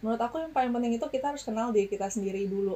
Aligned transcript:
menurut 0.00 0.16
aku 0.16 0.40
yang 0.40 0.48
paling 0.48 0.72
penting 0.72 0.96
itu 0.96 1.06
kita 1.12 1.28
harus 1.28 1.44
kenal 1.44 1.68
diri 1.76 1.84
kita 1.84 2.08
sendiri 2.08 2.48
dulu 2.48 2.72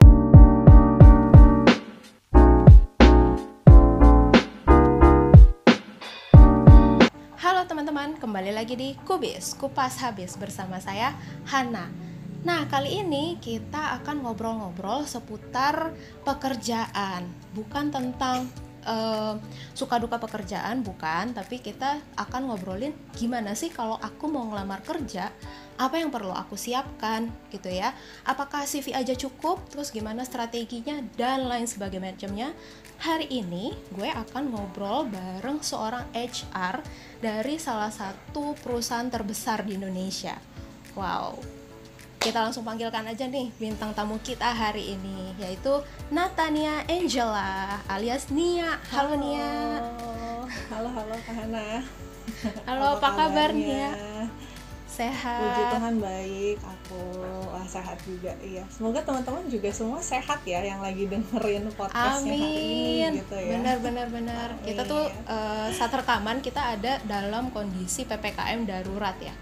Halo 7.41 7.69
teman-teman, 7.69 8.17
kembali 8.21 8.57
lagi 8.57 8.73
di 8.73 8.97
Kubis, 9.05 9.53
Kupas 9.57 10.01
Habis 10.01 10.37
bersama 10.41 10.81
saya 10.81 11.13
Hana. 11.49 11.93
Nah, 12.45 12.65
kali 12.69 13.05
ini 13.05 13.37
kita 13.41 14.01
akan 14.01 14.25
ngobrol-ngobrol 14.25 15.05
seputar 15.05 15.93
pekerjaan, 16.25 17.29
bukan 17.53 17.93
tentang 17.93 18.49
uh, 18.85 19.37
suka 19.73 20.01
duka 20.01 20.21
pekerjaan, 20.21 20.81
bukan, 20.85 21.33
tapi 21.37 21.61
kita 21.61 22.01
akan 22.17 22.53
ngobrolin 22.53 22.97
gimana 23.17 23.53
sih 23.57 23.73
kalau 23.73 23.97
aku 24.01 24.29
mau 24.29 24.49
ngelamar 24.49 24.85
kerja, 24.85 25.33
apa 25.75 25.99
yang 25.99 26.11
perlu 26.15 26.31
aku 26.31 26.55
siapkan 26.55 27.27
gitu 27.51 27.67
ya. 27.71 27.91
Apakah 28.23 28.63
CV 28.63 28.95
aja 28.95 29.15
cukup, 29.19 29.59
terus 29.71 29.91
gimana 29.91 30.23
strateginya 30.23 31.03
dan 31.19 31.51
lain 31.51 31.67
sebagainya 31.67 32.15
macamnya. 32.15 32.49
Hari 33.03 33.27
ini 33.27 33.75
gue 33.91 34.07
akan 34.07 34.55
ngobrol 34.55 35.11
bareng 35.11 35.59
seorang 35.61 36.07
HR 36.15 36.79
dari 37.19 37.59
salah 37.59 37.91
satu 37.91 38.55
perusahaan 38.63 39.11
terbesar 39.11 39.67
di 39.67 39.75
Indonesia. 39.75 40.39
Wow, 40.95 41.43
kita 42.23 42.41
langsung 42.41 42.63
panggilkan 42.63 43.05
aja 43.05 43.27
nih 43.27 43.51
bintang 43.59 43.93
tamu 43.93 44.17
kita 44.23 44.49
hari 44.49 44.97
ini 44.97 45.37
yaitu 45.43 45.83
Natania 46.09 46.87
Angela 46.87 47.83
alias 47.91 48.31
Nia. 48.31 48.79
Halo, 48.95 49.13
halo 49.13 49.17
Nia. 49.19 49.51
Halo 50.71 50.89
halo 50.89 51.15
Kak 51.21 51.35
Hana. 51.35 51.83
Halo 52.65 52.97
apa, 52.97 52.97
apa 52.97 53.09
kabar 53.13 53.51
Nia? 53.53 53.93
Sehat. 54.95 55.43
Puji 55.43 55.63
Tuhan 55.75 55.95
baik, 55.99 56.57
aku 56.63 57.03
wah, 57.51 57.67
sehat 57.67 57.99
juga 58.07 58.31
iya. 58.39 58.63
Semoga 58.71 59.03
teman-teman 59.03 59.43
juga 59.51 59.75
semua 59.75 59.99
sehat 59.99 60.39
ya 60.47 60.63
yang 60.63 60.79
lagi 60.79 61.11
dengerin 61.11 61.67
podcastnya 61.75 62.31
Amin. 62.31 62.39
hari 62.47 62.63
ini 62.63 63.19
gitu 63.19 63.35
ya. 63.35 63.59
Benar 63.59 63.77
benar 63.83 64.07
benar. 64.15 64.49
Kita 64.63 64.87
tuh 64.87 65.11
uh, 65.27 65.67
saat 65.75 65.91
rekaman 65.91 66.39
kita 66.39 66.79
ada 66.79 67.03
dalam 67.03 67.51
kondisi 67.51 68.07
PPKM 68.07 68.63
darurat 68.71 69.19
ya 69.19 69.35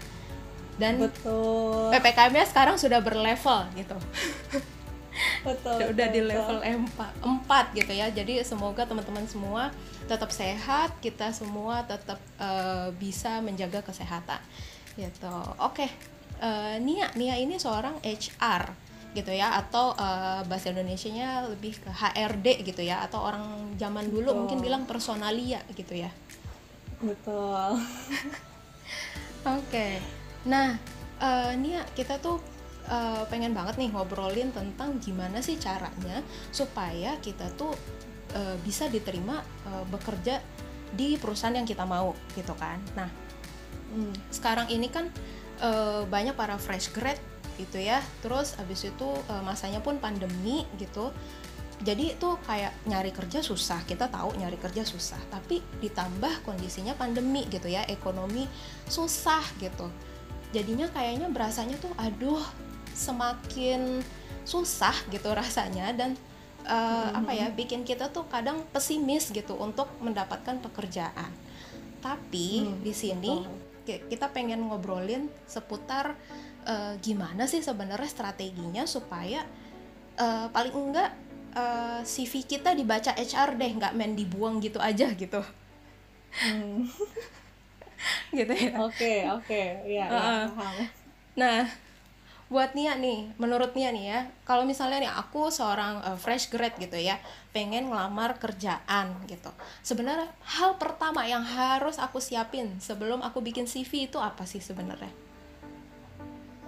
dan 0.81 0.97
betul 0.97 1.93
ppkm-nya 1.93 2.45
sekarang 2.49 2.75
sudah 2.81 2.99
berlevel 3.01 3.69
gitu 3.77 3.97
betul 5.45 5.77
udah 5.93 6.07
betul, 6.09 6.15
di 6.17 6.21
level 6.25 6.57
empat 6.61 7.13
4 7.21 7.77
gitu 7.77 7.91
ya 7.93 8.07
jadi 8.09 8.41
semoga 8.41 8.89
teman-teman 8.89 9.25
semua 9.29 9.69
tetap 10.09 10.33
sehat 10.33 10.97
kita 10.99 11.29
semua 11.29 11.85
tetap 11.85 12.17
uh, 12.41 12.89
bisa 12.97 13.39
menjaga 13.45 13.85
kesehatan 13.85 14.41
gitu 14.95 15.33
oke 15.59 15.73
okay. 15.73 15.89
uh, 16.41 16.77
Nia 16.79 17.09
Nia 17.17 17.35
ini 17.39 17.57
seorang 17.57 17.99
HR 18.03 18.63
gitu 19.13 19.29
ya 19.29 19.61
atau 19.61 19.93
uh, 19.93 20.41
bahasa 20.49 20.73
Indonesia-nya 20.73 21.45
lebih 21.45 21.77
ke 21.77 21.89
HRD 21.93 22.65
gitu 22.65 22.81
ya 22.81 23.05
atau 23.05 23.21
orang 23.21 23.77
zaman 23.77 24.09
dulu 24.09 24.33
betul. 24.33 24.39
mungkin 24.41 24.57
bilang 24.61 24.83
personalia 24.89 25.61
gitu 25.77 25.93
ya 25.93 26.09
betul 26.97 27.77
oke 29.45 29.61
okay. 29.69 30.01
Nah, 30.43 30.75
uh, 31.23 31.51
Nia, 31.55 31.87
kita 31.95 32.19
tuh 32.19 32.39
uh, 32.91 33.23
pengen 33.31 33.55
banget 33.55 33.79
nih 33.79 33.89
ngobrolin 33.95 34.51
tentang 34.51 34.99
gimana 34.99 35.39
sih 35.39 35.55
caranya 35.55 36.19
supaya 36.51 37.15
kita 37.23 37.47
tuh 37.55 37.71
uh, 38.35 38.55
bisa 38.63 38.91
diterima 38.91 39.39
uh, 39.67 39.87
bekerja 39.87 40.43
di 40.93 41.15
perusahaan 41.17 41.55
yang 41.55 41.67
kita 41.67 41.87
mau 41.87 42.11
gitu 42.35 42.51
kan. 42.59 42.77
Nah, 42.99 43.07
hmm. 43.93 44.33
sekarang 44.33 44.67
ini 44.73 44.89
kan 44.89 45.13
uh, 45.61 46.03
banyak 46.09 46.33
para 46.33 46.57
fresh 46.57 46.89
grad 46.91 47.21
gitu 47.61 47.77
ya. 47.77 48.01
Terus 48.25 48.57
abis 48.57 48.89
itu 48.89 49.05
uh, 49.05 49.43
masanya 49.45 49.79
pun 49.79 50.01
pandemi 50.01 50.65
gitu. 50.81 51.13
Jadi 51.83 52.15
itu 52.15 52.29
kayak 52.47 52.71
nyari 52.87 53.11
kerja 53.11 53.43
susah, 53.43 53.83
kita 53.83 54.07
tahu 54.07 54.39
nyari 54.39 54.55
kerja 54.55 54.87
susah, 54.87 55.19
tapi 55.27 55.59
ditambah 55.83 56.47
kondisinya 56.47 56.95
pandemi 56.95 57.43
gitu 57.51 57.67
ya, 57.67 57.83
ekonomi 57.91 58.47
susah 58.87 59.43
gitu 59.59 59.91
jadinya 60.53 60.87
kayaknya 60.93 61.27
berasanya 61.33 61.75
tuh 61.81 61.91
aduh 61.97 62.39
semakin 62.93 64.05
susah 64.45 64.93
gitu 65.09 65.33
rasanya 65.33 65.89
dan 65.97 66.13
uh, 66.69 67.09
hmm. 67.09 67.19
apa 67.25 67.31
ya 67.33 67.47
bikin 67.49 67.81
kita 67.81 68.13
tuh 68.13 68.29
kadang 68.29 68.61
pesimis 68.69 69.33
gitu 69.33 69.57
untuk 69.57 69.89
mendapatkan 69.99 70.61
pekerjaan 70.61 71.33
tapi 72.05 72.69
hmm, 72.69 72.85
di 72.85 72.93
sini 72.93 73.33
betul. 73.41 73.62
Kita 73.83 74.31
pengen 74.31 74.63
ngobrolin 74.67 75.27
seputar 75.45 76.15
uh, 76.63 76.95
gimana 77.03 77.45
sih 77.45 77.59
sebenarnya 77.59 78.07
strateginya 78.07 78.87
supaya 78.87 79.43
uh, 80.17 80.47
paling 80.49 80.71
enggak 80.71 81.11
uh, 81.55 82.01
CV 82.07 82.47
kita 82.47 82.71
dibaca 82.73 83.11
HR 83.11 83.59
deh 83.59 83.71
nggak 83.75 83.93
main 83.93 84.15
dibuang 84.15 84.63
gitu 84.63 84.79
aja 84.79 85.11
gitu. 85.11 85.43
Hmm. 86.33 86.87
gitu 88.37 88.53
ya. 88.55 88.73
Oke 88.81 89.27
oke. 89.29 89.63
Ya, 89.85 90.07
uh, 90.07 90.43
paham. 90.49 90.75
Nah 91.35 91.67
buat 92.53 92.77
Nia 92.77 92.93
nih 92.93 93.33
menurut 93.41 93.73
Nia 93.73 93.89
nih 93.89 94.05
ya 94.05 94.19
kalau 94.45 94.61
misalnya 94.61 95.01
nih 95.01 95.09
aku 95.09 95.49
seorang 95.49 96.05
uh, 96.05 96.17
fresh 96.21 96.53
grad 96.53 96.77
gitu 96.77 96.93
ya 96.93 97.17
pengen 97.49 97.89
ngelamar 97.89 98.37
kerjaan 98.37 99.17
gitu. 99.25 99.49
Sebenarnya 99.81 100.29
hal 100.45 100.77
pertama 100.77 101.25
yang 101.25 101.41
harus 101.41 101.97
aku 101.97 102.21
siapin 102.21 102.77
sebelum 102.77 103.25
aku 103.25 103.41
bikin 103.41 103.65
CV 103.65 104.05
itu 104.05 104.21
apa 104.21 104.45
sih 104.45 104.61
sebenarnya? 104.61 105.09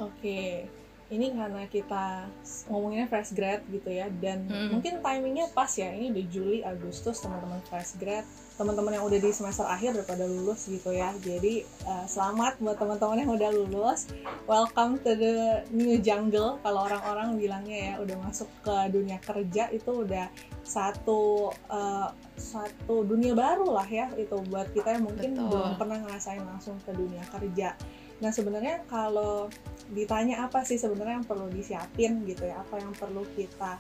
Oke 0.02 0.66
ini 1.14 1.38
karena 1.38 1.70
kita 1.70 2.26
ngomongnya 2.66 3.06
fresh 3.06 3.38
grad 3.38 3.62
gitu 3.70 3.94
ya 3.94 4.10
dan 4.18 4.50
hmm. 4.50 4.74
mungkin 4.74 5.06
timingnya 5.06 5.46
pas 5.54 5.70
ya 5.78 5.94
ini 5.94 6.10
di 6.10 6.26
Juli 6.26 6.66
Agustus 6.66 7.22
teman-teman 7.22 7.62
fresh 7.70 7.94
grad 8.02 8.26
teman-teman 8.58 8.98
yang 8.98 9.06
udah 9.06 9.20
di 9.22 9.30
semester 9.30 9.68
akhir 9.70 10.00
udah 10.00 10.08
pada 10.08 10.26
lulus 10.26 10.66
gitu 10.66 10.90
ya 10.90 11.14
jadi 11.22 11.62
uh, 11.86 12.10
selamat 12.10 12.58
buat 12.58 12.82
teman-teman 12.82 13.22
yang 13.22 13.32
udah 13.38 13.50
lulus 13.54 14.10
welcome 14.50 14.98
to 15.04 15.14
the 15.14 15.62
new 15.70 16.02
jungle 16.02 16.58
kalau 16.66 16.90
orang-orang 16.90 17.38
bilangnya 17.38 17.78
ya 17.78 17.94
udah 18.02 18.18
masuk 18.26 18.50
ke 18.66 18.76
dunia 18.90 19.22
kerja 19.22 19.70
itu 19.70 19.92
udah 19.92 20.26
satu 20.66 21.54
uh, 21.70 22.10
satu 22.34 23.06
dunia 23.06 23.38
baru 23.38 23.70
lah 23.78 23.86
ya 23.86 24.10
itu 24.18 24.42
buat 24.50 24.74
kita 24.74 24.98
yang 24.98 25.06
mungkin 25.06 25.38
Betul. 25.38 25.54
belum 25.54 25.72
pernah 25.78 25.98
ngerasain 26.02 26.42
langsung 26.42 26.82
ke 26.82 26.98
dunia 26.98 27.22
kerja 27.30 27.78
nah 28.24 28.32
sebenarnya 28.34 28.82
kalau 28.90 29.52
ditanya 29.94 30.48
apa 30.48 30.66
sih 30.66 30.82
sebenarnya 30.82 31.22
yang 31.22 31.28
perlu 31.28 31.48
disiapin 31.52 32.26
gitu 32.26 32.46
ya? 32.48 32.62
Apa 32.66 32.82
yang 32.82 32.94
perlu 32.96 33.26
kita 33.38 33.78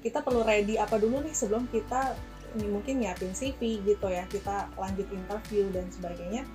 kita 0.00 0.24
perlu 0.24 0.40
ready 0.46 0.80
apa 0.80 0.96
dulu 0.96 1.20
nih 1.20 1.34
sebelum 1.36 1.68
kita 1.68 2.16
mungkin 2.56 3.02
nyiapin 3.02 3.34
CV 3.34 3.82
gitu 3.82 4.06
ya? 4.06 4.26
Kita 4.30 4.70
lanjut 4.78 5.06
interview 5.10 5.66
dan 5.74 5.86
sebagainya. 5.90 6.46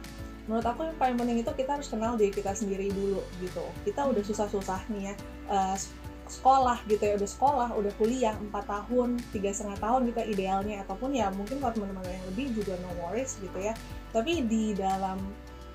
Menurut 0.45 0.65
aku 0.65 0.85
yang 0.85 0.97
paling 1.01 1.17
penting 1.17 1.41
itu 1.41 1.51
kita 1.57 1.77
harus 1.77 1.89
kenal 1.89 2.13
diri 2.15 2.29
kita 2.29 2.53
sendiri 2.53 2.93
dulu 2.93 3.21
gitu. 3.41 3.65
Kita 3.81 4.05
udah 4.05 4.23
susah-susah 4.23 4.81
nih 4.93 5.11
ya 5.11 5.13
uh, 5.49 5.77
sekolah 6.25 6.81
gitu 6.89 7.05
ya 7.05 7.13
udah 7.21 7.29
sekolah 7.29 7.69
udah 7.77 7.93
kuliah 8.01 8.33
4 8.33 8.49
tahun 8.49 9.21
tiga 9.29 9.49
setengah 9.53 9.77
tahun 9.81 10.09
gitu 10.13 10.21
idealnya. 10.21 10.85
Ataupun 10.85 11.17
ya 11.17 11.33
mungkin 11.33 11.57
kalau 11.61 11.73
teman-teman 11.73 12.05
yang 12.05 12.25
lebih 12.29 12.53
juga 12.53 12.77
no 12.81 12.93
worries 13.01 13.41
gitu 13.41 13.57
ya. 13.57 13.73
Tapi 14.13 14.45
di 14.45 14.77
dalam 14.77 15.17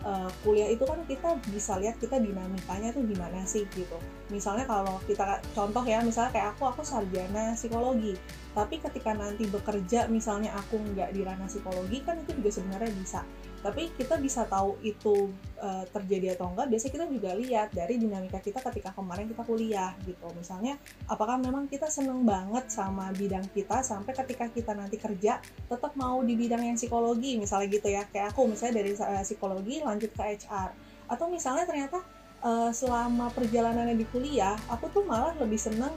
uh, 0.05 0.31
kuliah 0.45 0.69
itu 0.73 0.85
kan 0.87 1.01
kita 1.05 1.37
bisa 1.53 1.77
lihat 1.81 1.97
kita 2.01 2.17
dinamikanya 2.17 2.93
tuh 2.93 3.05
gimana 3.05 3.45
sih 3.45 3.65
gitu. 3.73 3.97
Misalnya 4.33 4.65
kalau 4.69 5.01
kita 5.05 5.41
contoh 5.53 5.85
ya 5.85 6.01
misalnya 6.01 6.33
kayak 6.33 6.49
aku 6.57 6.71
aku 6.71 6.83
sarjana 6.85 7.57
psikologi. 7.57 8.17
Tapi 8.51 8.83
ketika 8.83 9.15
nanti 9.15 9.47
bekerja 9.47 10.11
misalnya 10.11 10.55
aku 10.57 10.81
nggak 10.81 11.15
di 11.15 11.21
ranah 11.23 11.47
psikologi 11.47 12.03
kan 12.03 12.19
itu 12.23 12.37
juga 12.41 12.51
sebenarnya 12.61 12.91
bisa 12.97 13.21
tapi 13.61 13.93
kita 13.93 14.17
bisa 14.17 14.49
tahu 14.49 14.81
itu 14.81 15.29
uh, 15.61 15.85
terjadi 15.93 16.33
atau 16.33 16.49
enggak 16.49 16.73
biasanya 16.73 16.93
kita 16.97 17.07
juga 17.13 17.31
lihat 17.37 17.69
dari 17.77 18.01
dinamika 18.01 18.41
kita 18.41 18.65
ketika 18.65 18.97
kemarin 18.97 19.29
kita 19.29 19.45
kuliah 19.45 19.93
gitu. 20.09 20.29
Misalnya 20.33 20.81
apakah 21.05 21.37
memang 21.37 21.69
kita 21.69 21.93
seneng 21.93 22.25
banget 22.25 22.73
sama 22.73 23.13
bidang 23.13 23.45
kita 23.53 23.85
sampai 23.85 24.17
ketika 24.17 24.49
kita 24.49 24.73
nanti 24.73 24.97
kerja 24.97 25.45
tetap 25.69 25.93
mau 25.93 26.25
di 26.25 26.35
bidang 26.41 26.65
yang 26.65 26.77
psikologi 26.81 27.37
misalnya 27.37 27.69
gitu 27.69 27.89
ya. 27.93 28.09
Kayak 28.09 28.33
aku 28.33 28.49
misalnya 28.49 28.81
dari 28.81 28.97
uh, 28.97 29.25
psikologi 29.25 29.85
lanjut 29.85 30.11
ke 30.17 30.23
HR 30.25 30.71
atau 31.11 31.27
misalnya 31.29 31.69
ternyata 31.69 32.01
uh, 32.41 32.73
selama 32.73 33.29
perjalanannya 33.33 33.97
di 33.99 34.07
kuliah 34.09 34.57
aku 34.73 34.89
tuh 34.89 35.05
malah 35.05 35.37
lebih 35.37 35.61
seneng 35.61 35.93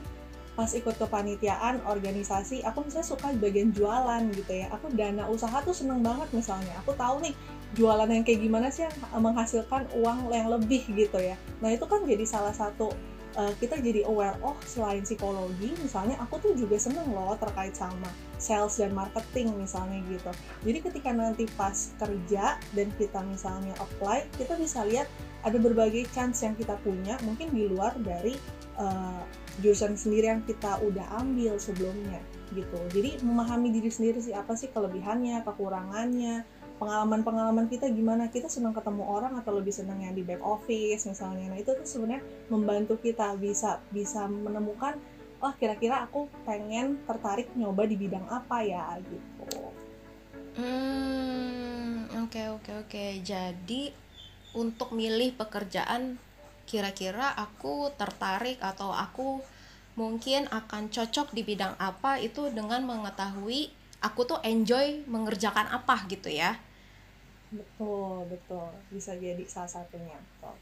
pas 0.54 0.70
ikut 0.70 0.94
kepanitiaan 0.94 1.82
organisasi 1.82 2.62
aku 2.62 2.86
misalnya 2.86 3.08
suka 3.10 3.34
bagian 3.38 3.74
jualan 3.74 4.22
gitu 4.30 4.52
ya. 4.54 4.70
Aku 4.70 4.90
dana 4.94 5.26
usaha 5.26 5.58
tuh 5.66 5.74
seneng 5.74 6.00
banget 6.00 6.30
misalnya. 6.30 6.74
Aku 6.86 6.94
tahu 6.94 7.22
nih 7.26 7.34
jualan 7.74 8.06
yang 8.06 8.22
kayak 8.22 8.40
gimana 8.40 8.70
sih 8.70 8.86
yang 8.86 8.94
menghasilkan 9.18 9.90
uang 9.98 10.30
yang 10.30 10.46
lebih 10.46 10.86
gitu 10.94 11.18
ya. 11.18 11.34
Nah 11.58 11.74
itu 11.74 11.84
kan 11.90 12.06
jadi 12.06 12.22
salah 12.22 12.54
satu 12.54 12.94
uh, 13.34 13.52
kita 13.58 13.78
jadi 13.82 14.06
aware 14.06 14.38
oh 14.40 14.54
selain 14.64 15.02
psikologi 15.02 15.74
misalnya 15.82 16.18
aku 16.22 16.38
tuh 16.38 16.52
juga 16.54 16.78
seneng 16.78 17.10
loh 17.10 17.34
terkait 17.38 17.74
sama 17.74 18.06
sales 18.38 18.78
dan 18.78 18.94
marketing 18.94 19.54
misalnya 19.58 19.98
gitu. 20.06 20.30
Jadi 20.62 20.78
ketika 20.90 21.10
nanti 21.10 21.44
pas 21.58 21.94
kerja 21.98 22.58
dan 22.74 22.88
kita 22.94 23.20
misalnya 23.26 23.74
apply 23.82 24.26
kita 24.38 24.54
bisa 24.58 24.86
lihat 24.86 25.10
ada 25.44 25.58
berbagai 25.60 26.08
chance 26.14 26.46
yang 26.46 26.56
kita 26.56 26.78
punya 26.80 27.18
mungkin 27.26 27.52
di 27.52 27.68
luar 27.68 27.92
dari 28.00 28.38
uh, 28.80 29.22
jurusan 29.62 29.94
sendiri 29.94 30.30
yang 30.30 30.42
kita 30.42 30.80
udah 30.82 31.22
ambil 31.22 31.58
sebelumnya 31.58 32.18
gitu. 32.54 32.78
Jadi 32.90 33.22
memahami 33.22 33.70
diri 33.74 33.90
sendiri 33.90 34.18
sih 34.22 34.34
apa 34.34 34.54
sih 34.54 34.70
kelebihannya 34.70 35.42
kekurangannya 35.42 36.46
pengalaman-pengalaman 36.78 37.70
kita 37.70 37.90
gimana. 37.90 38.30
Kita 38.30 38.50
senang 38.50 38.74
ketemu 38.74 39.06
orang 39.06 39.38
atau 39.38 39.54
lebih 39.54 39.74
senang 39.74 40.02
yang 40.02 40.14
di 40.14 40.26
back 40.26 40.42
office 40.42 41.06
misalnya. 41.06 41.50
Nah 41.54 41.58
itu 41.58 41.70
tuh 41.74 41.86
sebenarnya 41.86 42.22
membantu 42.50 42.98
kita 42.98 43.34
bisa 43.38 43.82
bisa 43.90 44.26
menemukan 44.26 44.98
oh 45.44 45.52
kira-kira 45.58 46.06
aku 46.06 46.26
pengen 46.48 47.02
tertarik 47.04 47.50
nyoba 47.54 47.86
di 47.86 47.96
bidang 47.98 48.26
apa 48.30 48.62
ya? 48.62 48.98
Gitu. 49.02 49.50
Hmm 50.54 52.06
oke 52.24 52.30
okay, 52.30 52.46
oke 52.48 52.62
okay, 52.62 52.74
oke. 52.74 52.88
Okay. 52.90 53.10
jadi 53.20 53.82
untuk 54.54 54.94
milih 54.94 55.34
pekerjaan 55.34 56.16
kira-kira 56.74 57.30
aku 57.38 57.94
tertarik 57.94 58.58
atau 58.58 58.90
aku 58.90 59.38
mungkin 59.94 60.50
akan 60.50 60.90
cocok 60.90 61.30
di 61.30 61.46
bidang 61.46 61.78
apa 61.78 62.18
itu 62.18 62.50
dengan 62.50 62.82
mengetahui 62.82 63.70
aku 64.02 64.20
tuh 64.26 64.42
enjoy 64.42 65.06
mengerjakan 65.06 65.70
apa 65.70 66.02
gitu 66.10 66.34
ya 66.34 66.58
betul 67.54 68.26
betul 68.26 68.74
bisa 68.90 69.14
jadi 69.14 69.46
salah 69.46 69.70
satunya 69.70 70.18
betul 70.18 70.58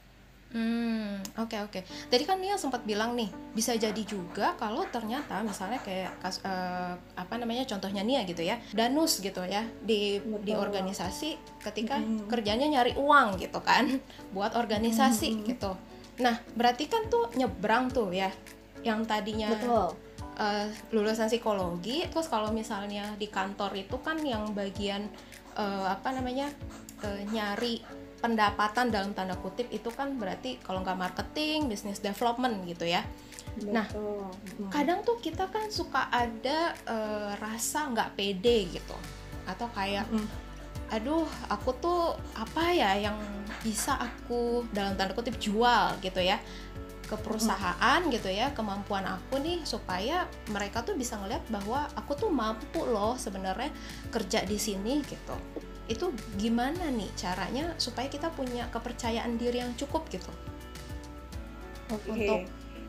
Hmm, 0.52 1.16
oke 1.40 1.48
okay, 1.48 1.60
oke. 1.64 1.80
Okay. 1.80 1.82
Tadi 2.12 2.28
kan 2.28 2.36
Nia 2.36 2.60
sempat 2.60 2.84
bilang 2.84 3.16
nih, 3.16 3.32
bisa 3.56 3.72
jadi 3.72 4.04
juga 4.04 4.52
kalau 4.60 4.84
ternyata 4.84 5.40
misalnya 5.40 5.80
kayak 5.80 6.12
kas, 6.20 6.44
uh, 6.44 6.92
apa 7.16 7.40
namanya 7.40 7.64
contohnya 7.64 8.04
Nia 8.04 8.20
gitu 8.28 8.44
ya, 8.44 8.60
danus 8.76 9.24
gitu 9.24 9.40
ya 9.48 9.64
di 9.80 10.20
Betul. 10.20 10.44
di 10.44 10.52
organisasi 10.52 11.40
ketika 11.64 11.96
hmm. 11.96 12.28
kerjanya 12.28 12.68
nyari 12.68 12.92
uang 13.00 13.40
gitu 13.40 13.64
kan, 13.64 13.96
buat 14.36 14.52
organisasi 14.52 15.28
hmm. 15.32 15.44
gitu. 15.56 15.72
Nah, 16.20 16.36
berarti 16.52 16.90
kan 16.90 17.08
tuh 17.08 17.32
nyebrang 17.38 17.88
tuh 17.88 18.12
ya, 18.12 18.28
yang 18.84 19.06
tadinya 19.08 19.54
Betul. 19.54 19.96
Uh, 20.32 20.66
lulusan 20.92 21.28
psikologi, 21.28 22.08
terus 22.08 22.28
kalau 22.28 22.48
misalnya 22.52 23.12
di 23.20 23.28
kantor 23.28 23.76
itu 23.76 24.00
kan 24.00 24.16
yang 24.24 24.56
bagian 24.56 25.04
uh, 25.60 25.92
apa 25.92 26.08
namanya 26.08 26.48
uh, 27.04 27.20
nyari 27.28 27.84
pendapatan 28.16 28.88
dalam 28.88 29.12
tanda 29.12 29.36
kutip 29.36 29.68
itu 29.68 29.92
kan 29.92 30.16
berarti 30.16 30.56
kalau 30.64 30.80
nggak 30.80 30.96
marketing, 30.96 31.68
business 31.68 32.00
development 32.00 32.64
gitu 32.64 32.88
ya. 32.88 33.04
Betul. 33.60 33.76
Nah, 33.76 33.86
kadang 34.72 35.04
tuh 35.04 35.20
kita 35.20 35.52
kan 35.52 35.68
suka 35.68 36.08
ada 36.08 36.72
uh, 36.88 37.36
rasa 37.36 37.92
nggak 37.92 38.16
pede 38.16 38.72
gitu, 38.72 38.96
atau 39.44 39.68
kayak, 39.76 40.08
hmm. 40.08 40.28
Aduh, 40.92 41.24
aku 41.48 41.72
tuh 41.80 42.14
apa 42.36 42.68
ya 42.76 42.92
yang 43.00 43.16
bisa 43.64 43.96
aku 43.96 44.68
dalam 44.76 44.92
tanda 44.94 45.16
kutip 45.16 45.40
jual 45.40 45.96
gitu 46.04 46.20
ya 46.20 46.36
ke 47.08 47.16
perusahaan 47.20 48.00
gitu 48.08 48.32
ya 48.32 48.56
kemampuan 48.56 49.04
aku 49.04 49.36
nih 49.40 49.60
supaya 49.68 50.24
mereka 50.48 50.80
tuh 50.80 50.96
bisa 50.96 51.20
ngeliat 51.20 51.44
bahwa 51.52 51.84
aku 51.92 52.16
tuh 52.16 52.32
mampu 52.32 52.80
loh 52.88 53.20
sebenarnya 53.20 53.68
kerja 54.08 54.48
di 54.48 54.56
sini 54.56 55.04
gitu 55.04 55.36
itu 55.92 56.08
gimana 56.40 56.88
nih 56.88 57.12
caranya 57.12 57.76
supaya 57.76 58.08
kita 58.08 58.32
punya 58.32 58.64
kepercayaan 58.72 59.36
diri 59.36 59.60
yang 59.60 59.76
cukup 59.76 60.08
gitu 60.08 60.32
okay. 61.92 62.08
untuk 62.08 62.40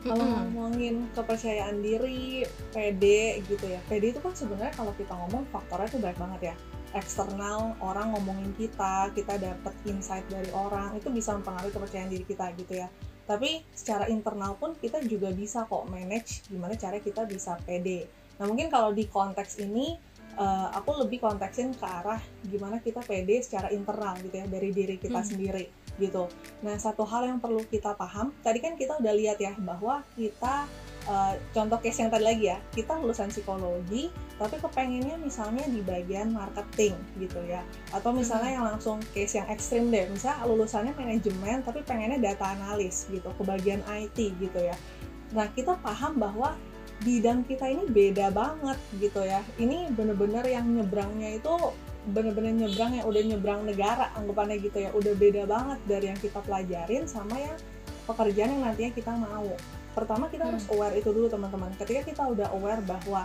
kalau 0.04 0.20
mm 0.20 0.28
-hmm. 0.28 0.36
ngomongin 0.52 0.96
kepercayaan 1.16 1.80
diri, 1.80 2.44
PD 2.76 3.04
gitu 3.48 3.72
ya. 3.72 3.80
PD 3.88 4.12
itu 4.12 4.20
kan 4.20 4.36
sebenarnya 4.36 4.76
kalau 4.76 4.92
kita 5.00 5.16
ngomong 5.16 5.48
faktornya 5.48 5.88
itu 5.88 5.96
banyak 5.96 6.18
banget 6.20 6.40
ya. 6.52 6.54
Eksternal, 6.94 7.74
orang 7.82 8.14
ngomongin 8.14 8.54
kita, 8.54 9.10
kita 9.12 9.34
dapat 9.36 9.74
insight 9.84 10.24
dari 10.30 10.48
orang, 10.54 10.94
itu 10.94 11.10
bisa 11.10 11.34
mempengaruhi 11.34 11.74
kepercayaan 11.74 12.10
diri 12.10 12.24
kita 12.24 12.54
gitu 12.54 12.80
ya. 12.80 12.88
Tapi 13.24 13.64
secara 13.72 14.06
internal 14.12 14.54
pun 14.54 14.76
kita 14.76 15.00
juga 15.04 15.32
bisa 15.32 15.64
kok 15.64 15.88
manage 15.88 16.44
gimana 16.46 16.76
cara 16.76 17.00
kita 17.00 17.24
bisa 17.24 17.56
PD. 17.64 18.04
Nah 18.36 18.44
mungkin 18.44 18.68
kalau 18.68 18.92
di 18.92 19.08
konteks 19.08 19.64
ini 19.64 19.96
uh, 20.36 20.68
aku 20.76 21.06
lebih 21.06 21.24
konteksin 21.24 21.72
ke 21.72 21.86
arah 21.86 22.20
gimana 22.44 22.84
kita 22.84 23.00
pede 23.00 23.40
secara 23.40 23.72
internal 23.72 24.18
gitu 24.20 24.34
ya 24.34 24.46
dari 24.46 24.70
diri 24.76 24.96
kita 25.00 25.24
hmm. 25.24 25.28
sendiri 25.28 25.64
gitu. 25.96 26.28
Nah 26.60 26.76
satu 26.76 27.06
hal 27.06 27.30
yang 27.30 27.38
perlu 27.40 27.62
kita 27.64 27.94
paham, 27.96 28.34
tadi 28.42 28.58
kan 28.60 28.74
kita 28.76 28.98
udah 28.98 29.14
lihat 29.14 29.38
ya 29.38 29.54
bahwa 29.56 30.02
kita 30.18 30.68
uh, 31.08 31.34
contoh 31.52 31.78
case 31.80 32.02
yang 32.04 32.10
tadi 32.12 32.24
lagi 32.24 32.44
ya, 32.52 32.58
kita 32.72 32.96
lulusan 32.98 33.28
psikologi 33.30 34.08
tapi 34.34 34.58
kepengennya 34.58 35.14
misalnya 35.22 35.62
di 35.70 35.78
bagian 35.80 36.34
marketing 36.34 36.98
gitu 37.22 37.38
ya, 37.46 37.62
atau 37.94 38.10
misalnya 38.10 38.50
hmm. 38.50 38.56
yang 38.58 38.66
langsung 38.74 38.98
case 39.14 39.38
yang 39.38 39.46
ekstrim 39.46 39.88
deh, 39.94 40.10
misalnya 40.10 40.42
lulusannya 40.44 40.92
manajemen 40.98 41.62
tapi 41.62 41.86
pengennya 41.86 42.18
data 42.18 42.52
analis 42.54 43.06
gitu, 43.08 43.30
ke 43.30 43.42
bagian 43.46 43.80
IT 43.86 44.34
gitu 44.42 44.58
ya. 44.58 44.74
Nah 45.34 45.50
kita 45.54 45.78
paham 45.80 46.18
bahwa 46.18 46.58
bidang 47.02 47.42
kita 47.44 47.66
ini 47.66 47.84
beda 47.90 48.30
banget 48.30 48.78
gitu 49.02 49.20
ya. 49.22 49.42
Ini 49.58 49.90
bener-bener 49.92 50.46
yang 50.46 50.66
nyebrangnya 50.70 51.42
itu 51.42 51.52
bener-bener 52.04 52.52
nyebrang 52.52 53.00
yang 53.00 53.06
udah 53.08 53.22
nyebrang 53.24 53.60
negara 53.66 54.14
anggapannya 54.14 54.62
gitu 54.62 54.78
ya. 54.78 54.90
Udah 54.94 55.14
beda 55.18 55.42
banget 55.48 55.78
dari 55.90 56.06
yang 56.12 56.20
kita 56.20 56.38
pelajarin 56.44 57.04
sama 57.10 57.34
yang 57.34 57.56
pekerjaan 58.04 58.52
yang 58.54 58.62
nantinya 58.62 58.92
kita 58.92 59.12
mau 59.16 59.48
pertama 59.94 60.26
kita 60.28 60.44
hmm. 60.44 60.50
harus 60.52 60.64
aware 60.74 60.94
itu 60.98 61.08
dulu 61.14 61.30
teman-teman. 61.30 61.70
Ketika 61.78 62.02
kita 62.04 62.22
udah 62.26 62.50
aware 62.52 62.82
bahwa 62.82 63.24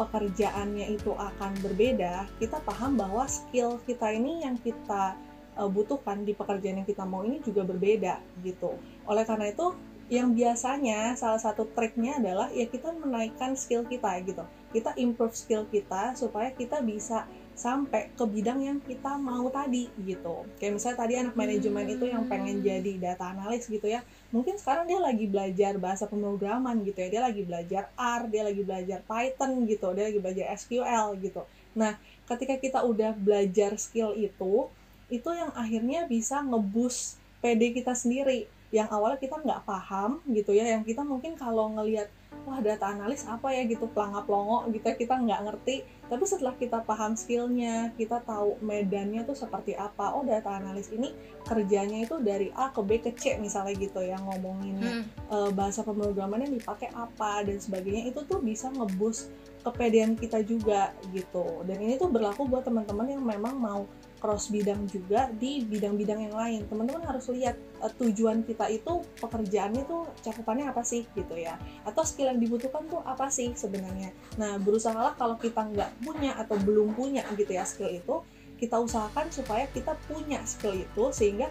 pekerjaannya 0.00 0.96
itu 0.96 1.12
akan 1.12 1.52
berbeda 1.60 2.24
kita 2.40 2.56
paham 2.64 2.96
bahwa 2.96 3.28
skill 3.28 3.76
kita 3.84 4.08
ini 4.16 4.40
yang 4.40 4.56
kita 4.56 5.12
uh, 5.60 5.68
butuhkan 5.68 6.24
di 6.24 6.32
pekerjaan 6.32 6.80
yang 6.80 6.88
kita 6.88 7.04
mau 7.04 7.20
ini 7.20 7.44
juga 7.44 7.68
berbeda 7.68 8.16
gitu. 8.40 8.80
Oleh 9.04 9.28
karena 9.28 9.52
itu 9.52 9.76
yang 10.10 10.34
biasanya 10.34 11.14
salah 11.14 11.38
satu 11.38 11.70
triknya 11.70 12.18
adalah 12.18 12.50
ya 12.50 12.66
kita 12.66 12.90
menaikkan 12.96 13.54
skill 13.54 13.86
kita 13.86 14.10
gitu. 14.26 14.42
Kita 14.74 14.96
improve 14.98 15.36
skill 15.36 15.68
kita 15.70 16.18
supaya 16.18 16.50
kita 16.50 16.82
bisa 16.82 17.28
sampai 17.60 18.08
ke 18.16 18.24
bidang 18.24 18.64
yang 18.64 18.78
kita 18.80 19.20
mau 19.20 19.44
tadi 19.52 19.92
gitu. 20.00 20.48
Kayak 20.56 20.80
misalnya 20.80 20.98
tadi 21.04 21.14
anak 21.20 21.34
manajemen 21.36 21.84
itu 21.92 22.04
yang 22.08 22.24
pengen 22.24 22.56
hmm. 22.58 22.64
jadi 22.64 22.92
data 22.96 23.36
analis 23.36 23.68
gitu 23.68 23.84
ya. 23.84 24.00
Mungkin 24.32 24.56
sekarang 24.56 24.88
dia 24.88 24.96
lagi 24.96 25.28
belajar 25.28 25.76
bahasa 25.76 26.08
pemrograman 26.08 26.80
gitu 26.88 26.96
ya. 27.04 27.08
Dia 27.12 27.22
lagi 27.28 27.44
belajar 27.44 27.92
R 28.00 28.22
dia 28.32 28.42
lagi 28.48 28.62
belajar 28.64 28.98
Python 29.04 29.68
gitu. 29.68 29.92
Dia 29.92 30.04
lagi 30.08 30.18
belajar 30.24 30.46
SQL 30.56 31.20
gitu. 31.20 31.44
Nah 31.76 32.00
ketika 32.24 32.56
kita 32.56 32.80
udah 32.80 33.12
belajar 33.12 33.76
skill 33.76 34.16
itu 34.16 34.72
itu 35.12 35.28
yang 35.28 35.52
akhirnya 35.52 36.08
bisa 36.08 36.40
ngebus 36.40 37.20
PD 37.44 37.76
kita 37.76 37.92
sendiri. 37.92 38.48
Yang 38.72 38.88
awalnya 38.88 39.20
kita 39.20 39.36
nggak 39.36 39.68
paham 39.68 40.24
gitu 40.32 40.56
ya. 40.56 40.64
Yang 40.64 40.96
kita 40.96 41.04
mungkin 41.04 41.36
kalau 41.36 41.68
ngelihat 41.76 42.08
wah 42.44 42.60
data 42.60 42.90
analis 42.90 43.24
apa 43.28 43.52
ya 43.52 43.62
gitu 43.68 43.86
pelangap 43.90 44.24
longo 44.26 44.66
gitu 44.72 44.84
ya, 44.84 44.96
kita 44.96 45.14
nggak 45.16 45.40
ngerti 45.46 45.84
tapi 46.10 46.24
setelah 46.26 46.54
kita 46.58 46.82
paham 46.82 47.14
skillnya 47.14 47.94
kita 47.94 48.18
tahu 48.26 48.58
medannya 48.64 49.22
tuh 49.22 49.38
seperti 49.38 49.78
apa 49.78 50.16
oh 50.16 50.26
data 50.26 50.58
analis 50.58 50.90
ini 50.90 51.14
kerjanya 51.46 52.02
itu 52.02 52.18
dari 52.18 52.50
A 52.58 52.74
ke 52.74 52.82
B 52.82 52.98
ke 52.98 53.14
C 53.14 53.38
misalnya 53.38 53.78
gitu 53.78 54.02
ya 54.02 54.18
ngomongin 54.18 54.76
hmm. 54.80 55.02
e, 55.30 55.36
bahasa 55.54 55.86
pemrograman 55.86 56.42
yang 56.42 56.54
dipakai 56.58 56.90
apa 56.90 57.46
dan 57.46 57.62
sebagainya 57.62 58.10
itu 58.10 58.26
tuh 58.26 58.42
bisa 58.42 58.68
ngebus 58.74 59.30
kepedean 59.60 60.16
kita 60.16 60.40
juga 60.42 60.90
gitu 61.12 61.62
dan 61.68 61.78
ini 61.78 62.00
tuh 62.00 62.08
berlaku 62.08 62.48
buat 62.48 62.64
teman-teman 62.64 63.06
yang 63.06 63.22
memang 63.22 63.54
mau 63.54 63.84
cross 64.20 64.52
bidang 64.52 64.84
juga 64.86 65.32
di 65.32 65.64
bidang-bidang 65.64 66.30
yang 66.30 66.36
lain. 66.36 66.60
Teman-teman 66.68 67.02
harus 67.08 67.26
lihat 67.32 67.56
uh, 67.80 67.90
tujuan 67.96 68.44
kita 68.44 68.68
itu 68.68 69.00
pekerjaannya 69.18 69.82
tuh 69.88 70.06
cakupannya 70.20 70.68
apa 70.68 70.84
sih 70.84 71.08
gitu 71.16 71.34
ya. 71.34 71.56
Atau 71.88 72.04
skill 72.04 72.30
yang 72.30 72.38
dibutuhkan 72.38 72.84
tuh 72.86 73.00
apa 73.02 73.32
sih 73.32 73.56
sebenarnya. 73.56 74.12
Nah, 74.36 74.60
berusahalah 74.60 75.16
kalau 75.16 75.40
kita 75.40 75.64
nggak 75.64 75.90
punya 76.04 76.36
atau 76.36 76.60
belum 76.60 76.92
punya 76.92 77.24
gitu 77.34 77.50
ya 77.50 77.64
skill 77.64 77.90
itu, 77.90 78.20
kita 78.60 78.76
usahakan 78.76 79.32
supaya 79.32 79.64
kita 79.72 79.96
punya 80.04 80.44
skill 80.44 80.76
itu 80.76 81.08
sehingga 81.16 81.48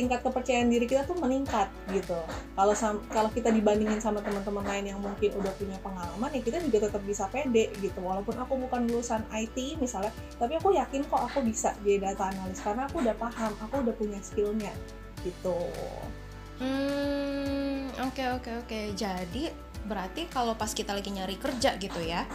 tingkat 0.00 0.24
kepercayaan 0.24 0.72
diri 0.72 0.88
kita 0.88 1.04
tuh 1.04 1.20
meningkat 1.20 1.68
gitu. 1.92 2.16
Kalau 2.56 2.72
kalau 3.12 3.28
kita 3.28 3.52
dibandingin 3.52 4.00
sama 4.00 4.24
teman-teman 4.24 4.64
lain 4.64 4.96
yang 4.96 5.00
mungkin 5.04 5.28
udah 5.36 5.52
punya 5.60 5.76
pengalaman 5.84 6.32
ya 6.32 6.40
kita 6.40 6.56
juga 6.64 6.88
tetap 6.88 7.04
bisa 7.04 7.28
pede 7.28 7.68
gitu. 7.84 8.00
Walaupun 8.00 8.32
aku 8.40 8.56
bukan 8.64 8.88
lulusan 8.88 9.20
IT 9.28 9.76
misalnya, 9.76 10.08
tapi 10.40 10.56
aku 10.56 10.72
yakin 10.72 11.04
kok 11.04 11.20
aku 11.20 11.44
bisa 11.44 11.76
jadi 11.84 12.08
data 12.08 12.32
analis 12.32 12.64
karena 12.64 12.88
aku 12.88 13.04
udah 13.04 13.16
paham, 13.20 13.52
aku 13.60 13.84
udah 13.84 13.94
punya 14.00 14.18
skillnya 14.24 14.72
gitu. 15.20 15.68
Hmm, 16.56 17.92
oke 18.00 18.16
okay, 18.16 18.26
oke 18.32 18.40
okay, 18.40 18.54
oke. 18.56 18.68
Okay. 18.72 18.84
Jadi 18.96 19.69
berarti 19.86 20.28
kalau 20.28 20.56
pas 20.56 20.70
kita 20.70 20.92
lagi 20.92 21.12
nyari 21.12 21.36
kerja 21.40 21.76
gitu 21.80 22.00
ya 22.00 22.28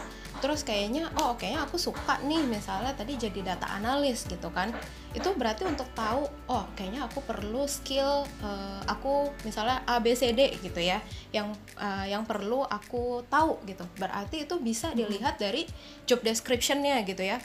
terus 0.43 0.67
kayaknya 0.67 1.07
oh 1.23 1.39
kayaknya 1.39 1.63
aku 1.63 1.79
suka 1.79 2.19
nih 2.27 2.43
misalnya 2.43 2.91
tadi 2.91 3.15
jadi 3.15 3.55
data 3.55 3.71
analis 3.71 4.27
gitu 4.27 4.51
kan 4.51 4.69
itu 5.15 5.31
berarti 5.31 5.63
untuk 5.63 5.87
tahu 5.95 6.27
oh 6.51 6.65
kayaknya 6.75 7.07
aku 7.07 7.23
perlu 7.23 7.63
skill 7.65 8.27
uh, 8.43 8.81
aku 8.83 9.31
misalnya 9.47 9.79
A 9.87 10.03
B 10.03 10.11
C 10.11 10.35
D 10.35 10.59
gitu 10.59 10.77
ya 10.83 10.99
yang 11.31 11.55
uh, 11.79 12.03
yang 12.03 12.27
perlu 12.27 12.67
aku 12.67 13.23
tahu 13.31 13.63
gitu 13.63 13.87
berarti 13.95 14.43
itu 14.43 14.59
bisa 14.59 14.91
hmm. 14.91 14.97
dilihat 14.99 15.39
dari 15.39 15.63
job 16.03 16.19
descriptionnya 16.19 16.99
gitu 17.07 17.23
ya 17.23 17.39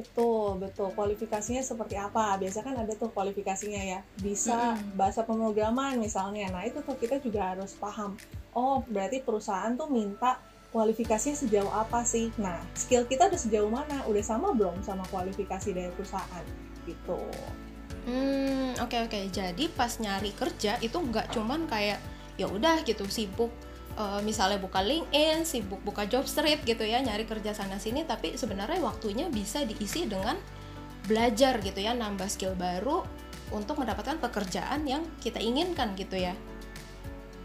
Betul, 0.00 0.56
betul. 0.56 0.88
Kualifikasinya 0.96 1.60
seperti 1.60 2.00
apa? 2.00 2.40
Biasa 2.40 2.64
kan 2.64 2.72
ada 2.72 2.96
tuh 2.96 3.12
kualifikasinya 3.12 3.82
ya. 3.84 4.00
Bisa 4.16 4.72
bahasa 4.96 5.28
pemrograman 5.28 6.00
misalnya. 6.00 6.48
Nah, 6.48 6.64
itu 6.64 6.80
tuh 6.80 6.96
kita 6.96 7.20
juga 7.20 7.52
harus 7.52 7.76
paham. 7.76 8.16
Oh, 8.54 8.82
berarti 8.90 9.22
perusahaan 9.22 9.70
tuh 9.78 9.86
minta 9.86 10.42
kualifikasinya 10.70 11.36
sejauh 11.38 11.70
apa 11.70 12.02
sih? 12.06 12.30
Nah, 12.38 12.58
skill 12.74 13.06
kita 13.06 13.30
udah 13.30 13.40
sejauh 13.40 13.70
mana? 13.70 14.02
Udah 14.06 14.22
sama 14.22 14.54
belum 14.54 14.82
sama 14.82 15.06
kualifikasi 15.10 15.70
dari 15.74 15.90
perusahaan? 15.94 16.44
Gitu. 16.86 17.20
Hmm, 18.06 18.74
oke 18.80 18.90
okay, 18.90 19.00
oke. 19.06 19.10
Okay. 19.12 19.24
Jadi 19.30 19.70
pas 19.70 19.92
nyari 20.00 20.32
kerja 20.34 20.78
itu 20.82 20.96
nggak 20.96 21.34
cuman 21.34 21.68
kayak 21.68 21.98
ya 22.40 22.48
udah 22.48 22.80
gitu 22.88 23.04
sibuk 23.06 23.52
uh, 24.00 24.20
misalnya 24.24 24.56
buka 24.56 24.80
LinkedIn, 24.80 25.44
sibuk 25.44 25.80
buka 25.84 26.08
job 26.08 26.24
street 26.24 26.62
gitu 26.64 26.84
ya, 26.86 27.04
nyari 27.04 27.28
kerja 27.28 27.52
sana 27.52 27.76
sini, 27.76 28.08
tapi 28.08 28.34
sebenarnya 28.40 28.80
waktunya 28.80 29.28
bisa 29.28 29.64
diisi 29.68 30.06
dengan 30.06 30.40
belajar 31.04 31.58
gitu 31.60 31.80
ya, 31.80 31.96
nambah 31.96 32.28
skill 32.30 32.54
baru 32.54 33.02
untuk 33.50 33.82
mendapatkan 33.82 34.16
pekerjaan 34.22 34.86
yang 34.86 35.02
kita 35.18 35.42
inginkan 35.42 35.92
gitu 35.98 36.16
ya. 36.16 36.32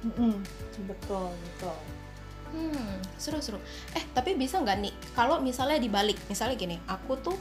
Mm-hmm. 0.05 0.33
Betul 0.85 1.33
betul. 1.33 1.77
Hmm, 2.53 3.01
seru 3.17 3.41
seru. 3.41 3.59
Eh 3.97 4.05
tapi 4.13 4.37
bisa 4.37 4.61
nggak 4.61 4.77
nih 4.79 4.93
kalau 5.17 5.41
misalnya 5.41 5.81
dibalik, 5.81 6.15
misalnya 6.29 6.55
gini, 6.55 6.77
aku 6.85 7.17
tuh 7.19 7.37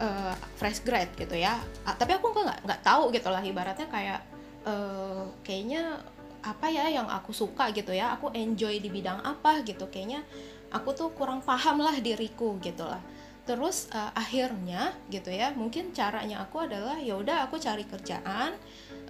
uh, 0.00 0.34
fresh 0.56 0.80
grad 0.82 1.12
gitu 1.14 1.36
ya, 1.36 1.60
uh, 1.84 1.94
tapi 1.94 2.16
aku 2.16 2.32
nggak 2.32 2.64
nggak 2.64 2.80
tahu 2.80 3.12
gitu 3.12 3.28
lah 3.28 3.44
ibaratnya 3.44 3.86
kayak 3.92 4.20
uh, 4.64 5.28
kayaknya 5.44 6.00
apa 6.42 6.66
ya 6.66 6.90
yang 6.90 7.06
aku 7.06 7.30
suka 7.30 7.70
gitu 7.70 7.94
ya 7.94 8.18
aku 8.18 8.34
enjoy 8.34 8.82
di 8.82 8.90
bidang 8.90 9.22
apa 9.22 9.62
gitu 9.62 9.86
kayaknya 9.86 10.26
aku 10.74 10.90
tuh 10.90 11.14
kurang 11.14 11.38
paham 11.38 11.78
lah 11.78 11.94
diriku 12.02 12.58
gitu 12.58 12.82
lah 12.82 12.98
terus 13.46 13.86
uh, 13.94 14.10
akhirnya 14.14 14.90
gitu 15.06 15.30
ya 15.30 15.54
mungkin 15.54 15.94
caranya 15.94 16.42
aku 16.42 16.66
adalah 16.66 16.98
ya 16.98 17.14
udah 17.14 17.46
aku 17.46 17.62
cari 17.62 17.86
kerjaan 17.86 18.58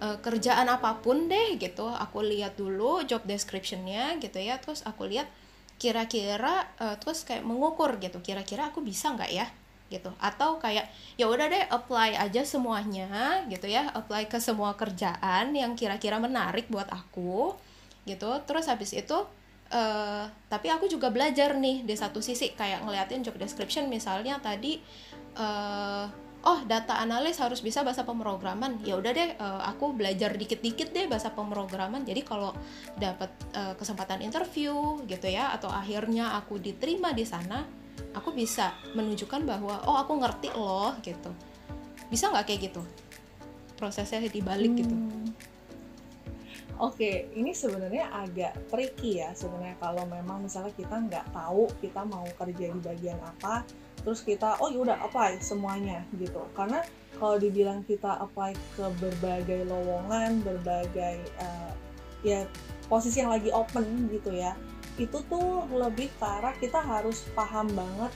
uh, 0.03 0.19
kerjaan 0.19 0.67
apa 0.67 0.99
pun 0.99 1.31
deh 1.31 1.55
gitu. 1.57 1.87
Aku 1.87 2.27
lihat 2.27 2.59
dulu 2.59 3.07
job 3.07 3.23
descriptionnya 3.23 4.19
gitu 4.19 4.43
ya. 4.43 4.59
Terus 4.59 4.83
aku 4.83 5.07
lihat 5.07 5.31
kira-kira 5.79 6.67
uh, 6.83 6.99
terus 6.99 7.23
kayak 7.23 7.43
mengukur 7.47 7.99
gitu 7.99 8.23
kira-kira 8.23 8.71
aku 8.75 8.83
bisa 8.83 9.15
nggak 9.15 9.31
ya 9.31 9.47
gitu. 9.89 10.11
Atau 10.19 10.59
kayak 10.59 10.91
ya 11.15 11.31
udah 11.31 11.47
deh 11.47 11.65
apply 11.71 12.19
aja 12.19 12.43
semuanya 12.43 13.47
gitu 13.47 13.71
ya. 13.71 13.95
Apply 13.95 14.27
ke 14.27 14.43
semua 14.43 14.75
kerjaan 14.75 15.55
yang 15.55 15.79
kira-kira 15.79 16.19
menarik 16.19 16.67
buat 16.67 16.91
aku 16.91 17.55
gitu. 18.05 18.31
Terus 18.43 18.67
habis 18.67 18.91
itu 18.91 19.15
uh, 19.73 20.25
tapi 20.51 20.69
aku 20.69 20.87
juga 20.87 21.09
belajar 21.09 21.57
nih 21.57 21.87
di 21.87 21.95
satu 21.97 22.21
sisi 22.21 22.53
kayak 22.53 22.85
ngeliatin 22.85 23.25
job 23.25 23.39
description 23.41 23.89
misalnya 23.89 24.39
tadi 24.39 24.79
uh, 25.37 26.07
oh 26.43 26.59
data 26.67 26.99
analis 26.99 27.39
harus 27.39 27.63
bisa 27.63 27.87
bahasa 27.87 28.03
pemrograman 28.03 28.83
ya 28.83 28.99
udah 28.99 29.13
deh 29.15 29.31
uh, 29.39 29.63
aku 29.71 29.95
belajar 29.95 30.35
dikit-dikit 30.35 30.91
deh 30.91 31.07
bahasa 31.07 31.31
pemrograman 31.31 32.03
jadi 32.03 32.27
kalau 32.27 32.51
dapat 32.99 33.31
uh, 33.55 33.75
kesempatan 33.79 34.27
interview 34.27 34.99
gitu 35.07 35.31
ya 35.31 35.55
atau 35.55 35.71
akhirnya 35.71 36.35
aku 36.35 36.59
diterima 36.59 37.15
di 37.15 37.23
sana 37.23 37.63
aku 38.13 38.35
bisa 38.35 38.75
menunjukkan 38.99 39.47
bahwa 39.47 39.87
oh 39.87 39.97
aku 39.97 40.19
ngerti 40.19 40.51
loh 40.51 40.99
gitu 41.07 41.31
bisa 42.11 42.29
nggak 42.29 42.45
kayak 42.51 42.61
gitu 42.73 42.83
prosesnya 43.79 44.23
dibalik 44.27 44.75
gitu? 44.79 44.95
hmm. 44.95 45.31
gitu 45.31 45.51
Oke, 46.83 47.31
ini 47.39 47.55
sebenarnya 47.55 48.11
agak 48.11 48.59
tricky 48.67 49.23
ya 49.23 49.31
sebenarnya 49.39 49.79
kalau 49.79 50.03
memang 50.03 50.43
misalnya 50.43 50.75
kita 50.75 50.99
nggak 50.99 51.31
tahu 51.31 51.71
kita 51.79 52.03
mau 52.03 52.27
kerja 52.35 52.75
di 52.75 52.81
bagian 52.83 53.23
apa, 53.23 53.63
terus 54.03 54.23
kita 54.23 54.59
oh 54.59 54.69
yaudah 54.71 54.99
apply 55.03 55.39
semuanya 55.39 56.03
gitu. 56.19 56.43
Karena 56.55 56.83
kalau 57.17 57.39
dibilang 57.39 57.87
kita 57.87 58.19
apply 58.19 58.55
ke 58.75 58.85
berbagai 58.99 59.67
lowongan, 59.71 60.43
berbagai 60.43 61.23
uh, 61.39 61.73
ya 62.27 62.47
posisi 62.91 63.23
yang 63.23 63.31
lagi 63.31 63.51
open 63.55 64.11
gitu 64.11 64.35
ya, 64.35 64.59
itu 64.99 65.19
tuh 65.31 65.65
lebih 65.71 66.11
ke 66.19 66.25
arah 66.27 66.55
kita 66.59 66.83
harus 66.83 67.25
paham 67.33 67.71
banget 67.73 68.13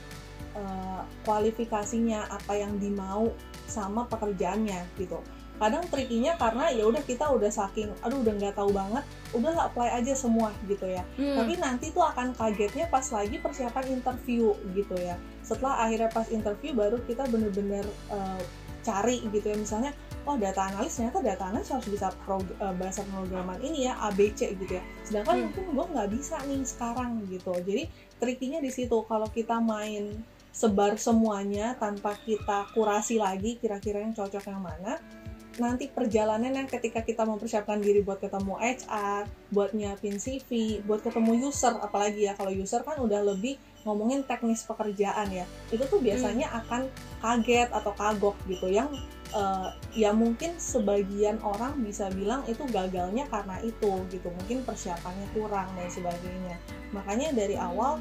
uh, 0.53 1.01
kualifikasinya 1.25 2.29
apa 2.29 2.53
yang 2.53 2.77
dimau 2.77 3.33
sama 3.65 4.05
pekerjaannya 4.07 4.85
gitu 4.99 5.19
kadang 5.57 5.83
trikinya 5.89 6.37
karena 6.37 6.69
ya 6.69 6.85
udah 6.85 7.01
kita 7.01 7.25
udah 7.25 7.49
saking 7.49 7.89
aduh 8.05 8.21
udah 8.21 8.33
nggak 8.37 8.55
tahu 8.55 8.69
banget 8.69 9.03
udah 9.33 9.69
apply 9.69 9.89
aja 9.97 10.13
semua 10.13 10.53
gitu 10.69 10.85
ya. 10.85 11.03
Hmm. 11.17 11.41
tapi 11.41 11.53
nanti 11.57 11.89
tuh 11.89 12.05
akan 12.05 12.37
kagetnya 12.37 12.87
pas 12.87 13.03
lagi 13.09 13.41
persiapan 13.41 13.85
interview 13.97 14.53
gitu 14.77 14.95
ya. 14.95 15.17
Setelah 15.41 15.83
akhirnya 15.83 16.09
pas 16.13 16.27
interview 16.29 16.71
baru 16.77 17.01
kita 17.03 17.25
bener-bener 17.27 17.83
uh, 18.13 18.41
cari 18.85 19.25
gitu 19.33 19.45
ya. 19.49 19.57
Misalnya 19.57 19.91
oh 20.23 20.35
data 20.37 20.69
analis 20.71 20.95
ternyata 20.95 21.19
data 21.19 21.43
analis 21.49 21.67
harus 21.73 21.87
bisa 21.89 22.07
pro, 22.23 22.39
uh, 22.39 22.75
bahasa 22.77 23.03
pemrograman 23.03 23.59
ini 23.59 23.89
ya 23.89 23.97
ABC 24.07 24.53
gitu 24.55 24.77
ya. 24.77 24.83
Sedangkan 25.03 25.35
hmm. 25.35 25.43
mungkin 25.49 25.63
gue 25.73 25.85
nggak 25.97 26.09
bisa 26.13 26.35
nih 26.45 26.61
sekarang 26.63 27.25
gitu. 27.27 27.51
Jadi 27.65 27.83
trikinya 28.21 28.59
di 28.61 28.71
situ. 28.71 28.97
Kalau 29.09 29.27
kita 29.33 29.57
main 29.59 30.21
sebar 30.57 30.97
semuanya 30.97 31.77
tanpa 31.77 32.17
kita 32.17 32.65
kurasi 32.73 33.21
lagi 33.21 33.61
kira-kira 33.61 34.01
yang 34.01 34.17
cocok 34.17 34.41
yang 34.49 34.57
mana 34.57 34.97
nanti 35.57 35.89
perjalanannya 35.89 36.69
ketika 36.69 37.01
kita 37.01 37.25
mempersiapkan 37.25 37.81
diri 37.81 38.01
buat 38.01 38.21
ketemu 38.21 38.57
HR, 38.57 39.29
buat 39.53 39.73
nyiapin 39.73 40.17
CV, 40.17 40.81
buat 40.85 41.01
ketemu 41.01 41.49
user, 41.49 41.77
apalagi 41.81 42.29
ya 42.29 42.33
kalau 42.37 42.53
user 42.53 42.81
kan 42.81 42.97
udah 42.97 43.21
lebih 43.21 43.57
ngomongin 43.85 44.25
teknis 44.25 44.65
pekerjaan 44.67 45.31
ya, 45.31 45.45
itu 45.69 45.83
tuh 45.87 45.99
biasanya 46.03 46.47
hmm. 46.49 46.59
akan 46.65 46.81
kaget 47.23 47.69
atau 47.71 47.91
kagok 47.95 48.35
gitu. 48.49 48.67
Yang 48.67 48.99
uh, 49.31 49.73
ya 49.95 50.11
mungkin 50.11 50.55
sebagian 50.59 51.39
orang 51.45 51.79
bisa 51.81 52.11
bilang 52.11 52.43
itu 52.45 52.63
gagalnya 52.69 53.27
karena 53.31 53.61
itu 53.63 53.91
gitu 54.11 54.27
mungkin 54.31 54.63
persiapannya 54.63 55.27
kurang 55.35 55.67
dan 55.75 55.89
sebagainya. 55.89 56.55
Makanya 56.91 57.31
dari 57.35 57.55
awal 57.55 57.99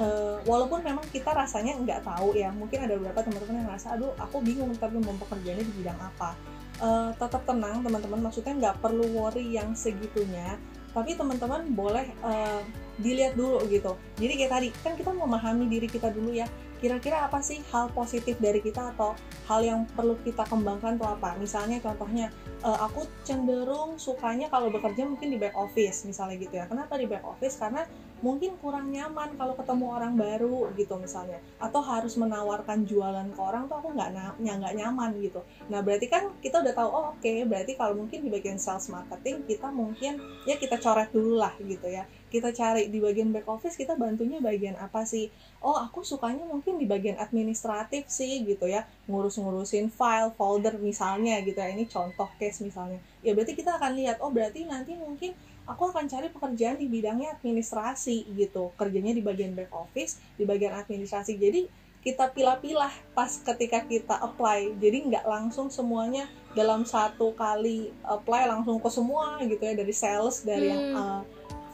uh, 0.00 0.36
walaupun 0.44 0.84
memang 0.84 1.04
kita 1.10 1.32
rasanya 1.32 1.76
nggak 1.80 2.04
tahu 2.04 2.36
ya 2.36 2.52
mungkin 2.52 2.84
ada 2.84 2.96
beberapa 2.96 3.24
teman-teman 3.24 3.64
yang 3.64 3.66
ngerasa 3.72 3.86
aduh 3.96 4.12
aku 4.20 4.40
bingung 4.44 4.72
tapi 4.76 5.00
mau 5.00 5.16
pekerjaannya 5.16 5.64
di 5.64 5.74
bidang 5.82 5.98
apa 6.00 6.36
uh, 6.80 7.10
tetap 7.16 7.42
tenang 7.44 7.80
teman-teman. 7.84 8.20
Maksudnya 8.30 8.54
nggak 8.56 8.76
perlu 8.82 9.04
worry 9.12 9.56
yang 9.56 9.72
segitunya. 9.76 10.58
Tapi 10.96 11.12
teman-teman 11.12 11.76
boleh 11.76 12.08
uh, 12.24 12.64
dilihat 12.96 13.36
dulu 13.36 13.60
gitu. 13.68 13.96
Jadi 14.16 14.32
kayak 14.40 14.52
tadi 14.52 14.68
kan 14.80 14.92
kita 14.96 15.12
memahami 15.12 15.68
diri 15.68 15.88
kita 15.88 16.08
dulu 16.08 16.32
ya 16.32 16.48
kira-kira 16.80 17.26
apa 17.26 17.40
sih 17.40 17.62
hal 17.72 17.88
positif 17.92 18.36
dari 18.38 18.60
kita 18.60 18.92
atau 18.96 19.16
hal 19.46 19.60
yang 19.62 19.80
perlu 19.94 20.18
kita 20.26 20.44
kembangkan 20.44 20.98
tuh 20.98 21.08
apa? 21.08 21.38
Misalnya 21.38 21.78
contohnya 21.80 22.28
uh, 22.66 22.78
aku 22.86 23.06
cenderung 23.22 23.94
sukanya 23.96 24.50
kalau 24.50 24.68
bekerja 24.68 25.06
mungkin 25.06 25.30
di 25.30 25.38
back 25.38 25.54
office 25.54 26.04
misalnya 26.04 26.36
gitu 26.40 26.54
ya. 26.58 26.66
Kenapa 26.66 26.98
di 26.98 27.06
back 27.06 27.22
office? 27.22 27.56
Karena 27.56 27.86
mungkin 28.24 28.56
kurang 28.58 28.88
nyaman 28.90 29.36
kalau 29.36 29.52
ketemu 29.54 29.84
orang 29.92 30.12
baru 30.16 30.72
gitu 30.74 30.96
misalnya. 30.96 31.38
Atau 31.62 31.84
harus 31.84 32.16
menawarkan 32.16 32.88
jualan 32.88 33.28
ke 33.32 33.40
orang 33.40 33.68
tuh 33.68 33.76
aku 33.78 33.92
nggak 33.92 34.40
nggak 34.40 34.74
nyaman 34.74 35.10
gitu. 35.20 35.44
Nah 35.68 35.84
berarti 35.84 36.08
kan 36.08 36.32
kita 36.40 36.64
udah 36.64 36.74
tahu 36.74 36.88
oh 36.88 37.04
oke 37.12 37.22
okay, 37.22 37.44
berarti 37.44 37.76
kalau 37.76 37.94
mungkin 37.94 38.24
di 38.24 38.30
bagian 38.32 38.58
sales 38.58 38.88
marketing 38.88 39.44
kita 39.44 39.68
mungkin 39.70 40.18
ya 40.48 40.56
kita 40.56 40.80
coret 40.80 41.12
dulu 41.12 41.38
lah 41.38 41.54
gitu 41.60 41.86
ya. 41.86 42.08
Kita 42.26 42.50
cari 42.50 42.90
di 42.90 42.98
bagian 42.98 43.30
back 43.30 43.46
office 43.46 43.78
kita 43.78 43.94
bantunya 43.94 44.42
bagian 44.42 44.74
apa 44.80 45.06
sih 45.06 45.30
oh 45.66 45.74
aku 45.82 46.06
sukanya 46.06 46.46
mungkin 46.46 46.78
di 46.78 46.86
bagian 46.86 47.18
administratif 47.18 48.06
sih 48.06 48.46
gitu 48.46 48.70
ya. 48.70 48.86
Ngurus-ngurusin 49.10 49.90
file 49.90 50.30
folder 50.38 50.78
misalnya 50.78 51.42
gitu 51.42 51.58
ya. 51.58 51.74
Ini 51.74 51.90
contoh 51.90 52.30
case 52.38 52.62
misalnya. 52.62 53.02
Ya 53.26 53.34
berarti 53.34 53.58
kita 53.58 53.74
akan 53.74 53.98
lihat 53.98 54.22
oh 54.22 54.30
berarti 54.30 54.62
nanti 54.62 54.94
mungkin 54.94 55.34
aku 55.66 55.90
akan 55.90 56.06
cari 56.06 56.30
pekerjaan 56.30 56.78
di 56.78 56.86
bidangnya 56.86 57.34
administrasi 57.34 58.30
gitu. 58.38 58.70
Kerjanya 58.78 59.10
di 59.10 59.26
bagian 59.26 59.58
back 59.58 59.74
office 59.74 60.22
di 60.38 60.46
bagian 60.46 60.70
administrasi. 60.78 61.34
Jadi 61.34 61.66
kita 62.06 62.30
pilah-pilah 62.30 62.94
pas 63.18 63.34
ketika 63.42 63.82
kita 63.82 64.14
apply. 64.22 64.78
Jadi 64.78 65.10
nggak 65.10 65.26
langsung 65.26 65.66
semuanya 65.74 66.30
dalam 66.54 66.86
satu 66.86 67.34
kali 67.34 67.90
apply 68.06 68.46
langsung 68.46 68.78
ke 68.78 68.86
semua 68.86 69.42
gitu 69.42 69.58
ya 69.58 69.74
dari 69.74 69.90
sales 69.90 70.46
dari 70.46 70.70
hmm. 70.70 70.72
yang 70.72 70.84
uh, 70.94 71.20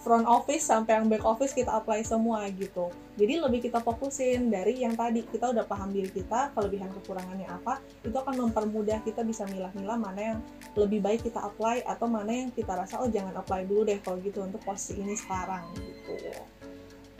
front 0.02 0.26
office 0.26 0.66
sampai 0.66 0.98
yang 0.98 1.06
back 1.06 1.22
office 1.22 1.54
kita 1.54 1.70
apply 1.70 2.02
semua 2.02 2.50
gitu. 2.50 2.90
Jadi 3.14 3.38
lebih 3.38 3.62
kita 3.62 3.78
fokusin 3.78 4.50
dari 4.50 4.82
yang 4.82 4.98
tadi 4.98 5.22
kita 5.22 5.54
udah 5.54 5.62
paham 5.62 5.94
diri 5.94 6.10
kita, 6.10 6.50
kelebihan 6.58 6.90
kekurangannya 7.00 7.46
apa, 7.46 7.78
itu 8.02 8.12
akan 8.12 8.50
mempermudah 8.50 8.98
kita 9.06 9.22
bisa 9.22 9.46
milah-milah 9.46 9.94
mana 9.94 10.20
yang 10.34 10.38
lebih 10.74 10.98
baik 10.98 11.22
kita 11.22 11.38
apply 11.38 11.86
atau 11.86 12.10
mana 12.10 12.34
yang 12.34 12.50
kita 12.50 12.74
rasa 12.74 12.98
oh 12.98 13.06
jangan 13.06 13.32
apply 13.38 13.62
dulu 13.62 13.86
deh 13.86 14.02
kalau 14.02 14.18
gitu 14.18 14.42
untuk 14.42 14.58
posisi 14.66 14.98
ini 14.98 15.14
sekarang 15.14 15.62
gitu. 15.78 16.34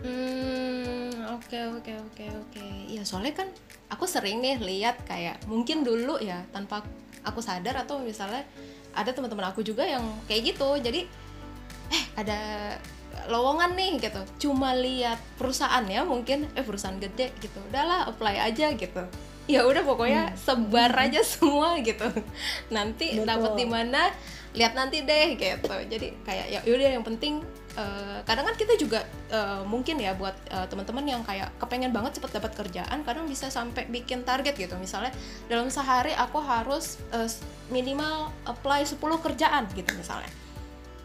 Hmm, 0.03 1.15
oke 1.39 1.47
okay, 1.47 1.63
oke 1.71 1.79
okay, 1.87 1.97
oke 2.03 2.11
okay, 2.19 2.29
oke. 2.35 2.51
Okay. 2.51 2.75
Ya 2.91 3.07
soalnya 3.07 3.39
kan 3.39 3.49
aku 3.87 4.11
sering 4.11 4.43
nih 4.43 4.59
lihat 4.59 4.99
kayak 5.07 5.39
mungkin 5.47 5.87
dulu 5.87 6.19
ya 6.19 6.43
tanpa 6.51 6.83
aku 7.23 7.39
sadar 7.39 7.79
atau 7.79 8.03
misalnya 8.03 8.43
ada 8.91 9.15
teman-teman 9.15 9.55
aku 9.55 9.63
juga 9.63 9.87
yang 9.87 10.03
kayak 10.27 10.59
gitu. 10.59 10.75
Jadi 10.83 11.07
eh 11.93 12.05
ada 12.17 12.41
lowongan 13.29 13.77
nih 13.77 14.01
gitu. 14.01 14.21
Cuma 14.49 14.75
lihat 14.75 15.21
perusahaannya 15.37 16.03
mungkin 16.09 16.49
eh 16.57 16.65
perusahaan 16.65 16.97
gede 16.99 17.31
gitu. 17.39 17.59
Udahlah 17.71 18.09
apply 18.09 18.41
aja 18.41 18.73
gitu. 18.75 19.05
Ya 19.51 19.67
udah 19.67 19.83
pokoknya 19.83 20.33
hmm. 20.33 20.39
sebar 20.39 20.93
hmm. 20.95 21.05
aja 21.05 21.21
semua 21.37 21.79
gitu. 21.83 22.09
Nanti 22.73 23.21
dapat 23.23 23.53
di 23.59 23.67
mana 23.69 24.11
lihat 24.53 24.73
nanti 24.77 25.05
deh 25.05 25.37
gitu. 25.37 25.75
Jadi 25.89 26.09
kayak 26.25 26.47
ya 26.49 26.61
udah 26.65 26.89
yang 26.93 27.05
penting 27.05 27.41
uh, 27.77 28.21
kadang 28.29 28.45
kan 28.49 28.57
kita 28.57 28.77
juga 28.77 29.01
uh, 29.33 29.65
mungkin 29.65 29.97
ya 29.97 30.13
buat 30.13 30.37
uh, 30.53 30.69
teman-teman 30.69 31.05
yang 31.09 31.23
kayak 31.25 31.49
kepengen 31.57 31.93
banget 31.93 32.21
cepet 32.21 32.37
dapat 32.37 32.53
kerjaan 32.53 33.01
kadang 33.05 33.25
bisa 33.25 33.49
sampai 33.49 33.89
bikin 33.89 34.25
target 34.25 34.57
gitu. 34.57 34.77
Misalnya 34.77 35.13
dalam 35.49 35.73
sehari 35.73 36.13
aku 36.17 36.41
harus 36.41 37.01
uh, 37.17 37.29
minimal 37.73 38.29
apply 38.45 38.85
10 38.85 39.01
kerjaan 39.01 39.65
gitu 39.73 39.89
misalnya 39.97 40.29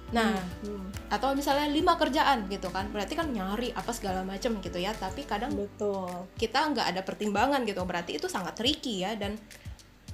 Nah, 0.08 0.40
hmm. 0.64 1.12
atau 1.12 1.36
misalnya 1.36 1.68
lima 1.68 2.00
kerjaan 2.00 2.48
gitu 2.48 2.72
kan, 2.72 2.88
berarti 2.96 3.20
kan 3.20 3.28
nyari 3.28 3.76
apa 3.76 3.92
segala 3.92 4.24
macam 4.24 4.56
gitu 4.64 4.80
ya. 4.80 4.96
Tapi 4.96 5.28
kadang 5.28 5.52
betul 5.52 6.08
kita 6.40 6.72
nggak 6.72 6.96
ada 6.96 7.02
pertimbangan 7.04 7.68
gitu, 7.68 7.84
berarti 7.84 8.16
itu 8.16 8.32
sangat 8.32 8.56
tricky 8.56 9.04
ya 9.04 9.20
dan 9.20 9.36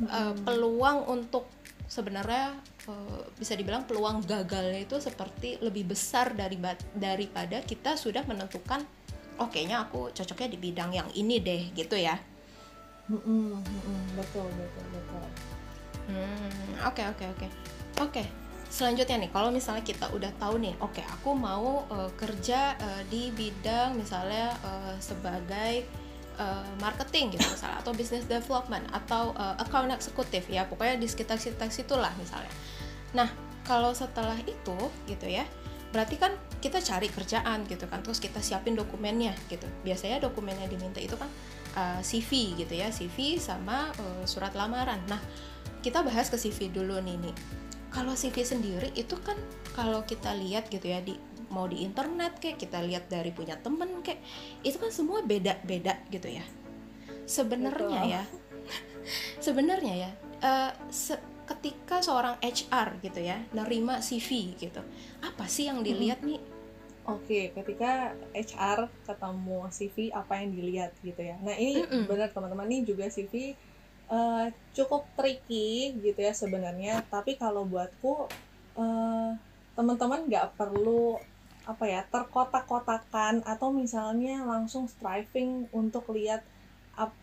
hmm. 0.01 0.09
uh, 0.09 0.33
peluang 0.41 1.05
untuk 1.05 1.45
sebenarnya 1.85 2.57
uh, 2.89 3.21
bisa 3.37 3.53
dibilang 3.53 3.85
peluang 3.85 4.25
gagalnya 4.25 4.81
itu 4.81 4.97
seperti 4.97 5.61
lebih 5.61 5.93
besar 5.93 6.33
dari 6.33 6.57
daripada 6.97 7.61
kita 7.61 7.93
sudah 7.93 8.25
menentukan, 8.25 8.81
oh 9.37 9.45
kayaknya 9.53 9.85
aku 9.85 10.09
cocoknya 10.09 10.49
di 10.49 10.57
bidang 10.57 10.89
yang 10.89 11.09
ini 11.13 11.37
deh 11.37 11.69
gitu 11.77 11.93
ya. 11.93 12.17
Hmm, 13.05 13.21
hmm, 13.21 13.61
hmm, 13.61 14.03
betul 14.17 14.47
betul 14.57 14.85
betul. 14.89 15.25
Hmm, 16.09 16.81
oke 16.81 17.03
oke 17.13 17.25
oke 17.29 17.47
oke 18.01 18.42
selanjutnya 18.73 19.21
nih 19.21 19.29
kalau 19.29 19.53
misalnya 19.53 19.85
kita 19.85 20.09
udah 20.09 20.33
tahu 20.41 20.57
nih 20.57 20.73
oke 20.81 20.97
okay, 20.97 21.05
aku 21.05 21.37
mau 21.37 21.85
uh, 21.93 22.09
kerja 22.17 22.73
uh, 22.73 23.01
di 23.05 23.29
bidang 23.29 23.93
misalnya 23.93 24.49
uh, 24.65 24.97
sebagai 24.97 25.85
marketing 26.81 27.37
gitu 27.37 27.45
misalnya 27.45 27.77
atau 27.77 27.93
business 27.93 28.25
development 28.25 28.81
atau 28.89 29.37
uh, 29.37 29.53
account 29.61 29.93
eksekutif 29.93 30.49
ya 30.49 30.65
pokoknya 30.65 30.97
di 30.97 31.05
sekitar 31.05 31.37
sekitar 31.37 31.69
situlah 31.69 32.09
misalnya. 32.17 32.49
Nah 33.13 33.29
kalau 33.61 33.93
setelah 33.93 34.41
itu 34.41 34.73
gitu 35.05 35.29
ya 35.29 35.45
berarti 35.93 36.17
kan 36.17 36.33
kita 36.57 36.81
cari 36.81 37.05
kerjaan 37.13 37.69
gitu 37.69 37.85
kan 37.85 38.01
terus 38.01 38.17
kita 38.17 38.41
siapin 38.41 38.73
dokumennya 38.73 39.37
gitu. 39.45 39.69
Biasanya 39.85 40.25
dokumen 40.25 40.57
yang 40.57 40.73
diminta 40.73 40.97
itu 40.97 41.13
kan 41.13 41.29
uh, 41.77 42.01
CV 42.01 42.57
gitu 42.57 42.73
ya 42.73 42.89
CV 42.89 43.37
sama 43.37 43.93
uh, 44.01 44.25
surat 44.25 44.57
lamaran. 44.57 45.05
Nah 45.05 45.21
kita 45.85 46.01
bahas 46.01 46.33
ke 46.33 46.37
CV 46.41 46.73
dulu 46.73 46.97
nih 46.97 47.29
nih 47.29 47.35
kalau 47.93 48.17
CV 48.17 48.41
sendiri 48.41 48.89
itu 48.97 49.13
kan 49.21 49.37
kalau 49.77 50.01
kita 50.03 50.33
lihat 50.33 50.67
gitu 50.73 50.89
ya 50.89 50.99
di 50.99 51.13
mau 51.53 51.69
di 51.69 51.85
internet 51.85 52.41
kayak 52.41 52.57
kita 52.57 52.81
lihat 52.81 53.05
dari 53.13 53.29
punya 53.29 53.53
temen 53.61 54.01
kayak 54.01 54.25
itu 54.65 54.81
kan 54.81 54.89
semua 54.89 55.21
beda-beda 55.21 56.01
gitu 56.09 56.27
ya. 56.33 56.43
Sebenarnya 57.29 58.01
ya 58.03 58.23
sebenarnya 59.45 59.93
ya 60.09 60.11
uh, 60.41 60.71
se 60.89 61.13
ketika 61.43 61.99
seorang 61.99 62.39
HR 62.39 63.03
gitu 63.03 63.19
ya 63.19 63.35
nerima 63.51 63.99
CV 63.99 64.55
gitu 64.55 64.79
apa 65.19 65.45
sih 65.45 65.69
yang 65.69 65.83
dilihat 65.85 66.23
nih? 66.23 66.39
Oke, 67.03 67.51
ketika 67.51 68.15
HR 68.31 68.87
ketemu 69.03 69.67
CV 69.67 70.07
apa 70.15 70.39
yang 70.39 70.55
dilihat 70.55 70.95
gitu 71.03 71.19
ya. 71.19 71.35
Nah 71.43 71.51
ini 71.59 71.83
mm 71.83 71.87
-mm. 71.91 72.03
benar 72.07 72.31
teman-teman. 72.31 72.63
Ini 72.71 72.87
juga 72.87 73.11
CV 73.11 73.59
uh, 74.13 74.45
cukup 74.77 75.09
tricky 75.17 75.97
gitu 75.97 76.19
ya 76.21 76.33
sebenarnya. 76.37 77.01
Tapi 77.09 77.35
kalau 77.41 77.65
buatku 77.65 78.29
uh, 78.77 79.33
teman-teman 79.73 80.29
nggak 80.29 80.53
perlu 80.53 81.17
apa 81.63 81.87
ya 81.87 82.01
terkotak-kotakan 82.11 83.41
atau 83.47 83.71
misalnya 83.71 84.43
langsung 84.43 84.85
striving 84.85 85.71
untuk 85.71 86.11
lihat 86.11 86.43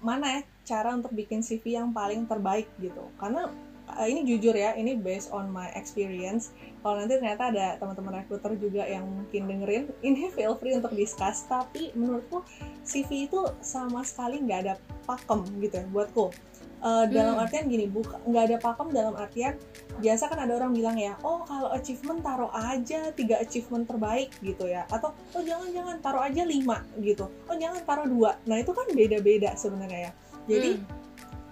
mana 0.00 0.40
ya 0.40 0.42
cara 0.66 0.96
untuk 0.96 1.12
bikin 1.14 1.44
CV 1.46 1.78
yang 1.78 1.94
paling 1.94 2.26
terbaik 2.26 2.66
gitu. 2.82 3.06
Karena 3.20 3.46
uh, 3.94 4.06
ini 4.08 4.26
jujur 4.26 4.56
ya 4.56 4.74
ini 4.74 4.98
based 4.98 5.30
on 5.30 5.46
my 5.52 5.70
experience. 5.78 6.50
Kalau 6.80 6.96
nanti 6.96 7.20
ternyata 7.20 7.52
ada 7.52 7.76
teman-teman 7.76 8.24
recruiter 8.24 8.56
juga 8.56 8.82
yang 8.88 9.04
mungkin 9.06 9.46
dengerin 9.46 9.84
ini 10.08 10.32
feel 10.32 10.58
free 10.58 10.74
untuk 10.74 10.96
discuss. 10.96 11.46
Tapi 11.46 11.94
menurutku 11.94 12.42
CV 12.82 13.30
itu 13.30 13.46
sama 13.62 14.02
sekali 14.02 14.42
nggak 14.42 14.60
ada 14.66 14.74
pakem 15.06 15.44
gitu 15.62 15.84
ya 15.84 15.86
buatku 15.92 16.50
uh, 16.80 17.04
dalam 17.08 17.36
hmm. 17.36 17.44
artian 17.44 17.64
gini 17.68 17.86
buka 17.86 18.20
nggak 18.24 18.44
ada 18.50 18.56
pakem 18.60 18.88
dalam 18.92 19.14
artian 19.16 19.54
biasa 20.00 20.32
kan 20.32 20.38
ada 20.44 20.52
orang 20.56 20.72
bilang 20.72 20.96
ya 20.96 21.16
oh 21.20 21.44
kalau 21.44 21.68
achievement 21.76 22.24
taruh 22.24 22.50
aja 22.52 23.12
tiga 23.12 23.40
achievement 23.40 23.84
terbaik 23.88 24.32
gitu 24.40 24.68
ya. 24.68 24.84
Atau 24.88 25.12
oh 25.36 25.42
jangan 25.44 25.68
jangan 25.72 25.96
taruh 26.00 26.22
aja 26.24 26.42
lima 26.44 26.84
gitu. 27.00 27.28
Oh 27.48 27.56
jangan 27.56 27.80
taruh 27.84 28.06
dua. 28.08 28.40
Nah 28.48 28.60
itu 28.60 28.72
kan 28.72 28.86
beda 28.92 29.18
beda 29.20 29.50
sebenarnya 29.56 30.10
ya. 30.10 30.12
Jadi 30.48 30.70
hmm 30.80 30.99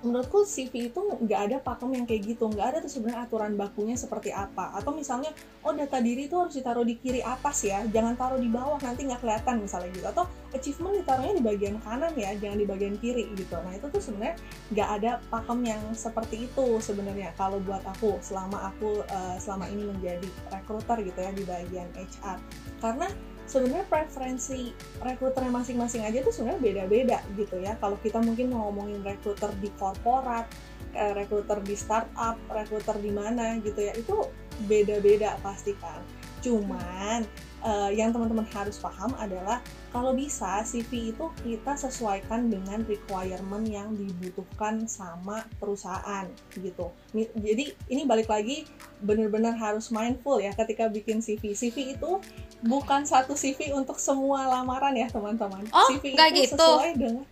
menurutku 0.03 0.47
CV 0.47 0.95
itu 0.95 1.01
nggak 1.01 1.41
ada 1.51 1.57
pakem 1.59 1.91
yang 1.95 2.07
kayak 2.07 2.35
gitu. 2.35 2.47
Nggak 2.47 2.67
ada 2.75 2.79
tuh 2.85 2.93
sebenarnya 2.93 3.27
aturan 3.27 3.53
bakunya 3.59 3.97
seperti 3.99 4.31
apa. 4.31 4.75
Atau 4.79 4.95
misalnya 4.95 5.35
oh 5.67 5.75
data 5.75 5.99
diri 5.99 6.31
itu 6.31 6.37
harus 6.39 6.55
ditaruh 6.55 6.87
di 6.87 6.95
kiri 6.99 7.21
atas 7.25 7.67
ya. 7.67 7.83
Jangan 7.91 8.15
taruh 8.15 8.41
di 8.41 8.47
bawah 8.47 8.79
nanti 8.79 9.07
nggak 9.07 9.21
kelihatan 9.23 9.63
misalnya 9.63 9.91
gitu. 9.95 10.07
Atau 10.07 10.25
achievement 10.55 10.95
ditaruhnya 11.03 11.35
di 11.37 11.45
bagian 11.45 11.77
kanan 11.83 12.13
ya 12.15 12.31
jangan 12.39 12.59
di 12.59 12.67
bagian 12.67 12.95
kiri 13.03 13.25
gitu. 13.35 13.55
Nah 13.59 13.73
itu 13.75 13.87
tuh 13.91 14.03
sebenarnya 14.03 14.37
nggak 14.71 14.89
ada 15.03 15.11
pakem 15.29 15.59
yang 15.67 15.83
seperti 15.93 16.47
itu 16.47 16.67
sebenarnya. 16.79 17.35
Kalau 17.35 17.59
buat 17.65 17.83
aku 17.83 18.23
selama 18.23 18.71
aku 18.71 19.03
uh, 19.09 19.37
selama 19.37 19.67
ini 19.71 19.91
menjadi 19.91 20.29
recruiter 20.55 20.99
gitu 21.03 21.19
ya 21.19 21.31
di 21.35 21.45
bagian 21.47 21.89
HR 21.95 22.39
karena 22.79 23.07
sebenarnya 23.49 23.89
preferensi 23.89 24.71
rekruternya 25.01 25.51
masing-masing 25.51 26.05
aja 26.05 26.21
tuh 26.21 26.31
sebenarnya 26.31 26.61
beda-beda 26.61 27.19
gitu 27.35 27.57
ya. 27.59 27.75
Kalau 27.81 27.97
kita 27.99 28.21
mungkin 28.21 28.53
mau 28.53 28.69
ngomongin 28.69 29.01
rekruter 29.01 29.51
di 29.59 29.73
korporat 29.81 30.45
eh, 30.93 31.13
rekruter 31.17 31.59
di 31.65 31.75
startup 31.75 32.37
rekruter 32.53 33.01
di 33.01 33.11
mana 33.11 33.57
gitu 33.65 33.81
ya 33.81 33.97
itu 33.97 34.29
beda-beda 34.69 35.41
pasti 35.41 35.73
kan. 35.81 36.05
Cuman 36.45 37.25
uh, 37.64 37.90
yang 37.90 38.14
teman-teman 38.14 38.47
harus 38.53 38.79
paham 38.79 39.14
adalah 39.18 39.62
kalau 39.88 40.12
bisa 40.12 40.61
CV 40.62 41.16
itu 41.16 41.25
kita 41.42 41.75
sesuaikan 41.75 42.53
dengan 42.53 42.85
requirement 42.85 43.64
yang 43.64 43.94
dibutuhkan 43.97 44.85
sama 44.85 45.49
perusahaan 45.57 46.29
gitu. 46.59 46.92
Jadi 47.16 47.73
ini 47.88 48.03
balik 48.05 48.29
lagi 48.29 48.68
benar-benar 49.01 49.57
harus 49.57 49.88
mindful 49.88 50.38
ya 50.38 50.53
ketika 50.53 50.87
bikin 50.92 51.25
CV. 51.25 51.57
CV 51.57 51.97
itu 51.97 52.21
bukan 52.62 53.07
satu 53.07 53.38
CV 53.38 53.73
untuk 53.73 53.97
semua 53.97 54.44
lamaran 54.44 54.92
ya 54.92 55.09
teman-teman. 55.09 55.64
Oh, 55.73 55.88
CV 55.94 56.14
itu 56.14 56.53
gitu. 56.53 56.59
sesuai 56.59 56.92
dengan 56.99 57.25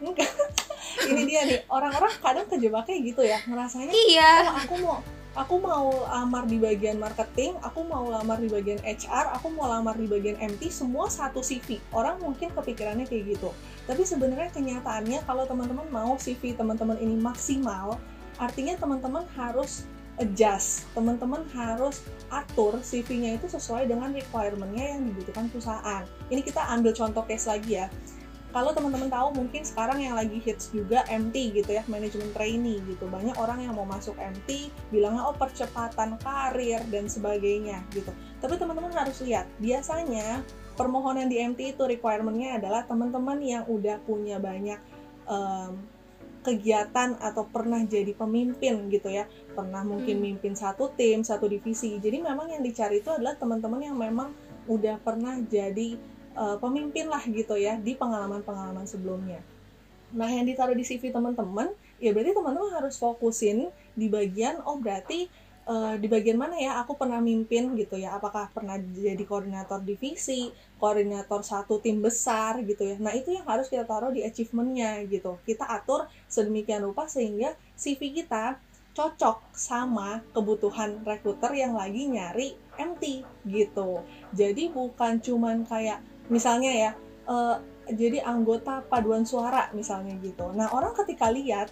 enggak. 0.00 0.30
ini 1.10 1.22
dia 1.26 1.42
nih 1.44 1.60
orang-orang 1.68 2.12
kadang 2.22 2.46
kejebaknya 2.46 2.96
gitu 3.02 3.22
ya 3.24 3.38
ngerasanya 3.44 3.92
iya. 3.92 4.30
oh 4.46 4.56
aku 4.56 4.74
mau 4.80 4.98
aku 5.34 5.58
mau 5.58 6.06
lamar 6.06 6.46
di 6.46 6.62
bagian 6.62 6.96
marketing, 7.02 7.58
aku 7.60 7.82
mau 7.86 8.06
lamar 8.06 8.38
di 8.38 8.46
bagian 8.46 8.78
HR, 8.82 9.34
aku 9.34 9.50
mau 9.50 9.66
lamar 9.66 9.98
di 9.98 10.06
bagian 10.06 10.38
MT, 10.38 10.70
semua 10.70 11.10
satu 11.10 11.42
CV. 11.42 11.82
Orang 11.90 12.22
mungkin 12.22 12.54
kepikirannya 12.54 13.06
kayak 13.06 13.38
gitu. 13.38 13.50
Tapi 13.90 14.02
sebenarnya 14.06 14.54
kenyataannya 14.54 15.26
kalau 15.26 15.44
teman-teman 15.44 15.86
mau 15.90 16.14
CV 16.16 16.54
teman-teman 16.54 16.96
ini 17.02 17.18
maksimal, 17.18 17.98
artinya 18.38 18.78
teman-teman 18.78 19.26
harus 19.34 19.84
adjust, 20.22 20.86
teman-teman 20.94 21.42
harus 21.50 22.06
atur 22.30 22.78
CV-nya 22.78 23.34
itu 23.34 23.50
sesuai 23.50 23.90
dengan 23.90 24.14
requirement-nya 24.14 24.94
yang 24.94 25.10
dibutuhkan 25.10 25.50
perusahaan. 25.50 26.06
Ini 26.30 26.38
kita 26.46 26.62
ambil 26.70 26.94
contoh 26.94 27.26
case 27.26 27.50
lagi 27.50 27.82
ya 27.82 27.90
kalau 28.54 28.70
teman-teman 28.70 29.10
tahu 29.10 29.34
mungkin 29.34 29.66
sekarang 29.66 29.98
yang 29.98 30.14
lagi 30.14 30.38
hits 30.38 30.70
juga 30.70 31.02
MT 31.10 31.58
gitu 31.58 31.74
ya 31.74 31.82
manajemen 31.90 32.30
trainee 32.30 32.78
gitu. 32.86 33.10
Banyak 33.10 33.34
orang 33.34 33.66
yang 33.66 33.74
mau 33.74 33.82
masuk 33.82 34.14
MT 34.14 34.70
bilangnya 34.94 35.26
oh 35.26 35.34
percepatan 35.34 36.14
karir 36.22 36.78
dan 36.86 37.10
sebagainya 37.10 37.82
gitu. 37.90 38.14
Tapi 38.38 38.54
teman-teman 38.54 38.94
harus 38.94 39.18
lihat 39.26 39.50
biasanya 39.58 40.46
permohonan 40.78 41.26
di 41.26 41.42
MT 41.42 41.74
itu 41.74 41.82
requirementnya 41.82 42.62
adalah 42.62 42.86
teman-teman 42.86 43.42
yang 43.42 43.66
udah 43.66 43.98
punya 44.06 44.38
banyak 44.38 44.78
um, 45.26 45.74
kegiatan 46.46 47.18
atau 47.18 47.50
pernah 47.50 47.82
jadi 47.82 48.14
pemimpin 48.14 48.86
gitu 48.86 49.10
ya. 49.10 49.26
Pernah 49.50 49.82
mungkin 49.82 50.22
hmm. 50.22 50.26
mimpin 50.30 50.54
satu 50.54 50.94
tim 50.94 51.26
satu 51.26 51.50
divisi. 51.50 51.98
Jadi 51.98 52.22
memang 52.22 52.54
yang 52.54 52.62
dicari 52.62 53.02
itu 53.02 53.10
adalah 53.10 53.34
teman-teman 53.34 53.82
yang 53.82 53.98
memang 53.98 54.30
udah 54.70 55.02
pernah 55.02 55.42
jadi 55.42 56.13
uh, 56.36 56.56
pemimpin 56.60 57.08
lah 57.08 57.22
gitu 57.26 57.54
ya 57.58 57.78
di 57.78 57.94
pengalaman-pengalaman 57.96 58.86
sebelumnya. 58.86 59.40
Nah, 60.14 60.30
yang 60.30 60.46
ditaruh 60.46 60.78
di 60.78 60.86
CV 60.86 61.10
teman-teman, 61.10 61.74
ya 61.98 62.14
berarti 62.14 62.30
teman-teman 62.34 62.70
harus 62.78 62.94
fokusin 62.98 63.70
di 63.98 64.06
bagian 64.06 64.62
oh 64.66 64.78
berarti 64.78 65.26
uh, 65.66 65.96
di 65.96 66.06
bagian 66.06 66.36
mana 66.36 66.58
ya 66.58 66.78
aku 66.82 66.94
pernah 66.98 67.18
mimpin 67.22 67.72
gitu 67.78 67.96
ya 67.96 68.18
apakah 68.18 68.50
pernah 68.52 68.76
jadi 68.78 69.20
koordinator 69.24 69.80
divisi 69.80 70.50
koordinator 70.76 71.40
satu 71.40 71.80
tim 71.80 72.02
besar 72.02 72.60
gitu 72.66 72.82
ya 72.82 72.96
nah 73.00 73.14
itu 73.14 73.32
yang 73.32 73.46
harus 73.46 73.70
kita 73.70 73.86
taruh 73.86 74.12
di 74.12 74.26
achievementnya 74.26 75.06
gitu 75.08 75.38
kita 75.48 75.64
atur 75.64 76.10
sedemikian 76.28 76.84
rupa 76.84 77.06
sehingga 77.06 77.56
CV 77.78 78.22
kita 78.22 78.58
cocok 78.94 79.50
sama 79.50 80.22
kebutuhan 80.30 81.02
rekruter 81.02 81.50
yang 81.58 81.74
lagi 81.74 82.06
nyari 82.06 82.54
MT 82.78 83.26
gitu. 83.50 84.06
Jadi 84.30 84.70
bukan 84.70 85.18
cuman 85.18 85.66
kayak 85.66 85.98
misalnya 86.28 86.72
ya 86.72 86.90
uh, 87.28 87.56
jadi 87.90 88.24
anggota 88.24 88.80
paduan 88.88 89.28
suara 89.28 89.68
misalnya 89.76 90.16
gitu. 90.24 90.48
Nah, 90.56 90.72
orang 90.72 90.96
ketika 90.96 91.28
lihat 91.28 91.68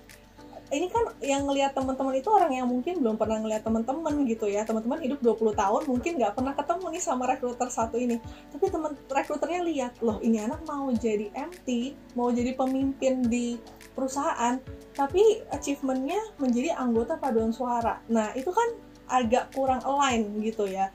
ini 0.73 0.89
kan 0.89 1.05
yang 1.21 1.45
ngelihat 1.45 1.77
teman-teman 1.77 2.17
itu 2.17 2.33
orang 2.33 2.57
yang 2.57 2.65
mungkin 2.65 3.05
belum 3.05 3.21
pernah 3.21 3.37
ngelihat 3.45 3.61
teman-teman 3.61 4.25
gitu 4.25 4.49
ya. 4.49 4.65
Teman-teman 4.65 5.05
hidup 5.05 5.21
20 5.21 5.53
tahun 5.53 5.83
mungkin 5.85 6.13
nggak 6.17 6.33
pernah 6.33 6.57
ketemu 6.57 6.85
nih 6.97 7.03
sama 7.05 7.25
rekruter 7.29 7.69
satu 7.69 8.01
ini. 8.01 8.17
Tapi 8.53 8.73
teman 8.73 8.97
rekruternya 9.13 9.61
lihat 9.69 9.93
loh 10.01 10.17
ini 10.25 10.41
anak 10.41 10.65
mau 10.65 10.89
jadi 10.97 11.29
MT 11.37 11.93
mau 12.17 12.33
jadi 12.33 12.57
pemimpin 12.57 13.21
di 13.29 13.61
perusahaan 13.93 14.57
tapi 14.97 15.45
achievementnya 15.53 16.41
menjadi 16.41 16.73
anggota 16.81 17.21
paduan 17.21 17.53
suara. 17.53 18.01
Nah 18.09 18.33
itu 18.33 18.49
kan 18.49 18.73
agak 19.13 19.53
kurang 19.53 19.85
align 19.85 20.41
gitu 20.41 20.65
ya 20.65 20.89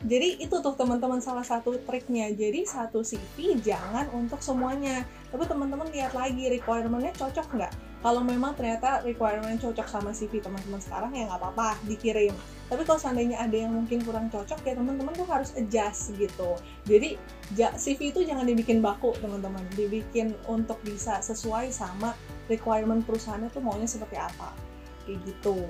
jadi 0.00 0.40
itu 0.40 0.56
tuh 0.64 0.72
teman-teman 0.80 1.20
salah 1.20 1.44
satu 1.44 1.76
triknya. 1.84 2.32
Jadi 2.32 2.64
satu 2.64 3.04
CV 3.04 3.60
jangan 3.60 4.08
untuk 4.16 4.40
semuanya. 4.40 5.04
Tapi 5.28 5.44
teman-teman 5.44 5.92
lihat 5.92 6.16
lagi 6.16 6.48
requirementnya 6.48 7.12
cocok 7.12 7.46
nggak? 7.52 7.72
Kalau 8.00 8.24
memang 8.24 8.56
ternyata 8.56 9.04
requirement 9.04 9.60
cocok 9.60 9.84
sama 9.84 10.16
CV 10.16 10.40
teman-teman 10.40 10.80
sekarang 10.80 11.12
ya 11.12 11.28
nggak 11.28 11.36
apa-apa 11.36 11.76
dikirim. 11.84 12.32
Tapi 12.72 12.80
kalau 12.88 12.96
seandainya 12.96 13.44
ada 13.44 13.52
yang 13.52 13.76
mungkin 13.76 14.00
kurang 14.00 14.32
cocok 14.32 14.64
ya 14.64 14.72
teman-teman 14.72 15.12
tuh 15.12 15.28
harus 15.28 15.52
adjust 15.52 16.16
gitu. 16.16 16.56
Jadi 16.88 17.20
CV 17.76 18.16
itu 18.16 18.24
jangan 18.24 18.48
dibikin 18.48 18.80
baku 18.80 19.12
teman-teman. 19.20 19.60
Dibikin 19.76 20.32
untuk 20.48 20.80
bisa 20.80 21.20
sesuai 21.20 21.68
sama 21.76 22.16
requirement 22.48 23.04
perusahaannya 23.04 23.52
tuh 23.52 23.60
maunya 23.60 23.84
seperti 23.84 24.16
apa. 24.16 24.48
Kayak 25.04 25.28
gitu 25.28 25.60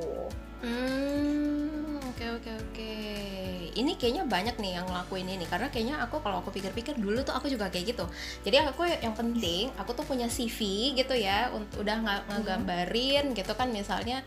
Hmm, 0.61 1.97
oke 2.05 2.21
okay, 2.21 2.29
oke 2.37 2.45
okay, 2.45 2.55
oke. 2.55 2.73
Okay. 2.77 3.73
Ini 3.73 3.97
kayaknya 3.97 4.29
banyak 4.29 4.61
nih 4.61 4.77
yang 4.77 4.87
ngelakuin 4.93 5.25
ini 5.25 5.49
karena 5.49 5.73
kayaknya 5.73 5.97
aku 6.05 6.21
kalau 6.21 6.45
aku 6.45 6.53
pikir-pikir 6.53 7.01
dulu 7.01 7.25
tuh 7.25 7.33
aku 7.33 7.49
juga 7.49 7.73
kayak 7.73 7.97
gitu. 7.97 8.05
Jadi 8.45 8.57
aku 8.61 8.85
yang 8.85 9.17
penting 9.17 9.73
aku 9.81 9.97
tuh 9.97 10.05
punya 10.05 10.29
CV 10.29 10.93
gitu 11.01 11.17
ya, 11.17 11.49
udah 11.57 11.97
nggak 12.05 12.19
mm-hmm. 12.21 12.33
ngegambarin 12.45 13.25
gitu 13.33 13.53
kan 13.57 13.73
misalnya 13.73 14.21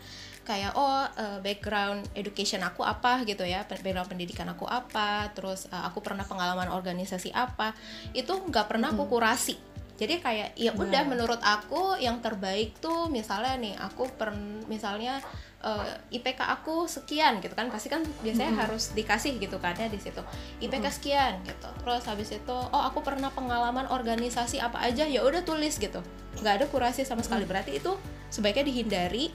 kayak 0.44 0.76
oh 0.76 1.08
uh, 1.08 1.40
background 1.40 2.04
education 2.12 2.60
aku 2.60 2.84
apa 2.84 3.24
gitu 3.24 3.48
ya 3.48 3.64
background 3.64 4.12
pendidikan 4.12 4.44
aku 4.52 4.68
apa 4.68 5.32
terus 5.32 5.64
uh, 5.72 5.88
aku 5.88 6.04
pernah 6.04 6.28
pengalaman 6.28 6.68
organisasi 6.68 7.32
apa 7.32 7.72
itu 8.12 8.28
nggak 8.28 8.68
pernah 8.68 8.92
aku 8.92 9.08
mm-hmm. 9.08 9.14
kurasi 9.16 9.56
jadi 9.94 10.18
kayak 10.18 10.48
ya 10.58 10.74
udah 10.74 11.02
nah. 11.06 11.10
menurut 11.14 11.40
aku 11.40 11.96
yang 12.02 12.18
terbaik 12.18 12.74
tuh 12.82 13.06
misalnya 13.06 13.54
nih 13.56 13.74
aku 13.78 14.10
per 14.10 14.34
misalnya 14.66 15.22
uh, 15.64 15.80
eh, 15.80 16.20
IPK 16.20 16.44
aku 16.44 16.84
sekian 16.84 17.40
gitu 17.40 17.56
kan 17.56 17.72
pasti 17.72 17.88
kan 17.88 18.04
biasanya 18.20 18.52
mm 18.52 18.56
-hmm. 18.60 18.64
harus 18.68 18.84
dikasih 18.92 19.40
gitu 19.40 19.56
kan 19.58 19.72
ya 19.74 19.88
di 19.88 19.96
situ. 19.96 20.20
IPK 20.60 20.86
sekian 20.92 21.40
gitu. 21.48 21.68
Terus 21.80 22.04
habis 22.04 22.28
itu 22.30 22.56
oh 22.56 22.82
aku 22.84 23.00
pernah 23.00 23.32
pengalaman 23.32 23.88
organisasi 23.88 24.60
apa 24.60 24.84
aja 24.84 25.08
ya 25.08 25.24
udah 25.24 25.42
tulis 25.42 25.80
gitu. 25.80 26.04
Nggak 26.38 26.54
ada 26.62 26.66
kurasi 26.68 27.02
sama 27.08 27.24
sekali. 27.24 27.48
Berarti 27.48 27.80
itu 27.80 27.96
sebaiknya 28.28 28.68
dihindari 28.68 29.32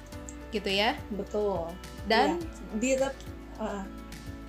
gitu 0.53 0.69
ya. 0.69 0.93
Betul. 1.09 1.73
Dan 2.05 2.37
ya, 2.77 2.77
di 2.77 2.89
uh, 2.95 3.83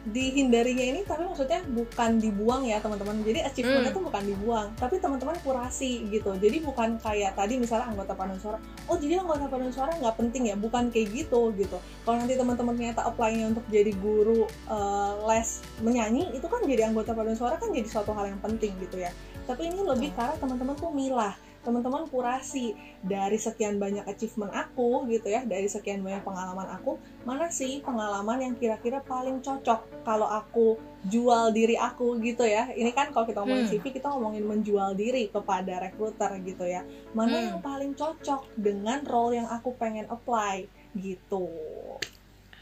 dihindarinya 0.00 0.80
ini 0.80 1.00
tapi 1.04 1.28
maksudnya 1.28 1.60
bukan 1.68 2.16
dibuang 2.16 2.64
ya 2.64 2.80
teman-teman. 2.80 3.20
Jadi 3.20 3.44
achievementnya 3.44 3.92
hmm. 3.92 3.98
tuh 4.00 4.04
bukan 4.08 4.22
dibuang 4.24 4.68
tapi 4.80 4.96
teman-teman 4.96 5.36
kurasi 5.44 6.08
gitu. 6.08 6.32
Jadi 6.40 6.64
bukan 6.64 6.96
kayak 7.04 7.36
tadi 7.36 7.60
misalnya 7.60 7.92
anggota 7.92 8.16
paduan 8.16 8.40
suara 8.40 8.56
oh 8.88 8.96
jadi 8.96 9.20
anggota 9.20 9.44
paduan 9.52 9.72
suara 9.72 9.92
nggak 10.00 10.16
penting 10.16 10.48
ya? 10.48 10.56
Bukan 10.56 10.88
kayak 10.88 11.08
gitu 11.12 11.52
gitu. 11.60 11.76
Kalau 12.08 12.16
nanti 12.16 12.34
teman-teman 12.34 12.74
ternyata 12.80 13.04
apply-nya 13.04 13.52
untuk 13.52 13.64
jadi 13.68 13.92
guru 14.00 14.48
uh, 14.72 15.12
les 15.28 15.60
menyanyi 15.84 16.32
itu 16.32 16.46
kan 16.48 16.64
jadi 16.64 16.88
anggota 16.88 17.12
paduan 17.12 17.36
suara 17.36 17.60
kan 17.60 17.68
jadi 17.68 17.88
suatu 17.88 18.16
hal 18.16 18.32
yang 18.32 18.40
penting 18.40 18.72
gitu 18.80 18.96
ya. 19.04 19.12
Tapi 19.44 19.68
ini 19.68 19.84
lebih 19.84 20.16
karena 20.16 20.32
teman-teman 20.40 20.78
tuh 20.80 20.88
milah 20.94 21.36
teman-teman 21.60 22.08
kurasi 22.08 22.72
dari 23.04 23.36
sekian 23.36 23.76
banyak 23.76 24.04
achievement 24.08 24.48
aku 24.52 25.04
gitu 25.12 25.28
ya 25.28 25.44
dari 25.44 25.68
sekian 25.68 26.00
banyak 26.00 26.24
pengalaman 26.24 26.68
aku 26.72 26.96
mana 27.28 27.52
sih 27.52 27.84
pengalaman 27.84 28.40
yang 28.40 28.54
kira-kira 28.56 29.04
paling 29.04 29.44
cocok 29.44 29.84
kalau 30.04 30.24
aku 30.24 30.80
jual 31.08 31.52
diri 31.52 31.76
aku 31.76 32.16
gitu 32.24 32.48
ya 32.48 32.72
ini 32.72 32.92
kan 32.96 33.12
kalau 33.12 33.28
kita 33.28 33.44
ngomongin 33.44 33.68
hmm. 33.68 33.72
CV 33.76 33.84
kita 33.92 34.08
ngomongin 34.08 34.44
menjual 34.44 34.96
diri 34.96 35.28
kepada 35.28 35.84
recruiter 35.84 36.32
gitu 36.44 36.64
ya 36.64 36.80
mana 37.12 37.36
hmm. 37.36 37.46
yang 37.52 37.58
paling 37.60 37.92
cocok 37.92 38.48
dengan 38.56 39.04
role 39.04 39.36
yang 39.36 39.48
aku 39.52 39.76
pengen 39.76 40.08
apply 40.08 40.64
gitu 40.96 41.48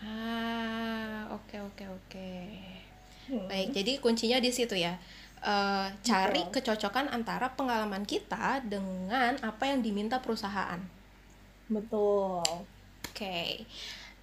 ah 0.02 1.30
oke 1.34 1.46
okay, 1.46 1.58
oke 1.62 1.74
okay, 1.74 1.86
oke 1.86 2.02
okay. 2.10 2.46
hmm. 3.30 3.46
baik 3.46 3.68
jadi 3.74 3.92
kuncinya 4.02 4.38
di 4.42 4.50
situ 4.50 4.74
ya 4.74 4.98
uh, 5.42 5.88
cari 6.02 6.42
Betul. 6.46 6.54
kecocokan 6.60 7.10
antara 7.10 7.52
pengalaman 7.54 8.02
kita 8.02 8.62
dengan 8.64 9.38
apa 9.42 9.64
yang 9.70 9.80
diminta 9.82 10.18
perusahaan. 10.18 10.80
Betul. 11.68 12.42
Oke. 12.44 13.12
Okay. 13.12 13.50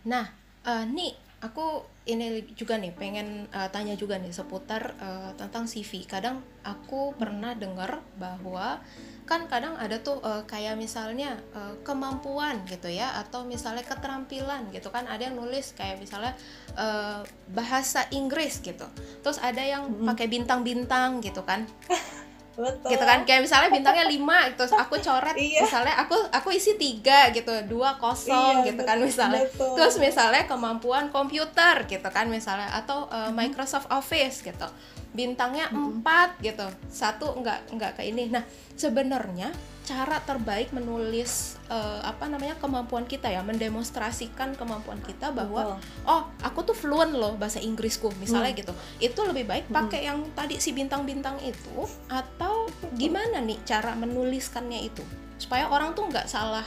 Nah, 0.06 0.30
uh, 0.66 0.84
nih 0.86 1.14
aku 1.42 1.95
ini 2.06 2.46
juga 2.54 2.78
nih 2.78 2.94
pengen 2.94 3.50
uh, 3.50 3.66
tanya 3.74 3.98
juga 3.98 4.22
nih 4.22 4.30
seputar 4.30 4.94
uh, 5.02 5.32
tentang 5.34 5.66
CV. 5.66 6.06
Kadang 6.06 6.46
aku 6.62 7.18
pernah 7.18 7.58
dengar 7.58 8.06
bahwa 8.22 8.78
kan 9.26 9.50
kadang 9.50 9.74
ada 9.74 9.98
tuh 9.98 10.22
uh, 10.22 10.46
kayak 10.46 10.78
misalnya 10.78 11.42
uh, 11.58 11.74
kemampuan 11.82 12.62
gitu 12.70 12.94
ya 12.94 13.18
atau 13.26 13.42
misalnya 13.42 13.82
keterampilan 13.82 14.70
gitu 14.70 14.94
kan. 14.94 15.10
Ada 15.10 15.34
yang 15.34 15.42
nulis 15.42 15.74
kayak 15.74 15.98
misalnya 15.98 16.38
uh, 16.78 17.26
bahasa 17.50 18.06
Inggris 18.14 18.62
gitu. 18.62 18.86
Terus 19.26 19.42
ada 19.42 19.66
yang 19.66 19.90
pakai 20.06 20.30
bintang-bintang 20.30 21.26
gitu 21.26 21.42
kan 21.42 21.66
Betul. 22.56 22.88
gitu 22.88 23.04
kan 23.04 23.28
kayak 23.28 23.44
misalnya 23.44 23.68
bintangnya 23.68 24.08
lima 24.08 24.48
terus 24.56 24.72
aku 24.72 24.96
coret 25.04 25.36
iya. 25.36 25.60
misalnya 25.68 25.92
aku 26.00 26.16
aku 26.32 26.56
isi 26.56 26.80
tiga 26.80 27.28
gitu 27.36 27.52
dua 27.68 28.00
kosong 28.00 28.64
iya, 28.64 28.72
gitu 28.72 28.82
kan 28.88 28.96
misalnya 29.04 29.44
betul. 29.44 29.76
terus 29.76 30.00
misalnya 30.00 30.48
kemampuan 30.48 31.12
komputer 31.12 31.84
gitu 31.84 32.08
kan 32.08 32.32
misalnya 32.32 32.72
atau 32.72 33.12
uh, 33.12 33.28
Microsoft 33.36 33.92
Office 33.92 34.40
gitu 34.40 34.68
bintangnya 35.12 35.68
empat 35.68 36.40
gitu 36.40 36.64
satu 36.88 37.36
nggak 37.44 37.76
nggak 37.76 37.92
ke 38.00 38.08
ini 38.08 38.32
nah 38.32 38.44
sebenarnya 38.80 39.52
cara 39.86 40.18
terbaik 40.26 40.74
menulis 40.74 41.62
uh, 41.70 42.02
apa 42.02 42.26
namanya 42.26 42.58
kemampuan 42.58 43.06
kita 43.06 43.30
ya 43.30 43.46
mendemonstrasikan 43.46 44.58
kemampuan 44.58 44.98
kita 45.06 45.30
bahwa 45.30 45.78
Betul. 45.78 46.10
oh 46.10 46.22
aku 46.42 46.60
tuh 46.66 46.76
fluent 46.76 47.14
loh 47.14 47.38
bahasa 47.38 47.62
Inggrisku 47.62 48.10
misalnya 48.18 48.52
hmm. 48.52 48.60
gitu 48.66 48.74
itu 48.98 49.20
lebih 49.22 49.46
baik 49.46 49.66
hmm. 49.70 49.78
pakai 49.78 50.02
hmm. 50.02 50.10
yang 50.10 50.20
tadi 50.34 50.58
si 50.58 50.74
bintang-bintang 50.74 51.38
itu 51.46 51.86
atau 52.10 52.66
gimana 52.98 53.38
nih 53.46 53.62
cara 53.62 53.94
menuliskannya 53.94 54.90
itu 54.90 55.06
supaya 55.38 55.70
orang 55.70 55.94
tuh 55.94 56.10
nggak 56.10 56.26
salah 56.26 56.66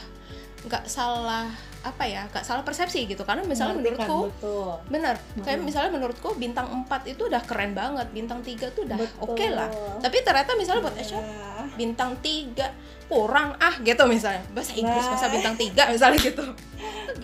nggak 0.67 0.87
salah 0.87 1.51
apa 1.89 2.05
ya 2.05 2.29
gak 2.29 2.45
salah 2.45 2.61
persepsi 2.61 3.09
gitu 3.09 3.25
karena 3.25 3.43
misalnya 3.49 3.81
Mengertikan, 3.81 4.05
menurutku 4.05 4.21
betul. 4.37 4.73
bener 4.93 5.15
hmm. 5.17 5.45
kayak 5.45 5.59
misalnya 5.65 5.91
menurutku 5.97 6.29
bintang 6.37 6.67
4 6.85 7.13
itu 7.13 7.23
udah 7.27 7.43
keren 7.49 7.73
banget 7.73 8.07
bintang 8.13 8.41
tiga 8.45 8.69
tuh 8.73 8.85
udah 8.85 8.99
oke 9.25 9.35
okay 9.35 9.49
lah 9.49 9.69
tapi 10.05 10.21
ternyata 10.21 10.53
misalnya 10.55 10.89
buat 10.89 10.97
HR 11.01 11.23
nah. 11.25 11.67
bintang 11.75 12.11
tiga 12.21 12.69
kurang 13.09 13.57
ah 13.57 13.75
gitu 13.81 14.05
misalnya 14.05 14.45
bahasa 14.53 14.77
Inggris 14.77 15.05
nah. 15.09 15.13
masa 15.17 15.27
bintang 15.33 15.57
tiga 15.57 15.83
misalnya 15.89 16.19
gitu 16.21 16.45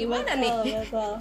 gimana 0.01 0.33
betul, 0.33 0.43
nih 0.43 0.53
betul. 0.81 1.15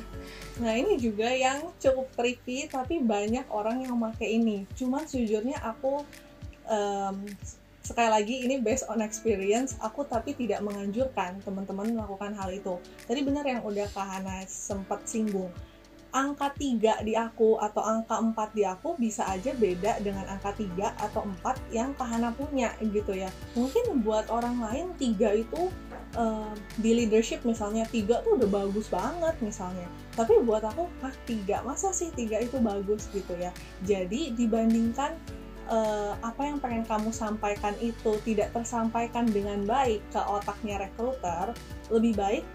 Nah 0.61 0.73
ini 0.77 1.01
juga 1.01 1.33
yang 1.33 1.73
cukup 1.81 2.13
tricky 2.13 2.69
tapi 2.69 3.01
banyak 3.01 3.49
orang 3.49 3.81
yang 3.81 3.97
pakai 3.97 4.37
ini. 4.37 4.69
Cuman 4.77 5.09
sejujurnya 5.09 5.57
aku 5.65 6.05
um, 6.69 7.25
sekali 7.83 8.09
lagi 8.09 8.35
ini 8.47 8.63
based 8.63 8.87
on 8.87 9.03
experience 9.03 9.75
aku 9.83 10.07
tapi 10.07 10.31
tidak 10.31 10.63
menganjurkan 10.63 11.43
teman-teman 11.43 11.91
melakukan 11.91 12.31
hal 12.31 12.47
itu. 12.49 12.79
Tadi 13.03 13.19
benar 13.27 13.43
yang 13.43 13.59
udah 13.59 13.85
Kak 13.91 14.07
Hana 14.07 14.47
sempat 14.47 15.03
singgung. 15.03 15.51
Angka 16.13 16.53
3 16.53 17.01
di 17.03 17.17
aku 17.17 17.57
atau 17.57 17.81
angka 17.81 18.21
4 18.21 18.53
di 18.53 18.63
aku 18.63 18.93
bisa 19.01 19.25
aja 19.27 19.49
beda 19.57 19.97
dengan 19.99 20.29
angka 20.29 20.53
3 20.55 20.93
atau 20.95 21.25
4 21.43 21.73
yang 21.75 21.91
Kak 21.97 22.07
Hana 22.07 22.31
punya 22.31 22.71
gitu 22.79 23.11
ya. 23.11 23.27
Mungkin 23.57 24.05
buat 24.05 24.31
orang 24.31 24.61
lain 24.61 24.93
3 24.95 25.43
itu 25.43 25.73
uh, 26.15 26.53
di 26.79 27.03
leadership 27.03 27.41
misalnya 27.43 27.83
3 27.89 28.23
tuh 28.23 28.37
udah 28.39 28.47
bagus 28.47 28.87
banget 28.87 29.35
misalnya. 29.41 29.89
Tapi 30.13 30.37
buat 30.45 30.63
aku 30.63 30.85
ah 31.03 31.11
3 31.25 31.65
masa 31.65 31.89
sih 31.91 32.13
3 32.13 32.45
itu 32.45 32.61
bagus? 32.61 33.09
gitu 33.09 33.33
ya. 33.35 33.49
Jadi 33.81 34.37
dibandingkan 34.37 35.17
uh, 35.69 36.15
apa 36.23 36.41
yang 36.47 36.57
pengen 36.59 36.83
kamu 36.87 37.13
sampaikan 37.13 37.75
itu 37.79 38.17
tidak 38.23 38.51
tersampaikan 38.55 39.27
dengan 39.29 39.63
baik 39.63 40.01
ke 40.11 40.19
otaknya 40.19 40.81
recruiter, 40.81 41.55
lebih 41.91 42.13
baik 42.15 42.45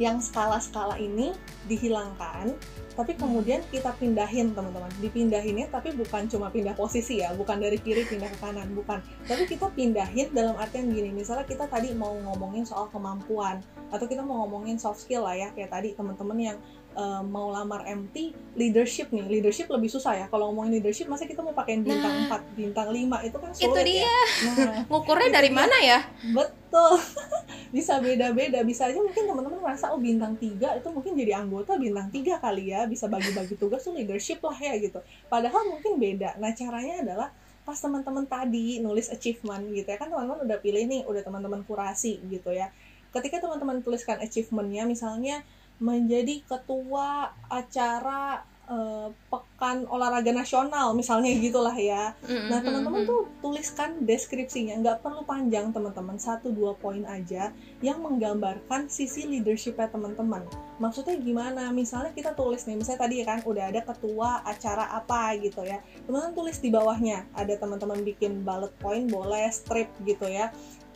yang 0.00 0.18
skala-skala 0.18 0.96
ini 0.96 1.36
dihilangkan 1.68 2.56
tapi 2.92 3.16
kemudian 3.16 3.64
kita 3.72 3.92
pindahin 3.96 4.52
teman-teman. 4.52 4.88
Dipindahinnya 5.00 5.72
tapi 5.72 5.96
bukan 5.96 6.28
cuma 6.28 6.52
pindah 6.52 6.76
posisi 6.76 7.24
ya 7.24 7.32
bukan 7.32 7.58
dari 7.60 7.80
kiri 7.80 8.04
pindah 8.04 8.28
ke 8.28 8.38
kanan 8.40 8.68
bukan. 8.76 9.00
Tapi 9.24 9.48
kita 9.48 9.72
pindahin 9.72 10.32
dalam 10.36 10.56
artian 10.60 10.92
gini 10.92 11.08
misalnya 11.12 11.48
kita 11.48 11.64
tadi 11.68 11.96
mau 11.96 12.12
ngomongin 12.12 12.68
soal 12.68 12.92
kemampuan 12.92 13.64
atau 13.88 14.04
kita 14.04 14.20
mau 14.20 14.44
ngomongin 14.44 14.76
soft 14.76 15.04
skill 15.04 15.24
lah 15.24 15.36
ya 15.36 15.48
kayak 15.56 15.72
tadi 15.72 15.96
teman-teman 15.96 16.38
yang 16.52 16.56
uh, 16.96 17.22
mau 17.24 17.52
lamar 17.52 17.84
MT 17.88 18.32
leadership 18.56 19.08
nih. 19.12 19.24
Leadership 19.40 19.68
lebih 19.72 19.88
susah 19.88 20.16
ya. 20.16 20.26
Kalau 20.28 20.52
ngomongin 20.52 20.80
leadership 20.80 21.08
masa 21.08 21.24
kita 21.24 21.40
mau 21.40 21.56
pakai 21.56 21.80
bintang 21.80 22.28
nah, 22.28 22.40
4 22.40 22.58
bintang 22.58 22.88
5 22.92 23.28
itu 23.28 23.36
kan 23.36 23.50
sulit 23.52 23.64
itu 23.72 23.80
dia. 23.88 24.02
Ya. 24.04 24.20
nah, 24.44 24.74
ngukurnya 24.88 25.30
dari 25.32 25.50
dia. 25.50 25.56
mana 25.56 25.76
ya? 25.80 26.00
Betul. 26.32 26.92
Bisa 27.76 27.98
beda-beda. 28.00 28.60
Bisa 28.64 28.88
aja 28.88 29.00
mungkin 29.00 29.24
teman-teman 29.24 29.60
merasa 29.60 29.92
oh 29.92 30.00
bintang 30.00 30.36
3 30.36 30.78
itu 30.80 30.88
mungkin 30.92 31.12
jadi 31.16 31.32
anggota 31.40 31.76
bintang 31.76 32.08
3 32.12 32.44
kali 32.44 32.72
ya 32.72 32.81
bisa 32.86 33.10
bagi-bagi 33.10 33.54
tugas 33.58 33.84
tuh 33.84 33.94
leadership 33.94 34.42
lah 34.42 34.56
ya 34.56 34.78
gitu. 34.78 34.98
Padahal 35.26 35.68
mungkin 35.68 35.98
beda. 35.98 36.38
Nah 36.38 36.52
caranya 36.54 37.02
adalah 37.02 37.28
pas 37.62 37.78
teman-teman 37.78 38.26
tadi 38.26 38.82
nulis 38.82 39.10
achievement 39.10 39.62
gitu 39.70 39.86
ya. 39.86 39.98
Kan 39.98 40.10
teman-teman 40.10 40.44
udah 40.46 40.58
pilih 40.58 40.84
nih 40.86 41.02
udah 41.06 41.22
teman-teman 41.22 41.62
kurasi 41.66 42.18
gitu 42.28 42.50
ya. 42.50 42.70
Ketika 43.12 43.44
teman-teman 43.44 43.84
tuliskan 43.84 44.18
achievementnya 44.18 44.88
misalnya 44.88 45.44
menjadi 45.82 46.46
ketua 46.46 47.34
acara 47.50 48.46
uh, 48.72 49.08
pekan 49.28 49.84
olahraga 49.92 50.32
nasional 50.32 50.96
misalnya 50.96 51.28
gitulah 51.36 51.76
ya. 51.76 52.16
Nah 52.24 52.64
teman-teman 52.64 53.04
tuh 53.04 53.28
tuliskan 53.44 54.02
deskripsinya, 54.08 54.80
nggak 54.80 54.98
perlu 55.04 55.22
panjang 55.28 55.70
teman-teman, 55.70 56.16
satu 56.16 56.50
dua 56.50 56.72
poin 56.80 57.04
aja 57.04 57.52
yang 57.84 58.00
menggambarkan 58.00 58.88
sisi 58.88 59.28
leadershipnya 59.28 59.92
teman-teman. 59.92 60.48
Maksudnya 60.80 61.20
gimana? 61.20 61.68
Misalnya 61.70 62.16
kita 62.16 62.32
tulis 62.32 62.64
nih, 62.64 62.80
misalnya 62.80 63.00
tadi 63.04 63.14
kan 63.22 63.38
udah 63.44 63.64
ada 63.68 63.80
ketua 63.84 64.40
acara 64.48 64.88
apa 64.96 65.36
gitu 65.38 65.62
ya, 65.62 65.78
teman-teman 66.08 66.34
tulis 66.34 66.56
di 66.58 66.68
bawahnya. 66.72 67.28
Ada 67.36 67.60
teman-teman 67.60 68.00
bikin 68.02 68.42
bullet 68.42 68.72
point, 68.80 69.06
boleh 69.06 69.46
strip 69.52 69.92
gitu 70.08 70.24
ya. 70.26 70.50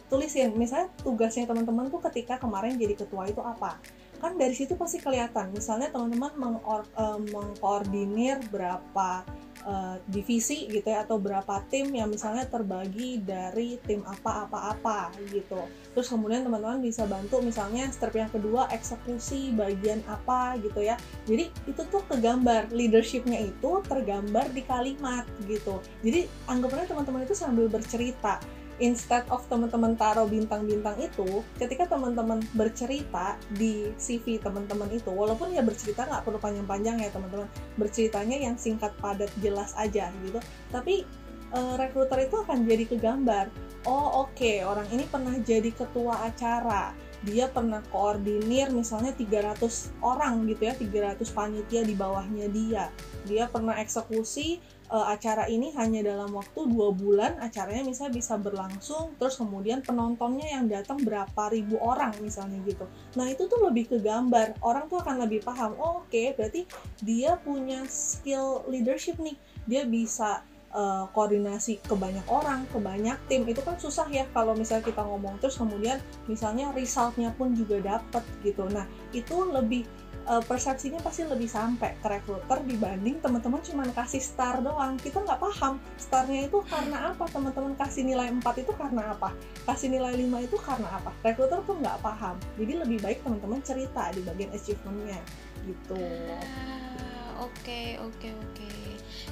Tulisin, 0.06 0.54
misalnya 0.54 0.86
tugasnya 1.02 1.50
teman-teman 1.50 1.90
tuh 1.90 1.98
ketika 1.98 2.38
kemarin 2.38 2.78
jadi 2.78 2.94
ketua 2.94 3.26
itu 3.26 3.42
apa 3.42 3.74
kan 4.18 4.36
dari 4.36 4.52
situ 4.56 4.74
pasti 4.74 4.98
kelihatan. 4.98 5.52
Misalnya 5.52 5.92
teman-teman 5.92 6.60
uh, 6.64 7.20
mengkoordinir 7.20 8.40
berapa 8.50 9.22
uh, 9.66 9.96
divisi 10.06 10.70
gitu 10.70 10.86
ya 10.86 11.02
atau 11.02 11.18
berapa 11.18 11.62
tim 11.68 11.90
yang 11.90 12.08
misalnya 12.08 12.46
terbagi 12.46 13.20
dari 13.20 13.76
tim 13.84 14.06
apa-apa-apa 14.06 15.12
gitu. 15.34 15.58
Terus 15.92 16.06
kemudian 16.06 16.46
teman-teman 16.46 16.78
bisa 16.80 17.04
bantu 17.04 17.42
misalnya 17.42 17.90
step 17.90 18.14
yang 18.14 18.30
kedua 18.30 18.70
eksekusi 18.70 19.52
bagian 19.52 20.00
apa 20.06 20.56
gitu 20.62 20.80
ya. 20.80 20.94
Jadi 21.26 21.50
itu 21.66 21.82
tuh 21.88 22.02
kegambar 22.06 22.70
leadershipnya 22.70 23.42
itu 23.42 23.70
tergambar 23.86 24.46
di 24.54 24.62
kalimat 24.62 25.26
gitu. 25.50 25.82
Jadi 26.06 26.30
anggapannya 26.46 26.86
teman-teman 26.86 27.26
itu 27.26 27.34
sambil 27.34 27.66
bercerita 27.66 28.38
instead 28.78 29.24
of 29.32 29.44
teman-teman 29.48 29.96
taruh 29.96 30.28
bintang-bintang 30.28 31.00
itu 31.00 31.40
ketika 31.56 31.88
teman-teman 31.88 32.44
bercerita 32.52 33.40
di 33.56 33.92
CV 33.96 34.36
teman-teman 34.40 34.88
itu 34.92 35.08
walaupun 35.08 35.52
ya 35.52 35.64
bercerita 35.64 36.04
nggak 36.04 36.22
perlu 36.24 36.36
panjang-panjang 36.36 37.00
ya 37.00 37.08
teman-teman 37.08 37.48
berceritanya 37.80 38.36
yang 38.36 38.54
singkat 38.60 38.92
padat 39.00 39.32
jelas 39.40 39.72
aja 39.80 40.12
gitu. 40.24 40.38
Tapi 40.68 41.08
uh, 41.54 41.74
rekruter 41.80 42.26
itu 42.26 42.36
akan 42.42 42.66
jadi 42.66 42.84
kegambar 42.88 43.48
oh 43.86 44.26
oke 44.26 44.34
okay, 44.34 44.66
orang 44.66 44.86
ini 44.90 45.04
pernah 45.06 45.34
jadi 45.38 45.70
ketua 45.70 46.26
acara 46.26 46.90
dia 47.26 47.50
pernah 47.50 47.82
koordinir 47.90 48.70
misalnya 48.70 49.10
300 49.10 49.98
orang 49.98 50.46
gitu 50.46 50.62
ya 50.70 50.74
300 50.78 51.26
panitia 51.34 51.82
di 51.82 51.98
bawahnya 51.98 52.46
dia. 52.46 52.94
Dia 53.26 53.50
pernah 53.50 53.74
eksekusi 53.82 54.62
uh, 54.94 55.10
acara 55.10 55.50
ini 55.50 55.74
hanya 55.74 56.06
dalam 56.06 56.30
waktu 56.30 56.70
dua 56.70 56.94
bulan 56.94 57.42
acaranya 57.42 57.82
misalnya 57.82 58.14
bisa 58.14 58.38
berlangsung 58.38 59.18
terus 59.18 59.34
kemudian 59.42 59.82
penontonnya 59.82 60.54
yang 60.54 60.70
datang 60.70 61.02
berapa 61.02 61.50
ribu 61.50 61.82
orang 61.82 62.14
misalnya 62.22 62.62
gitu. 62.62 62.86
Nah 63.18 63.26
itu 63.26 63.50
tuh 63.50 63.58
lebih 63.66 63.90
ke 63.90 63.98
gambar. 63.98 64.62
Orang 64.62 64.86
tuh 64.86 65.02
akan 65.02 65.26
lebih 65.26 65.42
paham 65.42 65.74
oh, 65.82 66.06
oke 66.06 66.14
okay, 66.14 66.30
berarti 66.38 66.62
dia 67.02 67.34
punya 67.42 67.82
skill 67.90 68.62
leadership 68.70 69.18
nih. 69.18 69.34
Dia 69.66 69.82
bisa 69.82 70.46
uh, 70.76 71.08
koordinasi 71.16 71.80
ke 71.80 71.96
banyak 71.96 72.22
orang 72.28 72.68
ke 72.68 72.76
banyak 72.76 73.16
tim 73.26 73.48
itu 73.48 73.64
kan 73.64 73.80
susah 73.80 74.04
ya 74.12 74.28
kalau 74.36 74.52
misalnya 74.52 74.84
kita 74.84 75.00
ngomong 75.00 75.40
terus 75.40 75.56
kemudian 75.56 75.96
misalnya 76.28 76.70
resultnya 76.76 77.32
pun 77.32 77.56
juga 77.56 77.80
dapet 77.80 78.22
gitu. 78.44 78.68
Nah 78.68 78.84
itu 79.16 79.34
lebih 79.48 79.88
uh, 80.28 80.42
persepsinya 80.44 81.00
pasti 81.00 81.24
lebih 81.24 81.48
sampai 81.48 81.96
ke 81.98 82.06
recruiter 82.06 82.60
dibanding 82.68 83.18
teman-teman 83.24 83.64
cuma 83.64 83.88
kasih 83.96 84.20
star 84.20 84.60
doang. 84.60 85.00
Kita 85.00 85.24
nggak 85.24 85.40
paham 85.40 85.80
starnya 85.96 86.46
itu 86.46 86.60
karena 86.68 87.16
apa 87.16 87.24
teman-teman 87.32 87.72
kasih 87.80 88.04
nilai 88.04 88.28
4 88.28 88.44
itu 88.62 88.72
karena 88.76 89.16
apa 89.16 89.32
kasih 89.64 89.88
nilai 89.88 90.12
5 90.12 90.46
itu 90.46 90.56
karena 90.60 90.88
apa. 91.00 91.10
Recruiter 91.24 91.64
tuh 91.64 91.76
nggak 91.80 91.98
paham. 92.04 92.36
Jadi 92.60 92.72
lebih 92.76 92.98
baik 93.00 93.24
teman-teman 93.24 93.64
cerita 93.64 94.12
di 94.12 94.20
bagian 94.22 94.52
achievementnya 94.52 95.20
gitu. 95.66 95.98
Ah, 96.30 97.42
oke 97.42 97.98
oke 97.98 98.28
oke 98.30 98.70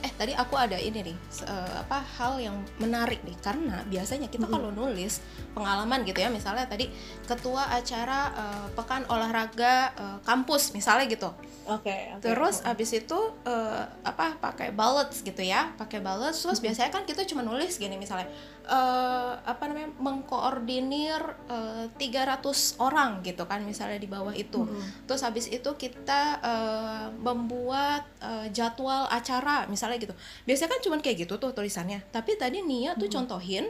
eh 0.04 0.12
tadi 0.12 0.36
aku 0.36 0.52
ada 0.60 0.76
ini 0.76 1.00
nih 1.00 1.16
uh, 1.48 1.80
apa 1.80 2.04
hal 2.20 2.36
yang 2.36 2.56
menarik 2.76 3.24
nih. 3.24 3.32
Karena 3.40 3.80
biasanya 3.88 4.28
kita 4.28 4.44
kalau 4.44 4.68
nulis 4.68 5.24
pengalaman 5.56 6.04
gitu 6.04 6.20
ya 6.20 6.28
misalnya 6.28 6.68
tadi 6.68 6.92
ketua 7.24 7.72
acara 7.72 8.20
uh, 8.36 8.66
pekan 8.76 9.08
olahraga 9.08 9.96
uh, 9.96 10.18
kampus 10.20 10.76
misalnya 10.76 11.08
gitu. 11.08 11.32
Oke 11.64 11.88
okay, 11.88 12.12
okay. 12.12 12.28
terus 12.28 12.60
abis 12.60 12.92
itu 12.92 13.16
uh, 13.48 13.82
apa 14.04 14.36
pakai 14.36 14.68
bullets 14.76 15.24
gitu 15.24 15.40
ya 15.40 15.72
pakai 15.80 16.04
bullets 16.04 16.44
terus 16.44 16.60
biasanya 16.60 16.92
kan 16.92 17.08
kita 17.08 17.24
cuma 17.24 17.40
nulis 17.40 17.80
gini 17.80 17.96
misalnya 17.96 18.28
uh, 18.68 19.36
apa 19.44 19.64
namanya 19.68 19.92
mengkoordinir 20.00 21.20
uh, 21.48 21.86
300 21.96 22.80
orang 22.80 23.20
gitu 23.24 23.44
kan 23.44 23.64
misalnya 23.64 24.00
di 24.00 24.08
bawah 24.08 24.32
itu. 24.32 24.64
Mm 24.64 24.68
-hmm. 24.68 24.88
Terus 25.08 25.22
habis 25.24 25.46
itu 25.48 25.70
kita 25.76 26.40
uh, 26.40 27.06
membuat 27.14 28.08
uh, 28.20 28.48
jadwal 28.50 29.08
acara 29.08 29.68
misalnya 29.68 30.00
gitu. 30.00 30.14
Biasanya 30.48 30.70
kan 30.76 30.80
cuma 30.80 30.96
kayak 31.00 31.28
gitu 31.28 31.36
tuh 31.36 31.52
tulisannya. 31.52 32.04
Tapi 32.10 32.36
tadi 32.40 32.64
Nia 32.64 32.96
tuh 32.96 33.06
mm 33.06 33.08
-hmm. 33.08 33.14
contohin 33.14 33.64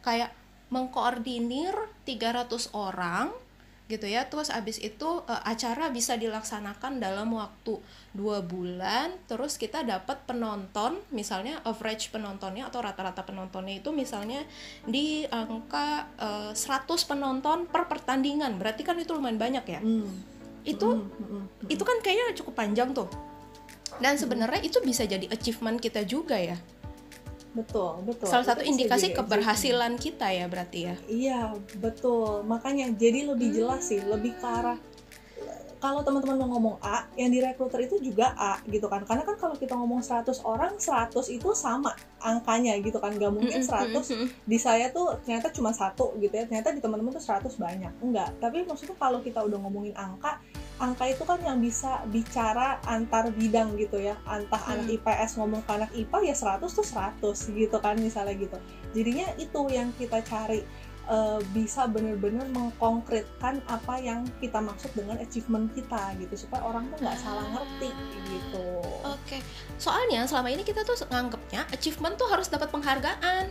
kayak 0.00 0.30
mengkoordinir 0.68 1.72
300 2.04 2.76
orang 2.76 3.32
gitu 3.88 4.06
ya. 4.06 4.28
Terus 4.28 4.52
abis 4.52 4.78
itu 4.78 5.24
uh, 5.24 5.42
acara 5.42 5.88
bisa 5.88 6.14
dilaksanakan 6.14 7.00
dalam 7.00 7.32
waktu 7.34 7.80
dua 8.12 8.44
bulan. 8.44 9.16
Terus 9.26 9.56
kita 9.56 9.82
dapat 9.82 10.22
penonton 10.28 11.00
misalnya 11.10 11.64
average 11.64 12.12
penontonnya 12.12 12.68
atau 12.68 12.84
rata-rata 12.84 13.24
penontonnya 13.24 13.80
itu 13.80 13.90
misalnya 13.90 14.44
di 14.84 15.24
angka 15.28 16.06
uh, 16.20 16.52
eh, 16.52 16.54
100 16.54 16.86
penonton 17.08 17.66
per 17.66 17.88
pertandingan. 17.88 18.60
Berarti 18.60 18.84
kan 18.84 18.94
itu 19.00 19.16
lumayan 19.16 19.40
banyak 19.40 19.64
ya? 19.66 19.82
Hmm. 19.82 20.36
itu 20.66 20.84
hmm, 20.84 21.08
hmm, 21.08 21.28
hmm. 21.32 21.72
itu 21.72 21.80
kan 21.80 21.96
kayaknya 22.04 22.36
cukup 22.36 22.54
panjang 22.60 22.92
tuh. 22.92 23.08
Dan 24.04 24.20
sebenarnya 24.20 24.60
itu 24.60 24.84
bisa 24.84 25.08
jadi 25.08 25.24
achievement 25.32 25.80
kita 25.80 26.04
juga 26.04 26.36
ya 26.36 26.60
betul 27.58 28.06
betul. 28.06 28.30
Salah 28.30 28.46
satu 28.46 28.62
indikasi 28.62 29.10
keberhasilan 29.10 29.98
kita 29.98 30.30
ya 30.30 30.46
berarti 30.46 30.78
ya? 30.86 30.94
Iya 31.10 31.40
betul. 31.82 32.46
Makanya 32.46 32.94
jadi 32.94 33.26
lebih 33.34 33.50
jelas 33.50 33.90
sih 33.90 33.98
lebih 33.98 34.38
ke 34.38 34.46
arah 34.46 34.78
kalau 35.78 36.02
teman-teman 36.02 36.36
mau 36.42 36.48
ngomong 36.58 36.76
A, 36.82 37.06
yang 37.14 37.30
di 37.30 37.38
recruiter 37.38 37.78
itu 37.82 37.98
juga 38.02 38.34
A 38.34 38.58
gitu 38.66 38.86
kan. 38.90 39.06
Karena 39.06 39.22
kan 39.22 39.38
kalau 39.38 39.54
kita 39.54 39.78
ngomong 39.78 40.02
100 40.02 40.42
orang, 40.42 40.74
100 40.78 41.30
itu 41.30 41.48
sama 41.54 41.94
angkanya 42.18 42.74
gitu 42.82 42.98
kan. 42.98 43.14
Gak 43.14 43.30
mungkin 43.30 43.62
100 43.62 43.94
di 44.44 44.58
saya 44.58 44.90
tuh 44.90 45.18
ternyata 45.22 45.54
cuma 45.54 45.70
satu 45.70 46.14
gitu 46.18 46.34
ya. 46.34 46.44
Ternyata 46.50 46.74
di 46.74 46.82
teman-teman 46.82 47.14
tuh 47.14 47.22
100 47.22 47.54
banyak. 47.56 47.92
Enggak. 48.02 48.34
Tapi 48.42 48.66
maksudnya 48.66 48.98
kalau 48.98 49.22
kita 49.22 49.38
udah 49.42 49.58
ngomongin 49.62 49.94
angka, 49.94 50.42
angka 50.78 51.10
itu 51.10 51.22
kan 51.26 51.38
yang 51.42 51.58
bisa 51.58 52.06
bicara 52.06 52.78
antar 52.86 53.34
bidang 53.34 53.74
gitu 53.74 53.98
ya 53.98 54.14
antah 54.30 54.62
hmm. 54.62 54.72
anak 54.78 54.86
IPS 54.94 55.30
ngomong 55.42 55.62
ke 55.66 55.70
anak 55.74 55.90
IPA 55.90 56.18
ya 56.30 56.34
100 56.38 56.70
tuh 56.70 56.86
100 56.86 57.58
gitu 57.58 57.76
kan 57.82 57.98
misalnya 57.98 58.34
gitu 58.38 58.58
jadinya 58.94 59.26
itu 59.36 59.60
yang 59.74 59.90
kita 59.98 60.22
cari 60.22 60.62
uh, 61.08 61.40
bisa 61.56 61.88
benar-benar 61.88 62.46
mengkonkretkan 62.52 63.64
apa 63.66 63.94
yang 63.98 64.22
kita 64.38 64.60
maksud 64.60 64.92
dengan 64.94 65.16
achievement 65.18 65.72
kita 65.72 66.14
gitu 66.20 66.46
supaya 66.46 66.62
orang 66.62 66.86
tuh 66.92 67.00
nggak 67.00 67.18
salah 67.18 67.46
ngerti 67.48 67.90
gitu 68.28 68.68
oke 69.02 69.18
okay. 69.24 69.40
soalnya 69.80 70.28
selama 70.28 70.52
ini 70.52 70.62
kita 70.62 70.84
tuh 70.84 70.94
nganggapnya 71.08 71.66
achievement 71.72 72.14
tuh 72.20 72.28
harus 72.28 72.46
dapat 72.46 72.68
penghargaan 72.68 73.48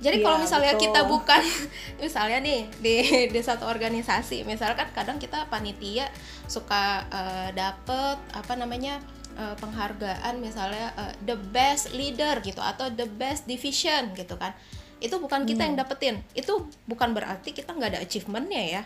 jadi 0.00 0.16
ya, 0.16 0.24
kalau 0.24 0.38
misalnya 0.40 0.72
betul. 0.74 0.84
kita 0.88 1.00
bukan 1.04 1.42
misalnya 2.04 2.38
nih 2.40 2.60
di 2.80 2.96
di 3.28 3.40
satu 3.44 3.68
organisasi, 3.68 4.48
misalkan 4.48 4.88
kadang 4.96 5.20
kita 5.20 5.44
panitia 5.52 6.08
suka 6.48 7.04
uh, 7.12 7.52
dapet 7.52 8.16
apa 8.32 8.52
namanya 8.56 8.96
uh, 9.36 9.52
penghargaan 9.60 10.40
misalnya 10.40 10.96
uh, 10.96 11.12
the 11.28 11.36
best 11.52 11.92
leader 11.92 12.40
gitu 12.40 12.64
atau 12.64 12.88
the 12.88 13.04
best 13.20 13.44
division 13.44 14.16
gitu 14.16 14.40
kan 14.40 14.56
itu 15.00 15.16
bukan 15.16 15.48
kita 15.48 15.64
hmm. 15.64 15.68
yang 15.72 15.76
dapetin 15.80 16.16
itu 16.36 16.52
bukan 16.84 17.16
berarti 17.16 17.56
kita 17.56 17.72
nggak 17.72 17.96
ada 17.96 18.00
achievementnya 18.04 18.62
ya 18.80 18.82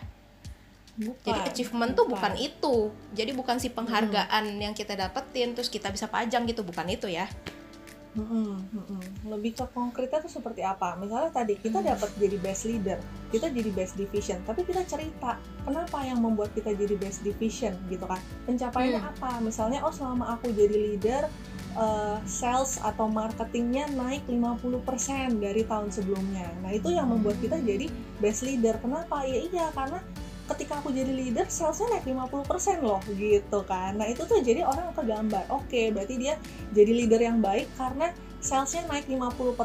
bukan, 0.95 1.27
jadi 1.27 1.39
achievement 1.51 1.91
bukan. 1.91 1.99
tuh 1.99 2.05
bukan 2.07 2.33
itu 2.39 2.75
jadi 3.11 3.31
bukan 3.35 3.59
si 3.59 3.67
penghargaan 3.69 4.55
hmm. 4.55 4.61
yang 4.63 4.73
kita 4.73 4.95
dapetin 4.95 5.51
terus 5.51 5.67
kita 5.67 5.91
bisa 5.91 6.07
pajang 6.07 6.47
gitu 6.47 6.63
bukan 6.63 6.87
itu 6.87 7.11
ya 7.11 7.27
Hmm, 8.15 8.63
hmm, 8.71 9.27
Lebih 9.27 9.59
ke 9.59 9.67
konkretnya 9.75 10.23
tuh 10.23 10.31
seperti 10.39 10.63
apa? 10.63 10.95
Misalnya 10.95 11.35
tadi 11.35 11.59
kita 11.59 11.83
hmm. 11.83 11.87
dapat 11.91 12.09
jadi 12.15 12.37
best 12.39 12.63
leader, 12.63 12.99
kita 13.27 13.51
jadi 13.51 13.69
best 13.75 13.99
division, 13.99 14.39
tapi 14.47 14.63
kita 14.63 14.87
cerita 14.87 15.35
kenapa 15.67 15.99
yang 15.99 16.23
membuat 16.23 16.55
kita 16.55 16.71
jadi 16.71 16.95
best 16.95 17.27
division 17.27 17.75
gitu 17.91 18.07
kan? 18.07 18.15
Pencapaiannya 18.47 19.03
hmm. 19.03 19.11
apa? 19.19 19.43
Misalnya 19.43 19.83
oh 19.83 19.91
selama 19.91 20.39
aku 20.39 20.47
jadi 20.55 20.95
leader, 20.95 21.27
uh, 21.75 22.17
sales 22.25 22.79
atau 22.81 23.05
marketingnya 23.07 23.91
naik 23.93 24.25
50% 24.27 25.37
dari 25.39 25.63
tahun 25.67 25.91
sebelumnya. 25.91 26.49
Nah 26.63 26.71
itu 26.73 26.91
yang 26.91 27.11
membuat 27.11 27.37
kita 27.43 27.59
jadi 27.61 27.91
best 28.19 28.47
leader. 28.47 28.79
Kenapa? 28.81 29.23
Ya 29.27 29.39
iya 29.45 29.67
karena 29.71 29.99
ketika 30.45 30.77
aku 30.77 30.93
jadi 30.93 31.09
leader 31.09 31.45
salesnya 31.49 31.89
naik 31.97 32.05
50% 32.05 32.85
loh 32.85 33.01
gitu 33.17 33.65
kan 33.65 33.97
nah 33.97 34.05
itu 34.05 34.21
tuh 34.29 34.37
jadi 34.45 34.61
orang 34.61 34.93
kegambar 34.93 35.41
oke 35.49 35.65
okay, 35.65 35.89
berarti 35.89 36.21
dia 36.21 36.37
jadi 36.69 36.91
leader 36.93 37.21
yang 37.21 37.41
baik 37.41 37.65
karena 37.73 38.13
salesnya 38.45 38.85
naik 38.85 39.09
50% 39.09 39.57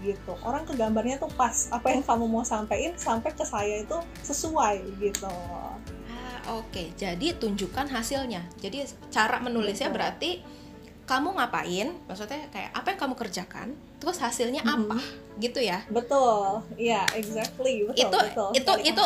gitu 0.00 0.32
orang 0.40 0.64
kegambarnya 0.64 1.20
tuh 1.20 1.28
pas 1.36 1.68
apa 1.68 1.92
yang 1.92 2.00
kamu 2.00 2.24
mau 2.32 2.44
sampaikan 2.48 2.96
sampai 2.96 3.36
ke 3.36 3.44
saya 3.44 3.84
itu 3.84 3.98
sesuai 4.24 4.80
gitu 5.04 5.28
ah, 5.28 5.76
oke 6.56 6.72
okay. 6.72 6.96
jadi 6.96 7.36
tunjukkan 7.36 7.92
hasilnya 7.92 8.48
jadi 8.56 8.88
cara 9.12 9.36
menulisnya 9.44 9.92
Betul. 9.92 9.96
berarti 10.00 10.30
kamu 11.06 11.38
ngapain 11.38 11.94
maksudnya 12.10 12.50
kayak 12.50 12.74
apa 12.74 12.86
yang 12.92 12.98
kamu 12.98 13.14
kerjakan 13.14 13.68
terus 14.02 14.18
hasilnya 14.18 14.60
apa 14.66 14.98
mm 14.98 15.00
-hmm. 15.00 15.38
gitu 15.38 15.62
ya. 15.62 15.78
Betul. 15.86 16.66
Iya 16.74 17.02
yeah, 17.02 17.04
exactly. 17.14 17.86
Betul 17.86 18.02
itu 18.02 18.18
betul, 18.18 18.48
itu 18.52 18.72
itu 18.90 19.04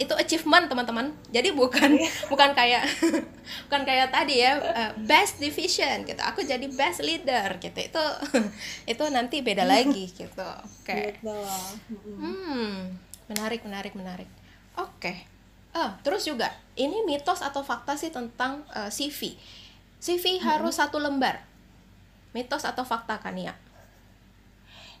itu 0.00 0.14
achievement 0.16 0.64
teman-teman. 0.70 1.12
Jadi 1.28 1.52
bukan 1.52 1.98
iya. 1.98 2.08
bukan 2.32 2.54
kayak 2.54 2.86
bukan 3.68 3.82
kayak 3.82 4.08
tadi 4.14 4.46
ya 4.46 4.62
uh, 4.62 4.90
best 5.02 5.42
division 5.42 6.06
gitu. 6.06 6.22
Aku 6.22 6.40
jadi 6.46 6.64
best 6.70 7.02
leader 7.02 7.58
gitu. 7.58 7.78
Itu 7.82 8.04
itu 8.96 9.04
nanti 9.10 9.42
beda 9.42 9.66
lagi 9.66 10.06
gitu. 10.06 10.48
Oke 10.86 11.18
okay. 11.18 11.20
hmm. 12.06 12.94
Menarik 13.26 13.66
menarik 13.66 13.92
menarik. 13.98 14.30
Oke. 14.78 14.86
Okay. 15.02 15.16
oh, 15.74 15.90
terus 16.06 16.22
juga 16.26 16.50
ini 16.78 17.02
mitos 17.04 17.42
atau 17.42 17.60
fakta 17.66 17.94
sih 17.94 18.10
tentang 18.10 18.62
uh, 18.70 18.86
eh, 18.86 18.90
CV 18.90 19.34
CV 20.00 20.40
harus 20.40 20.80
satu 20.80 20.96
lembar. 20.96 21.44
Mitos 22.32 22.64
atau 22.64 22.82
fakta 22.82 23.20
kan 23.20 23.36
ya 23.36 23.52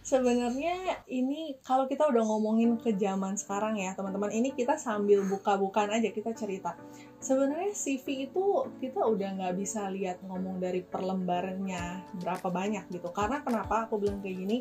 sebenarnya 0.00 1.04
ini 1.12 1.60
kalau 1.60 1.84
kita 1.84 2.08
udah 2.08 2.24
ngomongin 2.24 2.80
ke 2.80 2.96
zaman 2.96 3.36
sekarang 3.36 3.76
ya 3.76 3.92
teman-teman 3.92 4.32
ini 4.32 4.50
kita 4.56 4.80
sambil 4.80 5.20
buka-bukaan 5.28 5.92
aja 5.92 6.08
kita 6.10 6.32
cerita. 6.32 6.74
Sebenarnya 7.20 7.76
CV 7.76 8.32
itu 8.32 8.64
kita 8.80 9.04
udah 9.04 9.28
nggak 9.36 9.54
bisa 9.60 9.86
lihat 9.92 10.24
ngomong 10.24 10.56
dari 10.58 10.80
perlembarannya 10.80 12.16
berapa 12.16 12.48
banyak 12.48 12.88
gitu. 12.88 13.12
Karena 13.12 13.44
kenapa 13.44 13.86
aku 13.86 14.00
bilang 14.00 14.24
kayak 14.24 14.36
gini? 14.40 14.58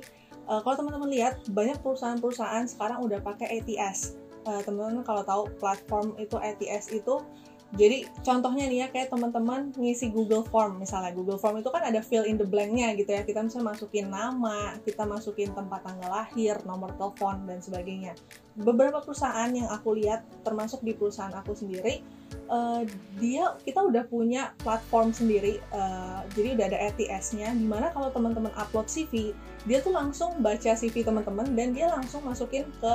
Uh, 0.50 0.60
kalau 0.66 0.86
teman-teman 0.86 1.10
lihat 1.14 1.42
banyak 1.50 1.78
perusahaan-perusahaan 1.80 2.66
sekarang 2.68 3.06
udah 3.06 3.22
pakai 3.22 3.62
ATS 3.62 4.18
uh, 4.50 4.58
eh, 4.58 4.62
teman-teman 4.66 5.06
kalau 5.06 5.22
tahu 5.22 5.44
platform 5.62 6.18
itu 6.18 6.42
ATS 6.42 6.90
itu 6.90 7.22
jadi 7.70 8.02
contohnya 8.26 8.66
nih 8.66 8.80
ya 8.82 8.88
kayak 8.90 9.14
teman-teman 9.14 9.70
ngisi 9.78 10.10
Google 10.10 10.42
Form. 10.42 10.82
Misalnya 10.82 11.14
Google 11.14 11.38
Form 11.38 11.62
itu 11.62 11.70
kan 11.70 11.86
ada 11.86 12.02
fill 12.02 12.26
in 12.26 12.42
the 12.42 12.48
blank-nya 12.48 12.98
gitu 12.98 13.14
ya. 13.14 13.22
Kita 13.22 13.46
bisa 13.46 13.62
masukin 13.62 14.10
nama 14.10 14.74
kita 14.82 15.06
masukin 15.06 15.54
tempat 15.54 15.86
tanggal 15.86 16.10
lahir 16.10 16.58
nomor 16.66 16.98
telepon 16.98 17.46
dan 17.46 17.62
sebagainya. 17.62 18.18
Beberapa 18.58 19.06
perusahaan 19.06 19.54
yang 19.54 19.70
aku 19.70 20.02
lihat 20.02 20.26
termasuk 20.42 20.82
di 20.82 20.98
perusahaan 20.98 21.32
aku 21.38 21.54
sendiri 21.54 22.02
uh, 22.50 22.82
dia 23.22 23.54
kita 23.62 23.86
udah 23.86 24.04
punya 24.10 24.52
platform 24.66 25.14
sendiri 25.14 25.62
uh, 25.70 26.26
jadi 26.34 26.58
udah 26.58 26.66
ada 26.74 26.80
ATS-nya 26.92 27.54
di 27.54 27.66
mana 27.66 27.94
kalau 27.94 28.10
teman-teman 28.14 28.52
upload 28.58 28.90
CV 28.90 29.32
dia 29.64 29.80
tuh 29.80 29.94
langsung 29.94 30.42
baca 30.42 30.74
CV 30.74 31.06
teman-teman 31.06 31.54
dan 31.54 31.72
dia 31.72 31.88
langsung 31.94 32.26
masukin 32.26 32.66
ke 32.82 32.94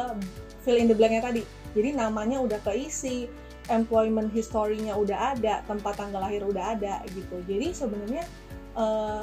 fill 0.67 0.81
in 0.81 0.89
the 0.91 0.97
blank-nya 0.97 1.23
tadi. 1.23 1.43
Jadi 1.75 1.91
namanya 1.93 2.39
udah 2.39 2.57
keisi 2.63 3.29
employment 3.69 4.33
history-nya 4.33 4.97
udah 4.97 5.37
ada, 5.37 5.65
tempat 5.65 5.97
tanggal 5.97 6.21
lahir 6.21 6.45
udah 6.45 6.77
ada 6.77 7.01
gitu. 7.13 7.41
Jadi 7.49 7.73
sebenarnya 7.73 8.25
uh, 8.77 9.23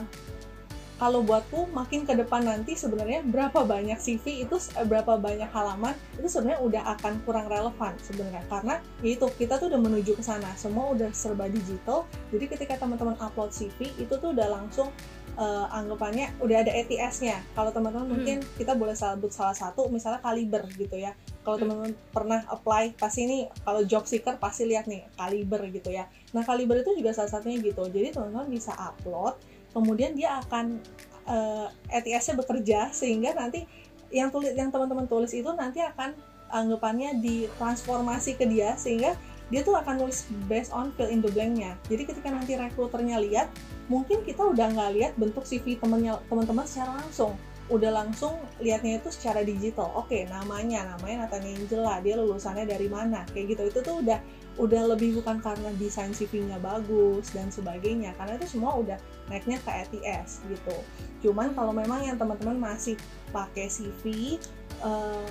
kalau 1.01 1.25
buatku 1.25 1.73
makin 1.73 2.06
ke 2.06 2.13
depan 2.13 2.45
nanti 2.45 2.77
sebenarnya 2.77 3.25
berapa 3.25 3.65
banyak 3.65 3.97
CV 3.97 4.45
itu 4.45 4.54
eh, 4.77 4.86
berapa 4.86 5.17
banyak 5.17 5.49
halaman 5.49 5.97
itu 6.13 6.30
sebenarnya 6.30 6.62
udah 6.62 6.84
akan 6.93 7.17
kurang 7.25 7.49
relevan 7.49 7.97
sebenarnya 8.06 8.45
karena 8.45 8.77
itu 9.01 9.25
kita 9.34 9.58
tuh 9.58 9.73
udah 9.73 9.82
menuju 9.82 10.13
ke 10.13 10.21
sana 10.21 10.54
semua 10.54 10.93
udah 10.93 11.10
serba 11.10 11.49
digital 11.49 12.06
jadi 12.30 12.54
ketika 12.54 12.86
teman-teman 12.86 13.17
upload 13.17 13.49
CV 13.49 13.89
itu 13.97 14.13
tuh 14.13 14.30
udah 14.30 14.45
langsung 14.45 14.93
uh, 15.39 15.65
anggapannya 15.71 16.34
udah 16.41 16.58
ada 16.65 16.71
ATS-nya. 16.73 17.39
Kalau 17.56 17.71
teman-teman 17.71 18.08
hmm. 18.08 18.13
mungkin 18.13 18.38
kita 18.58 18.75
boleh 18.75 18.95
sebut 18.97 19.32
salah 19.32 19.56
satu 19.56 19.88
misalnya 19.88 20.19
kaliber 20.19 20.65
gitu 20.75 20.97
ya. 20.97 21.15
Kalau 21.41 21.56
hmm. 21.58 21.63
teman-teman 21.65 21.93
pernah 22.13 22.39
apply 22.49 22.93
pasti 22.97 23.25
ini 23.25 23.38
kalau 23.65 23.82
job 23.86 24.06
seeker 24.06 24.38
pasti 24.38 24.69
lihat 24.69 24.86
nih 24.86 25.06
kaliber 25.17 25.62
gitu 25.73 25.89
ya. 25.89 26.06
Nah, 26.32 26.45
kaliber 26.45 26.82
itu 26.82 26.93
juga 26.93 27.17
salah 27.17 27.34
satunya 27.34 27.58
gitu. 27.62 27.82
Jadi 27.89 28.13
teman-teman 28.13 28.47
bisa 28.49 28.71
upload, 28.77 29.38
kemudian 29.73 30.13
dia 30.13 30.38
akan 30.45 30.77
uh, 31.25 31.67
eh, 31.89 31.97
ATS-nya 31.97 32.36
bekerja 32.38 32.80
sehingga 32.93 33.34
nanti 33.34 33.65
yang 34.12 34.30
tulis 34.30 34.51
yang 34.54 34.69
teman-teman 34.69 35.08
tulis 35.08 35.32
itu 35.32 35.47
nanti 35.56 35.80
akan 35.80 36.13
anggapannya 36.51 37.23
ditransformasi 37.23 38.36
ke 38.36 38.43
dia 38.43 38.75
sehingga 38.75 39.15
dia 39.51 39.67
tuh 39.67 39.75
akan 39.75 40.08
nulis 40.08 40.32
based 40.47 40.71
on 40.71 40.95
fill 40.95 41.12
in 41.12 41.19
the 41.19 41.27
blank-nya. 41.32 41.75
Jadi 41.91 42.08
ketika 42.08 42.32
nanti 42.32 42.56
rekruternya 42.56 43.19
lihat, 43.19 43.51
mungkin 43.91 44.23
kita 44.23 44.47
udah 44.47 44.71
nggak 44.71 44.91
lihat 44.95 45.12
bentuk 45.19 45.43
CV 45.43 45.75
teman-teman 45.75 46.63
secara 46.63 47.04
langsung. 47.04 47.36
Udah 47.69 47.91
langsung 47.93 48.36
lihatnya 48.58 49.00
itu 49.00 49.10
secara 49.13 49.45
digital. 49.45 49.91
Oke, 49.93 50.26
namanya, 50.28 50.95
namanya 50.97 51.28
Nathan 51.28 51.45
Angela, 51.45 52.02
dia 52.02 52.15
lulusannya 52.17 52.65
dari 52.65 52.88
mana, 52.89 53.28
kayak 53.32 53.58
gitu. 53.58 53.63
Itu 53.69 53.80
tuh 53.86 53.95
udah 54.02 54.19
udah 54.60 54.82
lebih 54.93 55.21
bukan 55.21 55.39
karena 55.39 55.71
desain 55.80 56.12
CV-nya 56.12 56.60
bagus 56.60 57.32
dan 57.32 57.47
sebagainya, 57.47 58.12
karena 58.19 58.36
itu 58.36 58.60
semua 58.60 58.76
udah 58.76 59.00
naiknya 59.32 59.58
ke 59.63 59.69
ATS 59.71 60.43
gitu. 60.52 60.78
Cuman 61.24 61.56
kalau 61.56 61.71
memang 61.71 62.04
yang 62.04 62.19
teman-teman 62.19 62.60
masih 62.60 63.00
pakai 63.32 63.71
CV, 63.71 64.36
uh, 64.84 65.24
eh, 65.24 65.30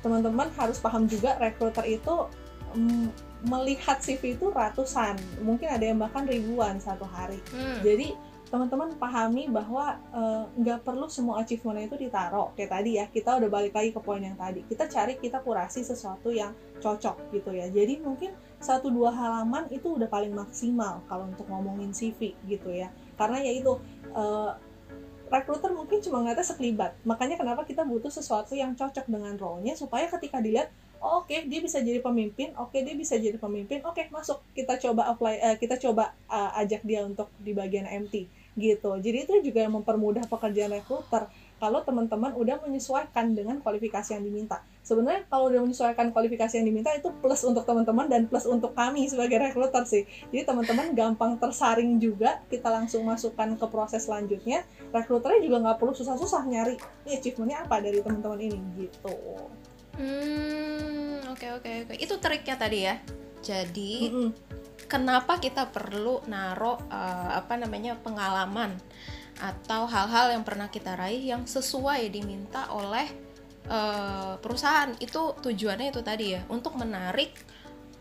teman-teman 0.00 0.48
harus 0.54 0.78
paham 0.78 1.10
juga 1.10 1.34
rekruter 1.42 1.98
itu 1.98 2.30
um, 2.72 3.10
melihat 3.42 3.98
CV 3.98 4.36
itu 4.36 4.52
ratusan, 4.52 5.16
mungkin 5.40 5.72
ada 5.72 5.84
yang 5.84 5.98
bahkan 5.98 6.28
ribuan 6.28 6.76
satu 6.78 7.08
hari. 7.08 7.40
Hmm. 7.52 7.80
Jadi 7.80 8.12
teman-teman 8.50 8.90
pahami 8.98 9.46
bahwa 9.46 9.94
eh, 10.10 10.42
nggak 10.58 10.78
uh, 10.78 10.84
perlu 10.84 11.06
semua 11.06 11.38
achievement 11.38 11.86
itu 11.86 11.94
ditaruh. 11.94 12.50
Kayak 12.58 12.70
tadi 12.74 12.90
ya 12.98 13.06
kita 13.06 13.38
udah 13.38 13.46
balik 13.46 13.70
lagi 13.70 13.94
ke 13.94 14.00
poin 14.02 14.18
yang 14.18 14.34
tadi. 14.34 14.66
Kita 14.66 14.90
cari 14.90 15.14
kita 15.22 15.38
kurasi 15.38 15.86
sesuatu 15.86 16.34
yang 16.34 16.50
cocok 16.82 17.30
gitu 17.30 17.54
ya. 17.54 17.70
Jadi 17.70 18.02
mungkin 18.02 18.34
satu 18.58 18.90
dua 18.90 19.14
halaman 19.14 19.70
itu 19.70 19.94
udah 19.94 20.10
paling 20.10 20.34
maksimal 20.34 20.98
kalau 21.06 21.30
untuk 21.30 21.46
ngomongin 21.46 21.94
CV 21.94 22.34
gitu 22.50 22.74
ya. 22.74 22.90
Karena 23.14 23.38
ya 23.38 23.54
itu 23.54 23.78
uh, 24.18 24.58
recruiter 25.30 25.70
mungkin 25.70 26.02
cuma 26.02 26.18
ngeliatnya 26.26 26.50
sekelibat. 26.50 26.98
Makanya 27.06 27.38
kenapa 27.38 27.62
kita 27.62 27.86
butuh 27.86 28.10
sesuatu 28.10 28.58
yang 28.58 28.74
cocok 28.74 29.06
dengan 29.06 29.38
role-nya 29.38 29.78
supaya 29.78 30.10
ketika 30.10 30.42
dilihat 30.42 30.74
oh, 30.98 31.22
oke 31.22 31.30
okay, 31.30 31.48
dia 31.48 31.62
bisa 31.64 31.80
jadi 31.80 31.98
pemimpin 32.04 32.52
oke 32.60 32.76
okay, 32.76 32.84
dia 32.84 32.92
bisa 32.92 33.16
jadi 33.16 33.40
pemimpin 33.40 33.80
oke 33.82 33.96
okay, 33.96 34.12
masuk 34.12 34.44
kita 34.52 34.76
coba 34.76 35.08
apply 35.08 35.34
uh, 35.40 35.56
kita 35.56 35.80
coba 35.80 36.12
uh, 36.28 36.52
ajak 36.60 36.84
dia 36.84 37.02
untuk 37.02 37.32
di 37.40 37.56
bagian 37.56 37.88
MT 37.88 38.39
gitu 38.60 38.92
jadi 39.00 39.24
itu 39.24 39.34
juga 39.40 39.64
mempermudah 39.72 40.28
pekerjaan 40.28 40.76
recruiter 40.76 41.26
kalau 41.60 41.84
teman-teman 41.84 42.32
udah 42.36 42.60
menyesuaikan 42.64 43.32
dengan 43.32 43.60
kualifikasi 43.64 44.12
yang 44.12 44.24
diminta 44.24 44.60
sebenarnya 44.84 45.24
kalau 45.32 45.48
udah 45.48 45.64
menyesuaikan 45.64 46.12
kualifikasi 46.12 46.60
yang 46.60 46.68
diminta 46.68 46.92
itu 46.92 47.08
plus 47.24 47.40
untuk 47.48 47.64
teman-teman 47.64 48.06
dan 48.12 48.28
plus 48.28 48.44
untuk 48.44 48.76
kami 48.76 49.08
sebagai 49.08 49.40
recruiter 49.40 49.84
sih 49.88 50.04
jadi 50.28 50.44
teman-teman 50.44 50.92
gampang 50.92 51.40
tersaring 51.40 51.96
juga 51.96 52.44
kita 52.52 52.68
langsung 52.68 53.08
masukkan 53.08 53.56
ke 53.56 53.66
proses 53.72 54.04
selanjutnya 54.04 54.68
recruiternya 54.92 55.40
juga 55.40 55.56
nggak 55.64 55.76
perlu 55.80 55.92
susah-susah 55.96 56.44
nyari 56.44 56.76
ini 57.08 57.16
achievementnya 57.16 57.64
apa 57.64 57.80
dari 57.80 57.98
teman-teman 58.04 58.40
ini 58.40 58.58
gitu 58.84 59.16
Hmm, 60.00 61.20
oke 61.28 61.36
okay, 61.36 61.50
oke 61.52 61.60
okay, 61.60 61.74
oke. 61.84 61.92
Okay. 61.92 61.96
Itu 62.00 62.14
triknya 62.16 62.56
tadi 62.56 62.78
ya. 62.88 62.96
Jadi 63.44 63.92
mm 64.08 64.12
-hmm. 64.12 64.28
Kenapa 64.90 65.38
kita 65.38 65.70
perlu 65.70 66.18
naruh 66.26 66.74
uh, 66.90 67.30
apa 67.38 67.54
namanya 67.54 67.94
pengalaman 68.02 68.74
atau 69.38 69.86
hal-hal 69.86 70.34
yang 70.34 70.42
pernah 70.42 70.66
kita 70.66 70.98
raih 70.98 71.30
yang 71.30 71.46
sesuai 71.46 72.10
diminta 72.10 72.66
oleh 72.74 73.06
uh, 73.70 74.34
perusahaan? 74.42 74.90
Itu 74.98 75.38
tujuannya 75.38 75.94
itu 75.94 76.02
tadi 76.02 76.34
ya 76.34 76.42
untuk 76.50 76.74
menarik 76.74 77.30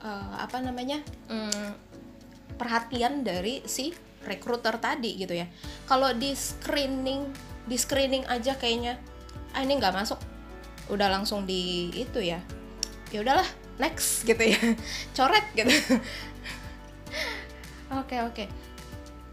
uh, 0.02 0.42
apa 0.42 0.58
namanya 0.66 1.06
um, 1.30 1.78
perhatian 2.58 3.22
dari 3.22 3.62
si 3.70 3.94
recruiter 4.26 4.82
tadi 4.82 5.14
gitu 5.22 5.38
ya. 5.38 5.46
Kalau 5.86 6.10
di 6.18 6.34
screening 6.34 7.30
di 7.70 7.78
screening 7.78 8.26
aja 8.26 8.58
kayaknya 8.58 8.98
ah 9.54 9.62
ini 9.62 9.78
nggak 9.78 9.94
masuk. 9.94 10.18
Udah 10.90 11.06
langsung 11.06 11.46
di 11.46 11.94
itu 11.94 12.18
ya 12.18 12.42
ya 13.14 13.22
udahlah 13.22 13.46
next 13.78 14.26
gitu 14.26 14.42
ya. 14.42 14.58
Coret 15.16 15.46
gitu 15.54 15.72
oke 17.94 18.18
oke. 18.30 18.46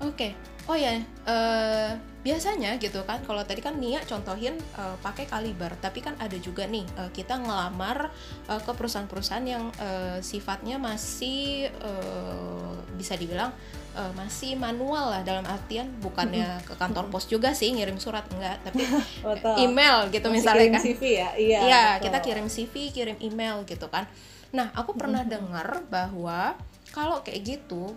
Oke. 0.04 0.28
Oh 0.66 0.74
ya 0.74 0.98
uh, 1.30 1.94
biasanya 2.26 2.74
gitu 2.82 3.06
kan 3.06 3.22
kalau 3.22 3.46
tadi 3.46 3.62
kan 3.62 3.78
Nia 3.78 4.02
contohin 4.02 4.58
uh, 4.74 4.98
pakai 4.98 5.30
kaliber 5.30 5.70
tapi 5.78 6.02
kan 6.02 6.18
ada 6.18 6.34
juga 6.42 6.66
nih 6.66 6.82
uh, 6.98 7.06
kita 7.14 7.38
ngelamar 7.38 8.10
uh, 8.50 8.58
ke 8.58 8.74
perusahaan-perusahaan 8.74 9.46
yang 9.46 9.70
uh, 9.78 10.18
sifatnya 10.18 10.74
masih 10.74 11.70
uh, 11.86 12.74
bisa 12.98 13.14
dibilang 13.14 13.54
uh, 13.94 14.10
masih 14.18 14.58
manual 14.58 15.14
lah 15.14 15.22
dalam 15.22 15.46
artian 15.46 15.86
bukannya 16.02 16.66
ke 16.66 16.74
kantor 16.74 17.14
pos 17.14 17.30
juga 17.30 17.54
sih 17.54 17.70
ngirim 17.70 18.02
surat 18.02 18.26
enggak 18.34 18.58
tapi 18.66 18.82
email 19.64 20.10
gitu 20.10 20.26
masih 20.26 20.34
misalnya 20.34 20.66
kan. 20.74 20.82
CV 20.82 21.02
ya? 21.06 21.30
Iya 21.38 21.58
iya 21.62 21.84
kita 22.02 22.18
kirim 22.26 22.50
CV 22.50 22.90
kirim 22.90 23.16
email 23.22 23.62
gitu 23.70 23.86
kan. 23.86 24.10
Nah 24.50 24.74
aku 24.74 24.98
pernah 24.98 25.22
dengar 25.22 25.86
bahwa 25.86 26.58
kalau 26.90 27.22
kayak 27.22 27.54
gitu 27.54 27.94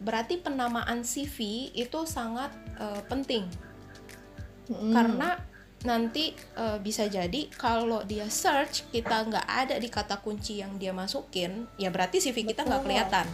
berarti 0.00 0.40
penamaan 0.40 1.02
CV 1.02 1.68
itu 1.72 2.04
sangat 2.04 2.52
uh, 2.76 3.00
penting 3.08 3.48
hmm. 4.68 4.92
karena 4.92 5.40
nanti 5.86 6.34
uh, 6.58 6.80
bisa 6.82 7.06
jadi 7.06 7.46
kalau 7.54 8.02
dia 8.02 8.26
search 8.26 8.88
kita 8.90 9.28
nggak 9.28 9.46
ada 9.46 9.76
di 9.78 9.86
kata 9.86 10.18
kunci 10.20 10.60
yang 10.60 10.76
dia 10.76 10.90
masukin 10.90 11.68
ya 11.78 11.92
berarti 11.92 12.18
CV 12.18 12.48
kita 12.52 12.66
nggak 12.66 12.82
kelihatan 12.82 13.26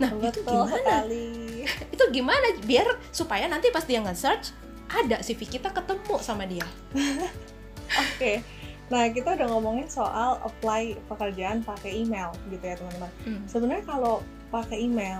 nah 0.00 0.08
Betul 0.08 0.30
itu 0.32 0.40
gimana 0.48 0.76
sekali. 0.78 1.26
itu 1.94 2.04
gimana 2.14 2.46
biar 2.64 2.86
supaya 3.12 3.44
nanti 3.50 3.68
pas 3.68 3.84
dia 3.84 4.00
nggak 4.00 4.18
search 4.18 4.54
ada 4.92 5.20
CV 5.20 5.58
kita 5.58 5.72
ketemu 5.72 6.16
sama 6.20 6.44
dia 6.48 6.64
oke 6.96 8.16
okay. 8.16 8.40
Nah, 8.92 9.08
kita 9.08 9.40
udah 9.40 9.48
ngomongin 9.48 9.88
soal 9.88 10.36
apply 10.44 11.00
pekerjaan 11.08 11.64
pakai 11.64 12.04
email 12.04 12.28
gitu 12.52 12.60
ya, 12.60 12.76
teman-teman. 12.76 13.12
Hmm. 13.24 13.40
Sebenarnya 13.48 13.84
kalau 13.88 14.20
pakai 14.52 14.84
email, 14.84 15.16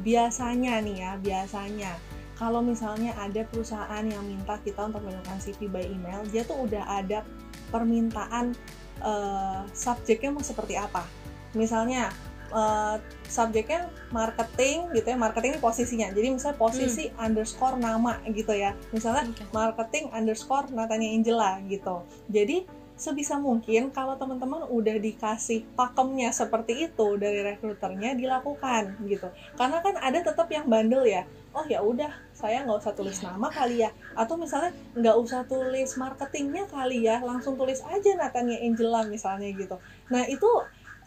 biasanya 0.00 0.80
nih 0.82 0.96
ya 1.00 1.12
biasanya. 1.20 1.92
Kalau 2.36 2.60
misalnya 2.60 3.16
ada 3.16 3.48
perusahaan 3.48 4.04
yang 4.04 4.20
minta 4.28 4.60
kita 4.60 4.84
untuk 4.84 5.00
melakukan 5.08 5.40
CV 5.40 5.72
by 5.72 5.88
email 5.88 6.20
dia 6.28 6.44
tuh 6.44 6.68
udah 6.68 6.84
ada 6.84 7.24
permintaan 7.72 8.52
uh, 9.00 9.64
subjeknya 9.72 10.36
mau 10.36 10.44
seperti 10.44 10.76
apa. 10.76 11.08
Misalnya 11.56 12.12
uh, 12.52 13.00
subjeknya 13.26 13.88
marketing 14.12 14.92
gitu 14.92 15.06
ya 15.08 15.16
marketing 15.16 15.56
ini 15.56 15.60
posisinya. 15.62 16.08
Jadi 16.12 16.28
misalnya 16.36 16.58
posisi 16.60 17.04
hmm. 17.08 17.16
underscore 17.16 17.76
nama 17.80 18.20
gitu 18.28 18.52
ya. 18.52 18.76
Misalnya 18.92 19.32
okay. 19.32 19.46
marketing 19.50 20.12
underscore 20.12 20.68
Natanya 20.70 21.08
Angela 21.10 21.58
gitu. 21.66 22.04
Jadi 22.28 22.68
sebisa 22.96 23.36
mungkin 23.36 23.92
kalau 23.92 24.16
teman-teman 24.16 24.64
udah 24.72 24.96
dikasih 24.96 25.68
pakemnya 25.76 26.32
seperti 26.32 26.88
itu 26.88 27.20
dari 27.20 27.44
rekruternya 27.44 28.16
dilakukan 28.16 28.96
gitu. 29.04 29.28
Karena 29.54 29.84
kan 29.84 30.00
ada 30.00 30.18
tetap 30.24 30.48
yang 30.48 30.64
bandel 30.64 31.04
ya. 31.04 31.28
Oh 31.52 31.64
ya 31.68 31.84
udah 31.84 32.08
saya 32.32 32.64
nggak 32.64 32.80
usah 32.80 32.96
tulis 32.96 33.20
nama 33.20 33.52
kali 33.52 33.84
ya. 33.84 33.92
Atau 34.16 34.40
misalnya 34.40 34.72
nggak 34.96 35.16
usah 35.20 35.44
tulis 35.44 35.92
marketingnya 36.00 36.64
kali 36.72 37.04
ya 37.04 37.20
langsung 37.20 37.60
tulis 37.60 37.84
aja 37.84 38.10
Natanya 38.16 38.56
Angela 38.64 39.04
misalnya 39.04 39.52
gitu. 39.52 39.76
Nah 40.08 40.24
itu 40.24 40.48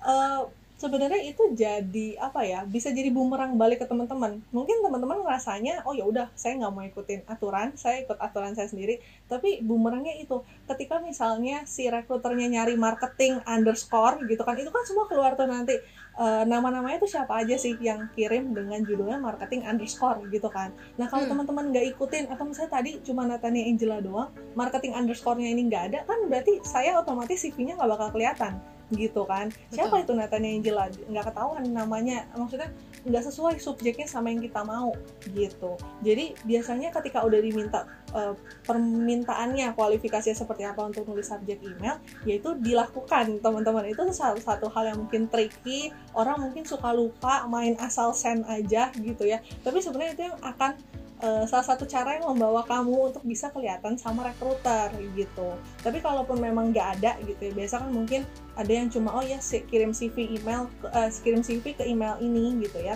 uh, 0.05 0.45
sebenarnya 0.79 1.21
itu 1.27 1.43
jadi 1.51 2.15
apa 2.23 2.47
ya 2.47 2.63
bisa 2.63 2.87
jadi 2.89 3.11
bumerang 3.11 3.59
balik 3.59 3.83
ke 3.83 3.85
teman-teman. 3.85 4.39
Mungkin 4.55 4.79
teman-teman 4.79 5.27
ngerasanya 5.27 5.83
oh 5.83 5.91
ya 5.91 6.07
udah 6.07 6.31
saya 6.39 6.55
nggak 6.55 6.71
mau 6.71 6.83
ikutin 6.87 7.27
aturan 7.27 7.75
saya 7.75 8.07
ikut 8.07 8.15
aturan 8.15 8.55
saya 8.55 8.71
sendiri. 8.71 9.03
Tapi 9.27 9.59
bumerangnya 9.59 10.15
itu 10.15 10.39
ketika 10.71 11.03
misalnya 11.03 11.67
si 11.67 11.91
rekruternya 11.91 12.47
nyari 12.47 12.79
marketing 12.79 13.43
underscore 13.43 14.23
gitu 14.25 14.39
kan 14.47 14.55
itu 14.55 14.71
kan 14.71 14.83
semua 14.87 15.05
keluar 15.11 15.35
tuh 15.35 15.45
nanti. 15.45 15.75
Uh, 16.19 16.43
nama-namanya 16.43 16.99
tuh 16.99 17.07
siapa 17.07 17.31
aja 17.31 17.55
sih 17.55 17.79
yang 17.79 18.11
kirim 18.11 18.51
dengan 18.51 18.83
judulnya 18.83 19.15
marketing 19.23 19.63
underscore 19.63 20.19
gitu 20.27 20.51
kan. 20.51 20.75
Nah 20.99 21.07
kalau 21.07 21.23
hmm. 21.23 21.31
teman-teman 21.31 21.71
nggak 21.71 21.95
ikutin 21.95 22.27
atau 22.27 22.43
misalnya 22.43 22.75
tadi 22.75 22.99
cuma 23.07 23.23
Natania 23.23 23.63
Angela 23.63 24.03
doang 24.03 24.27
marketing 24.51 24.99
underscore-nya 24.99 25.47
ini 25.47 25.71
nggak 25.71 25.83
ada 25.95 25.99
kan 26.03 26.19
berarti 26.27 26.59
saya 26.67 26.99
otomatis 26.99 27.39
CV-nya 27.39 27.79
nggak 27.79 27.91
bakal 27.95 28.09
kelihatan 28.11 28.59
gitu 28.93 29.25
kan. 29.25 29.49
Betul. 29.49 29.73
siapa 29.75 29.95
itu 30.01 30.11
Nathan 30.17 30.45
Angela? 30.45 30.85
Nggak 30.89 31.25
ketahuan 31.33 31.63
namanya. 31.69 32.25
Maksudnya 32.33 32.69
nggak 33.07 33.23
sesuai 33.31 33.55
subjeknya 33.63 34.07
sama 34.09 34.33
yang 34.33 34.43
kita 34.43 34.61
mau 34.65 34.91
gitu. 35.31 35.79
Jadi 36.03 36.35
biasanya 36.43 36.91
ketika 36.91 37.23
udah 37.23 37.39
diminta 37.39 37.87
uh, 38.11 38.35
permintaannya 38.67 39.71
kualifikasinya 39.77 40.35
seperti 40.35 40.67
apa 40.67 40.83
untuk 40.83 41.07
nulis 41.07 41.29
subjek 41.29 41.61
email 41.63 42.01
yaitu 42.27 42.57
dilakukan. 42.59 43.39
Teman-teman 43.39 43.87
itu 43.87 44.01
salah 44.11 44.41
satu 44.41 44.67
hal 44.73 44.91
yang 44.91 44.97
mungkin 44.99 45.31
tricky. 45.31 45.95
Orang 46.11 46.43
mungkin 46.43 46.67
suka 46.67 46.91
lupa 46.91 47.47
main 47.47 47.79
asal 47.79 48.11
send 48.11 48.43
aja 48.49 48.91
gitu 48.97 49.23
ya. 49.23 49.39
Tapi 49.63 49.79
sebenarnya 49.79 50.11
itu 50.17 50.23
yang 50.27 50.37
akan 50.43 50.75
uh, 51.19 51.43
salah 51.45 51.65
satu 51.75 51.83
cara 51.83 52.17
yang 52.19 52.31
membawa 52.31 52.63
kamu 52.63 53.11
untuk 53.11 53.23
bisa 53.27 53.51
kelihatan 53.51 53.99
sama 53.99 54.27
rekruter 54.27 54.91
gitu. 55.15 55.55
Tapi 55.83 55.99
kalaupun 55.99 56.39
memang 56.39 56.71
nggak 56.71 56.99
ada 56.99 57.11
gitu 57.23 57.51
ya, 57.51 57.53
biasa 57.55 57.83
kan 57.83 57.89
mungkin 57.91 58.21
ada 58.55 58.71
yang 58.71 58.87
cuma 58.87 59.15
oh 59.15 59.23
ya 59.23 59.39
kirim 59.67 59.91
CV 59.91 60.39
email, 60.39 60.67
uh, 60.91 61.09
kirim 61.23 61.43
CV 61.43 61.75
ke 61.75 61.83
email 61.85 62.15
ini 62.23 62.63
gitu 62.63 62.79
ya. 62.79 62.95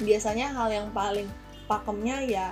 Biasanya 0.00 0.52
hal 0.52 0.68
yang 0.72 0.88
paling 0.92 1.28
pakemnya 1.68 2.24
ya 2.24 2.46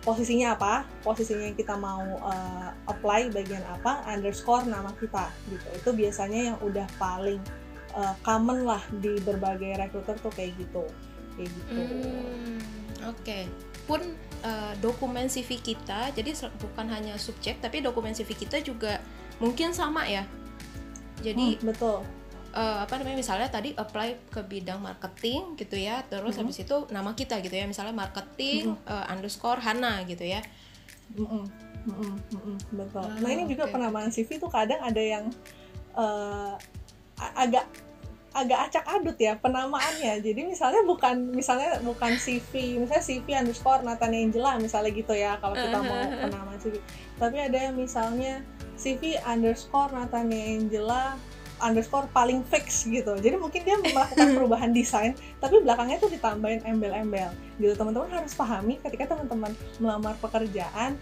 posisinya 0.00 0.56
apa, 0.56 0.88
posisinya 1.04 1.52
yang 1.52 1.58
kita 1.60 1.76
mau 1.76 2.04
uh, 2.24 2.72
apply 2.88 3.28
bagian 3.28 3.60
apa, 3.68 4.00
underscore 4.08 4.64
nama 4.64 4.92
kita 4.96 5.28
gitu. 5.52 5.68
Itu 5.76 5.90
biasanya 5.92 6.40
yang 6.52 6.58
udah 6.64 6.88
paling 6.96 7.40
uh, 7.92 8.16
common 8.24 8.64
lah 8.64 8.80
di 9.04 9.20
berbagai 9.20 9.76
rekruter 9.76 10.16
tuh 10.24 10.32
kayak 10.32 10.56
gitu, 10.56 10.88
kayak 11.36 11.52
gitu. 11.52 11.80
Hmm, 11.84 12.60
Oke. 13.12 13.44
Okay 13.44 13.69
pun 13.90 13.98
uh, 14.46 14.72
dokumen 14.78 15.26
CV 15.26 15.58
kita 15.58 16.14
jadi 16.14 16.30
bukan 16.62 16.86
hanya 16.86 17.18
subjek 17.18 17.58
tapi 17.58 17.82
dokumen 17.82 18.14
CV 18.14 18.38
kita 18.38 18.62
juga 18.62 19.02
mungkin 19.42 19.74
sama 19.74 20.06
ya 20.06 20.22
jadi 21.26 21.58
hmm, 21.58 21.66
betul 21.66 22.06
uh, 22.54 22.78
apa 22.86 23.02
namanya 23.02 23.18
misalnya 23.18 23.50
tadi 23.50 23.74
apply 23.74 24.30
ke 24.30 24.46
bidang 24.46 24.78
marketing 24.78 25.58
gitu 25.58 25.74
ya 25.74 26.06
terus 26.06 26.38
-hmm. 26.38 26.46
habis 26.46 26.62
itu 26.62 26.76
nama 26.94 27.18
kita 27.18 27.42
gitu 27.42 27.50
ya 27.50 27.66
misalnya 27.66 27.90
marketing 27.90 28.78
-hmm. 28.78 28.86
uh, 28.86 29.10
underscore 29.10 29.58
Hana 29.58 30.06
gitu 30.06 30.22
ya 30.22 30.38
mm 31.18 31.26
-mm. 31.26 31.44
Mm 31.80 31.94
-mm. 31.96 32.12
Mm 32.14 32.40
-mm. 32.46 32.56
betul 32.78 33.02
ah, 33.02 33.18
nah 33.18 33.30
ini 33.34 33.42
okay. 33.42 33.58
juga 33.58 33.64
penamaan 33.74 34.14
CV 34.14 34.38
tuh 34.38 34.52
kadang 34.52 34.80
ada 34.86 35.02
yang 35.02 35.24
uh, 35.98 36.54
agak 37.34 37.66
agak 38.30 38.70
acak 38.70 38.84
adut 38.86 39.18
ya 39.18 39.34
penamaannya. 39.38 40.22
Jadi 40.22 40.46
misalnya 40.46 40.86
bukan 40.86 41.34
misalnya 41.34 41.82
bukan 41.82 42.14
CV 42.14 42.78
misalnya 42.78 43.02
CV 43.02 43.26
underscore 43.34 43.82
Nathan 43.82 44.14
Angela 44.14 44.54
misalnya 44.62 44.90
gitu 44.94 45.12
ya 45.14 45.34
kalau 45.42 45.58
kita 45.58 45.78
mau 45.82 46.02
penamaan 46.06 46.58
CV 46.62 46.78
tapi 47.18 47.36
ada 47.42 47.58
yang 47.58 47.74
misalnya 47.74 48.40
CV 48.78 49.18
underscore 49.26 49.90
Nathan 49.90 50.30
Angela 50.30 51.18
underscore 51.60 52.08
paling 52.14 52.40
fix 52.48 52.88
gitu. 52.88 53.18
Jadi 53.20 53.36
mungkin 53.36 53.60
dia 53.66 53.76
melakukan 53.76 54.32
perubahan 54.38 54.70
desain 54.72 55.12
tapi 55.42 55.60
belakangnya 55.60 56.00
tuh 56.00 56.08
ditambahin 56.08 56.64
embel-embel. 56.64 57.34
Gitu. 57.60 57.74
Teman-teman 57.76 58.08
harus 58.14 58.32
pahami 58.32 58.80
ketika 58.80 59.12
teman-teman 59.12 59.52
melamar 59.82 60.16
pekerjaan 60.22 60.96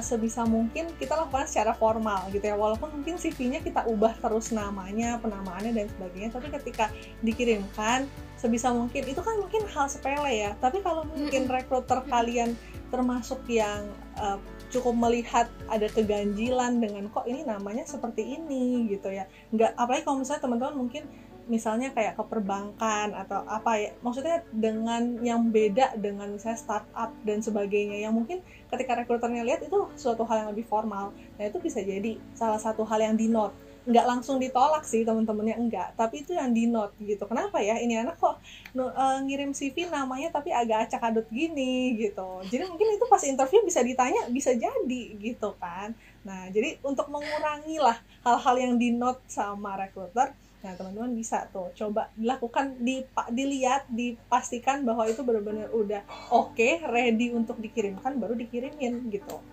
sebisa 0.00 0.48
mungkin 0.48 0.88
kita 0.96 1.14
lakukan 1.14 1.44
secara 1.44 1.76
formal 1.76 2.26
gitu 2.32 2.42
ya. 2.42 2.56
Walaupun 2.56 2.90
mungkin 3.00 3.20
CV-nya 3.20 3.60
kita 3.60 3.84
ubah 3.84 4.16
terus 4.18 4.50
namanya 4.50 5.20
penamaannya 5.20 5.76
dan 5.76 5.86
sebagainya. 5.92 6.30
Tapi 6.32 6.48
ketika 6.48 6.88
dikirimkan 7.20 8.08
sebisa 8.40 8.72
mungkin 8.72 9.04
itu 9.04 9.20
kan 9.20 9.36
mungkin 9.36 9.68
hal 9.68 9.86
sepele 9.92 10.32
ya. 10.32 10.56
Tapi 10.58 10.80
kalau 10.80 11.04
mungkin 11.04 11.46
rekruter 11.46 12.00
kalian 12.08 12.56
termasuk 12.88 13.42
yang 13.50 13.90
uh, 14.16 14.40
cukup 14.72 14.94
melihat 14.96 15.50
ada 15.68 15.86
keganjilan 15.90 16.80
dengan 16.80 17.10
kok 17.12 17.28
ini 17.28 17.44
namanya 17.44 17.84
seperti 17.84 18.40
ini? 18.40 18.88
gitu 18.88 19.12
ya. 19.12 19.28
Nggak 19.52 19.76
apalagi 19.76 20.02
kalau 20.08 20.18
misalnya 20.24 20.42
teman-teman 20.42 20.76
mungkin 20.78 21.04
misalnya 21.46 21.92
kayak 21.92 22.16
ke 22.16 22.24
perbankan 22.24 23.12
atau 23.12 23.44
apa 23.44 23.76
ya 23.76 23.90
maksudnya 24.00 24.40
dengan 24.48 25.20
yang 25.20 25.52
beda 25.52 25.96
dengan 26.00 26.32
misalnya 26.32 26.60
startup 26.60 27.10
dan 27.22 27.44
sebagainya 27.44 28.00
yang 28.00 28.16
mungkin 28.16 28.40
ketika 28.72 28.96
rekruternya 28.96 29.44
lihat 29.44 29.60
itu 29.64 29.88
suatu 29.94 30.24
hal 30.24 30.46
yang 30.46 30.50
lebih 30.56 30.64
formal 30.64 31.12
nah 31.36 31.44
itu 31.44 31.60
bisa 31.60 31.84
jadi 31.84 32.16
salah 32.32 32.58
satu 32.58 32.82
hal 32.88 33.00
yang 33.00 33.16
di 33.16 33.28
note 33.28 33.54
nggak 33.84 34.06
langsung 34.08 34.40
ditolak 34.40 34.80
sih 34.88 35.04
teman-temannya 35.04 35.60
enggak 35.60 35.92
tapi 35.92 36.24
itu 36.24 36.32
yang 36.32 36.56
di 36.56 36.64
note 36.64 36.96
gitu. 37.04 37.28
Kenapa 37.28 37.60
ya? 37.60 37.76
Ini 37.76 38.00
anak 38.00 38.16
kok 38.16 38.40
uh, 38.80 39.18
ngirim 39.20 39.52
CV 39.52 39.92
namanya 39.92 40.32
tapi 40.32 40.48
agak 40.56 40.88
acak 40.88 41.04
adut 41.04 41.28
gini 41.28 41.92
gitu. 42.00 42.40
Jadi 42.48 42.64
mungkin 42.64 42.96
itu 42.96 43.04
pas 43.04 43.20
interview 43.28 43.60
bisa 43.60 43.84
ditanya 43.84 44.24
bisa 44.32 44.56
jadi 44.56 45.02
gitu 45.20 45.52
kan. 45.60 45.92
Nah 46.24 46.48
jadi 46.48 46.80
untuk 46.80 47.12
mengurangi 47.12 47.76
lah 47.76 48.00
hal-hal 48.24 48.56
yang 48.56 48.74
di 48.80 48.88
note 48.96 49.20
sama 49.28 49.76
rekruter 49.76 50.32
Nah, 50.64 50.72
teman-teman 50.72 51.12
bisa 51.12 51.44
tuh 51.52 51.68
coba 51.76 52.08
dilakukan, 52.16 52.80
di, 52.80 53.04
dilihat, 53.36 53.84
dipastikan 53.92 54.80
bahwa 54.80 55.04
itu 55.04 55.20
benar-benar 55.20 55.68
udah 55.68 56.00
oke, 56.32 56.56
okay, 56.56 56.80
ready 56.88 57.36
untuk 57.36 57.60
dikirimkan, 57.60 58.16
baru 58.16 58.32
dikirimin 58.32 59.12
gitu. 59.12 59.44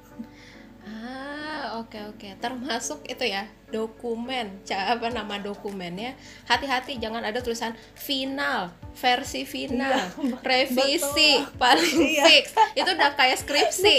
Ah, 0.87 1.30
oke 1.79 1.91
okay, 1.91 2.03
oke. 2.07 2.17
Okay. 2.17 2.31
Termasuk 2.41 3.05
itu 3.05 3.23
ya, 3.27 3.45
dokumen. 3.69 4.61
Apa 4.67 5.11
nama 5.13 5.37
dokumennya? 5.37 6.17
Hati-hati 6.49 6.97
jangan 6.97 7.21
ada 7.21 7.39
tulisan 7.43 7.77
final, 7.93 8.73
versi 8.97 9.45
final, 9.45 10.11
iya, 10.21 10.37
revisi, 10.49 11.41
betul. 11.43 11.59
paling 11.61 11.97
iya. 12.01 12.23
fix. 12.25 12.45
Itu 12.73 12.89
udah 12.91 13.11
kayak 13.13 13.37
skripsi. 13.41 13.97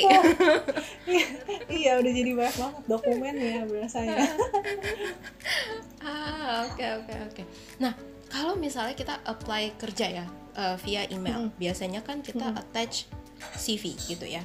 iya, 1.08 1.26
iya, 1.70 1.92
udah 1.98 2.12
jadi 2.12 2.30
banyak 2.34 2.56
banget 2.58 2.82
dokumennya 2.90 3.58
biasanya. 3.70 4.16
ah, 6.06 6.66
oke 6.66 6.74
okay, 6.74 6.88
oke 6.98 7.04
okay, 7.06 7.18
oke. 7.18 7.32
Okay. 7.36 7.46
Nah, 7.80 7.92
kalau 8.32 8.58
misalnya 8.58 8.96
kita 8.98 9.20
apply 9.24 9.76
kerja 9.78 10.22
ya 10.22 10.26
uh, 10.56 10.76
via 10.80 11.04
email, 11.08 11.48
hmm. 11.48 11.56
biasanya 11.56 12.00
kan 12.00 12.24
kita 12.24 12.50
hmm. 12.50 12.60
attach 12.60 13.10
CV 13.58 13.96
gitu 14.06 14.26
ya 14.26 14.42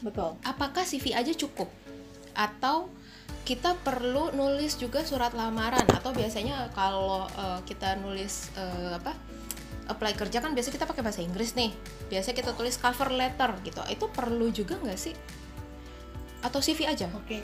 betul 0.00 0.40
apakah 0.40 0.84
CV 0.88 1.12
aja 1.12 1.32
cukup 1.36 1.68
atau 2.36 2.92
kita 3.48 3.78
perlu 3.80 4.34
nulis 4.36 4.76
juga 4.76 5.02
surat 5.02 5.32
lamaran. 5.32 5.86
Atau 5.88 6.12
biasanya 6.12 6.68
kalau 6.76 7.24
uh, 7.34 7.60
kita 7.64 7.96
nulis 7.98 8.52
uh, 8.54 8.98
apa 9.00 9.16
apply 9.86 10.18
kerja 10.18 10.42
kan 10.42 10.50
biasanya 10.50 10.82
kita 10.82 10.86
pakai 10.86 11.02
bahasa 11.02 11.22
Inggris 11.24 11.56
nih. 11.56 11.72
Biasanya 12.12 12.36
kita 12.36 12.52
tulis 12.52 12.76
cover 12.76 13.10
letter 13.10 13.50
gitu. 13.64 13.80
Itu 13.88 14.12
perlu 14.12 14.52
juga 14.52 14.76
nggak 14.76 14.98
sih? 14.98 15.14
Atau 16.44 16.60
CV 16.60 16.84
aja? 16.84 17.08
Oke. 17.16 17.40
Okay. 17.40 17.42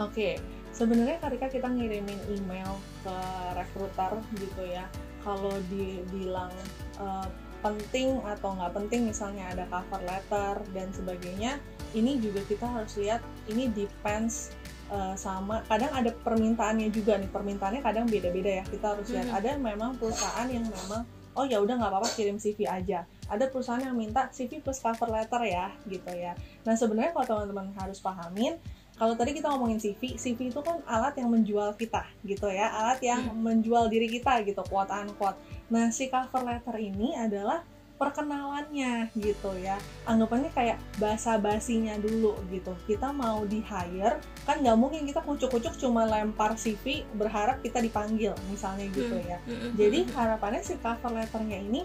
oke. 0.00 0.10
Okay. 0.10 0.34
sebenarnya 0.74 1.22
ketika 1.22 1.46
kita 1.54 1.70
ngirimin 1.70 2.18
email 2.34 2.82
ke 3.06 3.16
recruiter 3.54 4.18
gitu 4.34 4.62
ya 4.66 4.82
kalau 5.22 5.54
dibilang 5.70 6.50
uh, 6.98 7.30
penting 7.64 8.20
atau 8.20 8.58
nggak 8.58 8.74
penting 8.76 9.08
misalnya 9.08 9.48
ada 9.54 9.64
cover 9.72 10.02
letter 10.04 10.60
dan 10.76 10.90
sebagainya 10.90 11.62
ini 11.94 12.20
juga 12.20 12.42
kita 12.44 12.66
harus 12.66 12.98
lihat 12.98 13.22
ini 13.48 13.70
depends 13.70 14.52
uh, 14.90 15.14
sama 15.14 15.62
kadang 15.70 15.94
ada 15.94 16.10
permintaannya 16.12 16.90
juga 16.90 17.16
nih 17.16 17.30
permintaannya 17.30 17.80
kadang 17.80 18.06
beda-beda 18.10 18.62
ya 18.62 18.64
kita 18.66 18.98
harus 18.98 19.08
lihat 19.10 19.28
hmm. 19.30 19.38
ada 19.38 19.50
memang 19.56 19.96
perusahaan 19.96 20.48
yang 20.50 20.66
memang 20.66 21.06
oh 21.34 21.46
ya 21.46 21.58
udah 21.58 21.74
nggak 21.78 21.90
apa-apa 21.90 22.08
kirim 22.14 22.38
CV 22.38 22.66
aja 22.66 23.06
ada 23.26 23.44
perusahaan 23.48 23.82
yang 23.82 23.96
minta 23.96 24.30
CV 24.30 24.62
plus 24.62 24.78
cover 24.78 25.10
letter 25.10 25.42
ya 25.46 25.72
gitu 25.88 26.10
ya 26.14 26.36
nah 26.62 26.74
sebenarnya 26.76 27.14
kalau 27.14 27.26
teman-teman 27.26 27.74
harus 27.78 27.98
pahamin 27.98 28.58
kalau 28.94 29.18
tadi 29.18 29.34
kita 29.34 29.50
ngomongin 29.50 29.82
CV, 29.82 30.14
CV 30.14 30.54
itu 30.54 30.62
kan 30.62 30.78
alat 30.86 31.18
yang 31.18 31.26
menjual 31.26 31.74
kita 31.74 32.06
gitu 32.22 32.46
ya, 32.46 32.70
alat 32.70 33.02
yang 33.02 33.26
hmm. 33.26 33.42
menjual 33.42 33.90
diri 33.90 34.06
kita 34.06 34.38
gitu, 34.46 34.62
quote 34.70 34.94
unquote. 34.94 35.34
Nah, 35.74 35.90
si 35.90 36.06
cover 36.06 36.46
letter 36.46 36.78
ini 36.78 37.10
adalah 37.18 37.66
perkenalannya 38.04 39.08
gitu 39.16 39.56
ya 39.56 39.80
anggapannya 40.04 40.52
kayak 40.52 40.76
basa 41.00 41.40
basinya 41.40 41.96
dulu 41.96 42.36
gitu 42.52 42.76
kita 42.84 43.08
mau 43.16 43.48
di 43.48 43.64
hire 43.64 44.20
kan 44.44 44.60
nggak 44.60 44.76
mungkin 44.76 45.08
kita 45.08 45.24
kucuk-kucuk 45.24 45.72
cuma 45.80 46.04
lempar 46.04 46.52
CV 46.60 47.08
berharap 47.16 47.64
kita 47.64 47.80
dipanggil 47.80 48.36
misalnya 48.52 48.84
gitu 48.92 49.16
hmm. 49.16 49.24
ya 49.24 49.38
hmm, 49.48 49.56
hmm, 49.56 49.70
jadi 49.80 49.98
harapannya 50.12 50.60
si 50.60 50.76
cover 50.76 51.16
letternya 51.16 51.64
ini 51.64 51.82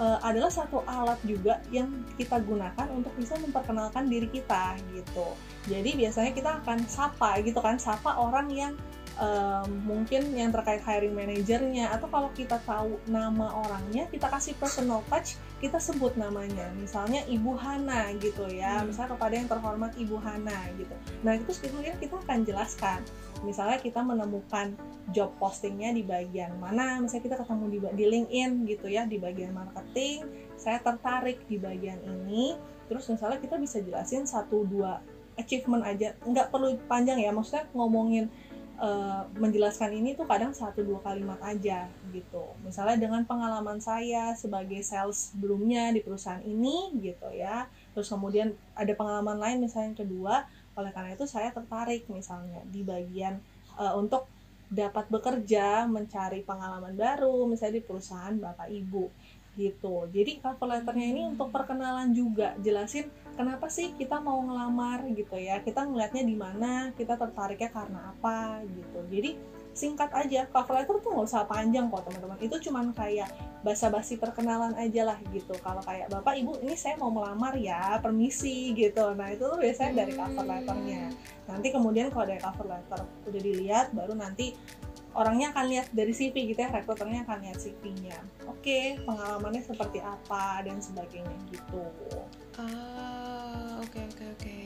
uh, 0.00 0.18
adalah 0.24 0.48
satu 0.48 0.80
alat 0.88 1.20
juga 1.28 1.60
yang 1.68 1.92
kita 2.16 2.40
gunakan 2.40 2.88
untuk 2.88 3.12
bisa 3.20 3.36
memperkenalkan 3.36 4.08
diri 4.08 4.26
kita 4.32 4.80
gitu. 4.96 5.36
Jadi 5.68 5.90
biasanya 5.92 6.32
kita 6.32 6.50
akan 6.64 6.88
sapa 6.88 7.40
gitu 7.44 7.60
kan, 7.60 7.76
sapa 7.76 8.16
orang 8.16 8.48
yang 8.48 8.72
um, 9.20 9.68
mungkin 9.84 10.32
yang 10.32 10.50
terkait 10.50 10.80
hiring 10.80 11.12
manajernya 11.12 11.92
atau 11.92 12.08
kalau 12.08 12.32
kita 12.32 12.56
tahu 12.64 12.96
nama 13.06 13.52
orangnya 13.68 14.08
kita 14.08 14.26
kasih 14.26 14.56
personal 14.56 15.04
touch 15.12 15.36
kita 15.60 15.76
sebut 15.76 16.16
namanya. 16.16 16.72
Misalnya 16.80 17.20
Ibu 17.28 17.52
Hana 17.52 18.16
gitu 18.16 18.48
ya. 18.48 18.80
Hmm. 18.80 18.88
misalnya 18.88 19.12
kepada 19.14 19.34
yang 19.36 19.48
terhormat 19.48 19.92
Ibu 19.94 20.16
Hana 20.16 20.58
gitu. 20.80 20.94
Nah 21.20 21.36
itu 21.36 21.52
kemudian 21.60 22.00
kita 22.00 22.16
akan 22.16 22.48
jelaskan. 22.48 23.04
Misalnya 23.44 23.76
kita 23.78 24.00
menemukan 24.00 24.72
job 25.12 25.36
postingnya 25.36 25.92
di 25.92 26.04
bagian 26.04 26.56
mana 26.60 27.00
misalnya 27.00 27.24
kita 27.32 27.36
ketemu 27.44 27.64
di, 27.68 27.78
di 27.96 28.04
LinkedIn 28.08 28.50
gitu 28.68 28.86
ya 28.86 29.08
di 29.08 29.16
bagian 29.18 29.50
marketing 29.50 30.28
saya 30.56 30.80
tertarik 30.80 31.44
di 31.44 31.60
bagian 31.60 32.00
ini. 32.04 32.56
Terus 32.88 33.06
misalnya 33.06 33.38
kita 33.38 33.60
bisa 33.60 33.78
jelasin 33.84 34.24
satu 34.24 34.64
dua 34.64 35.04
achievement 35.36 35.84
aja. 35.84 36.16
Nggak 36.24 36.48
perlu 36.52 36.76
panjang 36.88 37.20
ya 37.20 37.32
maksudnya 37.32 37.68
ngomongin 37.76 38.32
uh, 38.80 39.28
menjelaskan 39.36 39.92
ini 39.92 40.16
tuh 40.16 40.24
kadang 40.24 40.56
satu 40.56 40.80
dua 40.80 40.98
kalimat 41.04 41.38
aja 41.44 41.86
gitu. 42.10 42.56
Misalnya 42.64 42.96
dengan 42.96 43.22
pengalaman 43.28 43.78
saya 43.78 44.32
sebagai 44.34 44.80
sales 44.80 45.30
sebelumnya 45.30 45.92
di 45.92 46.00
perusahaan 46.00 46.42
ini 46.42 46.96
gitu 46.98 47.28
ya. 47.30 47.68
Terus 47.92 48.08
kemudian 48.08 48.56
ada 48.72 48.92
pengalaman 48.96 49.36
lain 49.38 49.58
misalnya 49.60 49.94
yang 49.94 50.00
kedua, 50.00 50.34
oleh 50.74 50.90
karena 50.90 51.12
itu 51.14 51.28
saya 51.28 51.52
tertarik 51.52 52.08
misalnya 52.08 52.64
di 52.66 52.80
bagian 52.80 53.38
uh, 53.76 53.94
untuk 54.00 54.26
dapat 54.70 55.10
bekerja, 55.10 55.84
mencari 55.90 56.46
pengalaman 56.46 56.94
baru 56.94 57.44
misalnya 57.50 57.82
di 57.82 57.84
perusahaan 57.84 58.34
Bapak 58.38 58.70
Ibu 58.70 59.19
gitu. 59.58 60.06
Jadi 60.10 60.38
cover 60.38 60.66
letternya 60.66 61.06
ini 61.10 61.22
untuk 61.26 61.50
perkenalan 61.50 62.14
juga, 62.14 62.54
jelasin 62.62 63.10
kenapa 63.34 63.66
sih 63.66 63.94
kita 63.98 64.22
mau 64.22 64.38
ngelamar 64.44 65.08
gitu 65.10 65.34
ya? 65.34 65.58
Kita 65.64 65.86
ngelihatnya 65.86 66.22
di 66.22 66.36
mana? 66.38 66.72
Kita 66.94 67.18
tertariknya 67.18 67.70
karena 67.72 68.14
apa 68.14 68.62
gitu. 68.66 69.00
Jadi 69.10 69.30
singkat 69.70 70.10
aja 70.12 70.50
cover 70.50 70.82
letter 70.82 70.98
tuh 70.98 71.10
nggak 71.14 71.26
usah 71.30 71.46
panjang 71.46 71.86
kok 71.88 72.02
teman-teman. 72.06 72.38
Itu 72.42 72.56
cuman 72.70 72.92
kayak 72.92 73.30
basa-basi 73.62 74.18
perkenalan 74.18 74.74
aja 74.76 75.14
lah 75.14 75.18
gitu. 75.30 75.54
Kalau 75.62 75.80
kayak 75.82 76.10
bapak 76.10 76.36
ibu 76.40 76.58
ini 76.60 76.74
saya 76.74 76.98
mau 76.98 77.10
melamar 77.10 77.54
ya 77.56 77.98
permisi 78.02 78.74
gitu. 78.74 79.14
Nah 79.14 79.30
itu 79.32 79.46
tuh 79.46 79.58
biasanya 79.58 80.04
dari 80.04 80.12
cover 80.14 80.44
letternya. 80.46 81.10
Nanti 81.50 81.68
kemudian 81.74 82.10
kalau 82.10 82.26
dari 82.28 82.40
cover 82.42 82.66
letter 82.66 83.00
udah 83.30 83.40
dilihat 83.40 83.86
baru 83.94 84.14
nanti 84.14 84.54
orangnya 85.10 85.50
akan 85.50 85.64
lihat 85.66 85.86
dari 85.90 86.14
CV 86.14 86.54
gitu 86.54 86.60
ya 86.62 86.70
rekruternya 86.70 87.26
akan 87.26 87.38
lihat 87.42 87.58
CV-nya 87.58 88.18
oke 88.46 88.78
pengalamannya 89.02 89.62
seperti 89.64 89.98
apa 89.98 90.62
dan 90.62 90.78
sebagainya 90.78 91.34
gitu. 91.50 91.82
Ah 92.60 93.80
oke 93.82 93.98
oke 93.98 94.24
oke. 94.38 94.58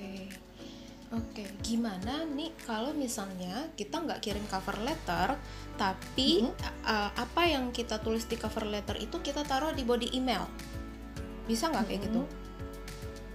Oke 1.14 1.46
gimana 1.62 2.26
nih 2.26 2.50
kalau 2.66 2.90
misalnya 2.90 3.70
kita 3.78 4.02
nggak 4.02 4.18
kirim 4.18 4.42
cover 4.50 4.74
letter 4.82 5.38
tapi 5.78 6.42
mm 6.42 6.50
-hmm. 6.50 6.82
uh, 6.82 7.10
apa 7.14 7.42
yang 7.46 7.70
kita 7.70 8.02
tulis 8.02 8.26
di 8.26 8.34
cover 8.34 8.66
letter 8.66 8.98
itu 8.98 9.22
kita 9.22 9.46
taruh 9.46 9.70
di 9.70 9.86
body 9.86 10.10
email? 10.12 10.44
Bisa 11.46 11.70
nggak 11.70 11.86
kayak 11.86 12.02
mm 12.02 12.10
-hmm. 12.10 12.24
gitu 12.26 12.42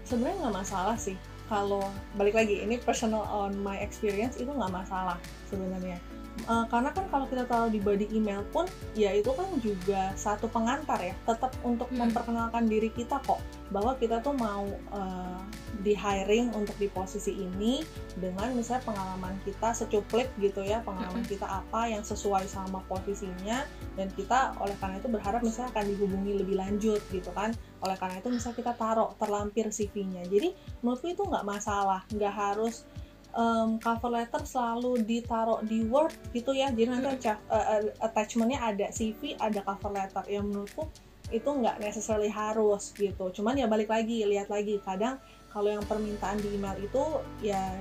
sebenarnya 0.03 0.38
nggak 0.43 0.57
masalah 0.60 0.97
sih. 0.99 1.16
Kalau 1.47 1.88
balik 2.14 2.38
lagi 2.38 2.62
ini 2.62 2.78
personal 2.78 3.26
on 3.32 3.57
my 3.64 3.80
experience 3.82 4.38
itu 4.38 4.51
nggak 4.51 4.70
masalah 4.70 5.18
sebenarnya 5.49 5.97
uh, 6.45 6.65
karena 6.69 6.93
kan 6.93 7.05
kalau 7.09 7.25
kita 7.27 7.43
tahu 7.49 7.73
di 7.73 7.79
body 7.81 8.07
email 8.15 8.45
pun 8.53 8.69
ya 8.93 9.11
itu 9.11 9.33
kan 9.33 9.49
juga 9.59 10.13
satu 10.15 10.47
pengantar 10.47 11.01
ya. 11.01 11.15
Tetap 11.25 11.51
untuk 11.65 11.89
hmm. 11.89 12.07
memperkenalkan 12.07 12.69
diri 12.69 12.93
kita 12.93 13.19
kok. 13.25 13.41
Bahwa 13.73 13.97
kita 13.97 14.23
tuh 14.23 14.37
mau 14.37 14.65
uh, 14.93 15.41
di 15.83 15.93
hiring 15.97 16.53
untuk 16.53 16.75
di 16.77 16.87
posisi 16.91 17.35
ini 17.35 17.83
dengan 18.17 18.51
misalnya 18.53 18.83
pengalaman 18.85 19.35
kita 19.45 19.71
secuplik 19.71 20.27
gitu 20.41 20.65
ya 20.65 20.81
pengalaman 20.81 21.23
hmm. 21.23 21.31
kita 21.31 21.47
apa 21.47 21.89
yang 21.89 22.05
sesuai 22.05 22.47
sama 22.47 22.79
posisinya. 22.87 23.65
Dan 23.97 24.07
kita 24.15 24.55
oleh 24.61 24.77
karena 24.79 25.01
itu 25.01 25.09
berharap 25.11 25.41
misalnya 25.43 25.75
akan 25.75 25.85
dihubungi 25.91 26.31
lebih 26.39 26.55
lanjut 26.55 27.01
gitu 27.11 27.33
kan. 27.35 27.51
Oleh 27.83 27.97
karena 27.97 28.21
itu 28.21 28.29
misalnya 28.31 28.57
kita 28.59 28.73
taruh 28.75 29.15
terlampir 29.19 29.71
CV-nya 29.71 30.27
jadi 30.27 30.51
menurutku 30.85 31.09
itu 31.11 31.23
nggak 31.25 31.47
masalah. 31.47 32.03
Nggak 32.13 32.33
harus 32.35 32.87
um, 33.34 33.77
cover 33.77 34.09
letter 34.09 34.41
selalu 34.45 35.03
ditaruh 35.05 35.61
di 35.65 35.86
Word 35.86 36.13
gitu 36.34 36.55
ya. 36.55 36.71
Jadi 36.73 36.89
nanti 36.89 37.30
uh, 37.30 37.82
attachmentnya 38.01 38.59
ada 38.61 38.88
CV 38.89 39.36
ada 39.38 39.61
cover 39.65 39.91
letter. 39.93 40.23
Yang 40.30 40.45
menurutku 40.49 40.84
itu 41.30 41.49
nggak 41.49 41.77
necessarily 41.82 42.32
harus 42.32 42.93
gitu. 42.97 43.30
Cuman 43.34 43.57
ya 43.57 43.69
balik 43.69 43.89
lagi 43.89 44.25
lihat 44.25 44.49
lagi. 44.49 44.82
Kadang 44.82 45.21
kalau 45.49 45.69
yang 45.69 45.86
permintaan 45.86 46.41
di 46.41 46.53
email 46.57 46.77
itu 46.82 47.03
ya 47.41 47.77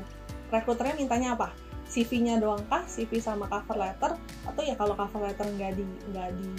rekruternya 0.52 0.96
mintanya 0.96 1.36
apa? 1.36 1.52
CV-nya 1.88 2.36
doang 2.36 2.60
kah? 2.68 2.84
CV 2.84 3.16
sama 3.16 3.48
cover 3.48 3.80
letter? 3.80 4.12
Atau 4.44 4.60
ya 4.60 4.76
kalau 4.76 4.92
cover 4.92 5.24
letter 5.24 5.48
nggak 5.56 5.72
di 5.76 5.84
nggak 6.12 6.30
di 6.36 6.52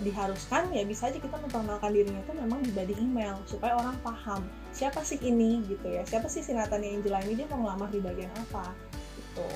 diharuskan 0.00 0.72
ya 0.72 0.88
bisa 0.88 1.12
aja 1.12 1.20
kita 1.20 1.36
memperkenalkan 1.36 1.92
dirinya 1.92 2.24
itu 2.24 2.32
memang 2.32 2.64
di 2.64 2.72
body 2.72 2.96
email 2.96 3.36
supaya 3.44 3.76
orang 3.76 3.92
paham 4.00 4.40
siapa 4.72 5.04
sih 5.04 5.20
ini 5.20 5.62
gitu 5.68 5.86
ya 5.86 6.02
siapa 6.08 6.26
sih 6.26 6.40
si 6.40 6.56
Nathania 6.56 6.92
Angela 6.96 7.20
ini 7.22 7.38
dia 7.38 7.46
mau 7.52 7.62
ngelamar 7.64 7.92
di 7.92 8.00
bagian 8.00 8.32
apa 8.34 8.72
gitu 9.20 9.46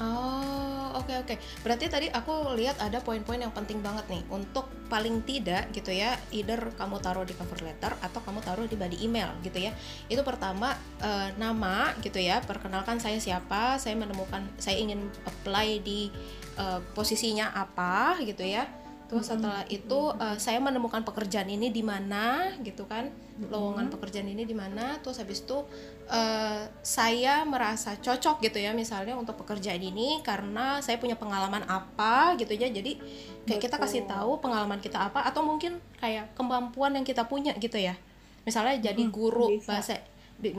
Oh, 0.00 0.96
oke 0.96 1.12
okay, 1.12 1.16
oke. 1.20 1.26
Okay. 1.28 1.36
Berarti 1.60 1.92
tadi 1.92 2.08
aku 2.08 2.56
lihat 2.56 2.80
ada 2.80 3.04
poin-poin 3.04 3.36
yang 3.36 3.52
penting 3.52 3.84
banget 3.84 4.08
nih 4.08 4.24
untuk 4.32 4.64
paling 4.88 5.20
tidak 5.28 5.68
gitu 5.76 5.92
ya, 5.92 6.16
either 6.32 6.72
kamu 6.80 6.96
taruh 7.04 7.20
di 7.28 7.36
cover 7.36 7.60
letter 7.60 7.92
atau 8.00 8.24
kamu 8.24 8.40
taruh 8.40 8.64
di 8.64 8.80
body 8.80 9.04
email 9.04 9.28
gitu 9.44 9.60
ya. 9.60 9.76
Itu 10.08 10.24
pertama 10.24 10.72
uh, 11.04 11.28
nama 11.36 11.92
gitu 12.00 12.16
ya, 12.16 12.40
perkenalkan 12.40 12.96
saya 12.96 13.20
siapa, 13.20 13.76
saya 13.76 13.92
menemukan 13.92 14.40
saya 14.56 14.80
ingin 14.80 15.04
apply 15.28 15.84
di 15.84 16.08
uh, 16.56 16.80
posisinya 16.96 17.52
apa 17.52 18.24
gitu 18.24 18.40
ya 18.40 18.79
terus 19.10 19.26
setelah 19.26 19.66
itu 19.66 20.14
uh, 20.14 20.38
saya 20.38 20.62
menemukan 20.62 21.02
pekerjaan 21.02 21.50
ini 21.50 21.74
di 21.74 21.82
mana 21.82 22.54
gitu 22.62 22.86
kan. 22.86 23.10
Lowongan 23.42 23.90
pekerjaan 23.90 24.30
ini 24.30 24.46
di 24.46 24.54
mana. 24.54 25.02
Terus 25.02 25.18
habis 25.18 25.42
itu 25.42 25.66
uh, 26.06 26.62
saya 26.78 27.42
merasa 27.42 27.98
cocok 27.98 28.38
gitu 28.46 28.62
ya 28.62 28.70
misalnya 28.70 29.18
untuk 29.18 29.34
pekerjaan 29.42 29.82
ini 29.82 30.22
karena 30.22 30.78
saya 30.78 31.02
punya 31.02 31.18
pengalaman 31.18 31.66
apa 31.66 32.38
gitu 32.38 32.54
ya. 32.54 32.70
Jadi 32.70 33.02
kayak 33.50 33.58
Betul. 33.58 33.62
kita 33.66 33.76
kasih 33.82 34.02
tahu 34.06 34.38
pengalaman 34.38 34.78
kita 34.78 35.10
apa 35.10 35.26
atau 35.26 35.42
mungkin 35.42 35.82
kayak 35.98 36.30
kemampuan 36.38 36.94
yang 36.94 37.02
kita 37.02 37.26
punya 37.26 37.50
gitu 37.58 37.82
ya. 37.82 37.98
Misalnya 38.46 38.78
jadi 38.78 39.02
guru 39.10 39.58
hmm, 39.58 39.66
bahasa 39.66 39.98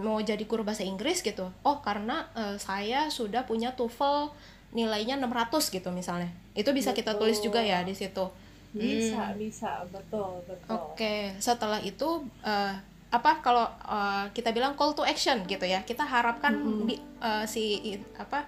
mau 0.03 0.19
jadi 0.19 0.43
guru 0.43 0.67
bahasa 0.67 0.83
Inggris 0.83 1.23
gitu. 1.23 1.47
Oh 1.63 1.79
karena 1.79 2.27
uh, 2.35 2.59
saya 2.59 3.07
sudah 3.07 3.47
punya 3.47 3.71
TOEFL 3.79 4.35
nilainya 4.75 5.15
600 5.15 5.71
gitu 5.71 5.87
misalnya. 5.95 6.35
Itu 6.51 6.75
bisa 6.75 6.91
betul. 6.91 6.99
kita 6.99 7.11
tulis 7.15 7.39
juga 7.39 7.63
ya 7.63 7.79
di 7.87 7.95
situ 7.95 8.40
bisa 8.71 9.35
hmm. 9.35 9.37
bisa 9.37 9.71
betul 9.91 10.39
betul 10.47 10.71
oke 10.71 10.95
okay. 10.95 11.35
setelah 11.43 11.83
itu 11.83 12.23
uh, 12.43 12.73
apa 13.11 13.43
kalau 13.43 13.67
uh, 13.83 14.31
kita 14.31 14.55
bilang 14.55 14.79
call 14.79 14.95
to 14.95 15.03
action 15.03 15.43
gitu 15.43 15.67
ya 15.67 15.83
kita 15.83 16.07
harapkan 16.07 16.55
-hmm. 16.55 16.87
di, 16.87 16.95
uh, 17.19 17.43
si 17.43 17.99
apa 18.15 18.47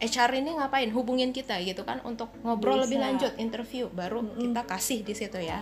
HR 0.00 0.40
ini 0.40 0.56
ngapain 0.56 0.88
hubungin 0.96 1.28
kita 1.36 1.60
gitu 1.60 1.84
kan 1.84 2.00
untuk 2.08 2.32
ngobrol 2.40 2.80
bisa. 2.80 2.84
lebih 2.88 2.98
lanjut 3.04 3.32
interview 3.36 3.92
baru 3.92 4.24
-hmm. 4.24 4.40
kita 4.40 4.62
kasih 4.64 5.04
di 5.04 5.12
situ 5.12 5.36
ya 5.36 5.60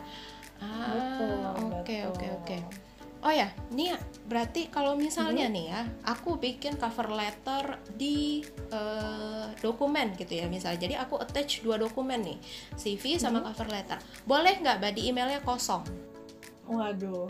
ah 0.62 1.54
oke 1.58 1.96
oke 2.14 2.26
oke 2.42 2.87
Oh 3.18 3.34
ya, 3.34 3.50
Nia, 3.74 3.98
berarti 4.30 4.70
kalau 4.70 4.94
misalnya 4.94 5.50
hmm. 5.50 5.54
nih 5.58 5.66
ya, 5.74 5.80
aku 6.06 6.38
bikin 6.38 6.78
cover 6.78 7.10
letter 7.10 7.82
di 7.98 8.46
uh, 8.70 9.50
dokumen 9.58 10.14
gitu 10.14 10.38
ya, 10.38 10.46
misalnya. 10.46 10.86
Jadi 10.86 10.94
aku 10.94 11.18
attach 11.18 11.66
dua 11.66 11.82
dokumen 11.82 12.22
nih, 12.22 12.38
CV 12.78 13.18
sama 13.18 13.42
hmm. 13.42 13.46
cover 13.50 13.68
letter. 13.74 13.98
Boleh 14.22 14.62
nggak 14.62 14.78
body 14.78 15.10
emailnya 15.10 15.42
kosong? 15.42 15.82
Waduh, 16.70 17.26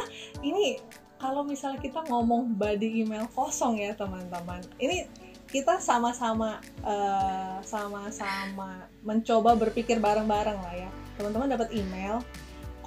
ini 0.48 0.82
kalau 1.22 1.46
misalnya 1.46 1.78
kita 1.86 2.02
ngomong 2.10 2.58
body 2.58 3.06
email 3.06 3.30
kosong 3.30 3.78
ya 3.78 3.94
teman-teman, 3.94 4.58
ini 4.82 5.06
kita 5.48 5.78
sama-sama 5.78 6.58
uh, 6.82 7.62
sama-sama 7.62 8.90
mencoba 9.06 9.54
berpikir 9.54 10.02
bareng-bareng 10.02 10.58
lah 10.60 10.74
ya. 10.74 10.90
Teman-teman 11.14 11.46
dapat 11.46 11.70
email, 11.70 12.26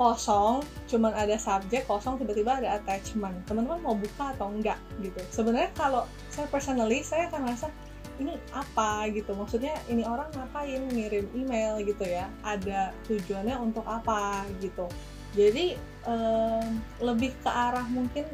kosong 0.02 0.66
cuman 0.90 1.14
ada 1.14 1.38
subjek 1.38 1.86
kosong 1.86 2.18
tiba-tiba 2.18 2.58
ada 2.58 2.82
attachment. 2.82 3.38
Teman-teman 3.46 3.86
mau 3.86 3.94
buka 3.94 4.34
atau 4.34 4.50
enggak 4.50 4.82
gitu. 5.06 5.22
Sebenarnya 5.30 5.70
kalau 5.78 6.10
saya 6.34 6.50
personally 6.50 7.06
saya 7.06 7.30
akan 7.30 7.54
rasa 7.54 7.70
ini 8.18 8.34
apa? 8.50 9.06
gitu. 9.14 9.38
Maksudnya 9.38 9.78
ini 9.86 10.02
orang 10.02 10.34
ngapain 10.34 10.82
ngirim 10.90 11.30
email? 11.38 11.78
gitu 11.86 12.02
ya. 12.02 12.26
Ada 12.42 12.98
tujuannya 13.06 13.62
untuk 13.62 13.86
apa? 13.86 14.42
Gitu. 14.58 14.90
Jadi 15.38 15.78
um, 16.10 16.82
lebih 16.98 17.38
ke 17.46 17.50
arah 17.54 17.86
mungkin 17.86 18.26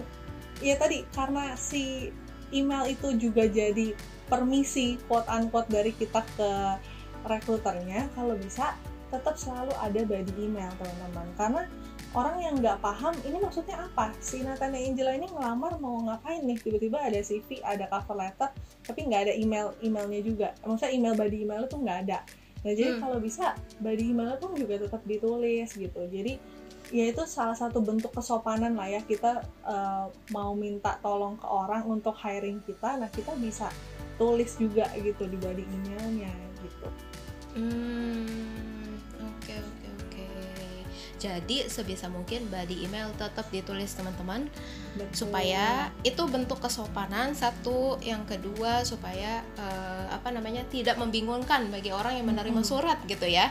ya 0.64 0.80
tadi 0.80 1.04
karena 1.12 1.54
si 1.60 2.16
email 2.56 2.88
itu 2.88 3.12
juga 3.20 3.44
jadi 3.46 3.92
permisi 4.32 4.96
quote 5.06 5.28
unquote 5.28 5.70
dari 5.70 5.92
kita 5.92 6.24
ke 6.40 6.52
rekruternya 7.28 8.08
kalau 8.16 8.40
bisa 8.40 8.74
tetap 9.18 9.36
selalu 9.36 9.74
ada 9.82 10.02
body 10.06 10.34
email 10.38 10.70
teman-teman. 10.78 11.28
Karena 11.36 11.62
orang 12.14 12.38
yang 12.40 12.56
nggak 12.62 12.78
paham 12.80 13.14
ini 13.26 13.38
maksudnya 13.42 13.90
apa? 13.90 14.14
Si 14.22 14.42
Nathaniel 14.46 14.94
Angela 14.94 15.12
ini 15.18 15.28
ngelamar 15.28 15.82
mau 15.82 15.98
ngapain 16.06 16.46
nih? 16.46 16.58
Tiba-tiba 16.62 16.98
ada 17.02 17.20
CV 17.20 17.60
ada 17.66 17.90
cover 17.90 18.16
letter 18.16 18.50
tapi 18.86 19.00
nggak 19.10 19.22
ada 19.28 19.34
email 19.36 19.74
emailnya 19.84 20.22
juga. 20.24 20.48
Maksudnya 20.64 20.94
email 20.94 21.16
body 21.18 21.38
email 21.44 21.64
itu 21.66 21.78
nggak 21.78 22.00
ada. 22.08 22.20
Nah 22.64 22.72
jadi 22.74 22.92
hmm. 22.96 23.02
kalau 23.02 23.18
bisa 23.20 23.46
body 23.84 24.04
email 24.14 24.34
pun 24.40 24.52
juga 24.56 24.76
tetap 24.80 25.02
ditulis 25.04 25.70
gitu. 25.74 26.02
Jadi 26.08 26.34
ya 26.88 27.04
itu 27.12 27.24
salah 27.28 27.58
satu 27.58 27.84
bentuk 27.84 28.16
kesopanan 28.16 28.78
lah 28.78 28.88
ya. 28.88 29.02
Kita 29.04 29.44
uh, 29.68 30.06
mau 30.32 30.56
minta 30.56 30.96
tolong 31.04 31.36
ke 31.36 31.48
orang 31.50 31.84
untuk 31.86 32.16
hiring 32.16 32.64
kita 32.64 32.98
nah 32.98 33.10
kita 33.12 33.36
bisa 33.38 33.68
tulis 34.18 34.58
juga 34.58 34.90
gitu 34.98 35.30
di 35.30 35.38
body 35.38 35.64
emailnya 35.64 36.34
gitu. 36.66 36.88
Hmm. 37.58 38.67
Jadi 41.18 41.66
sebisa 41.66 42.08
mungkin 42.08 42.46
body 42.54 42.86
email 42.86 43.10
tetap 43.18 43.50
ditulis 43.50 43.90
teman-teman 43.98 44.46
supaya 45.14 45.90
itu 46.06 46.22
bentuk 46.30 46.62
kesopanan 46.62 47.34
satu, 47.34 47.98
yang 48.06 48.22
kedua 48.30 48.86
supaya 48.86 49.42
uh, 49.58 50.06
apa 50.14 50.30
namanya 50.30 50.62
tidak 50.70 50.98
membingungkan 51.02 51.70
bagi 51.74 51.90
orang 51.90 52.22
yang 52.22 52.30
menerima 52.30 52.62
surat 52.62 53.02
gitu 53.10 53.26
ya. 53.26 53.50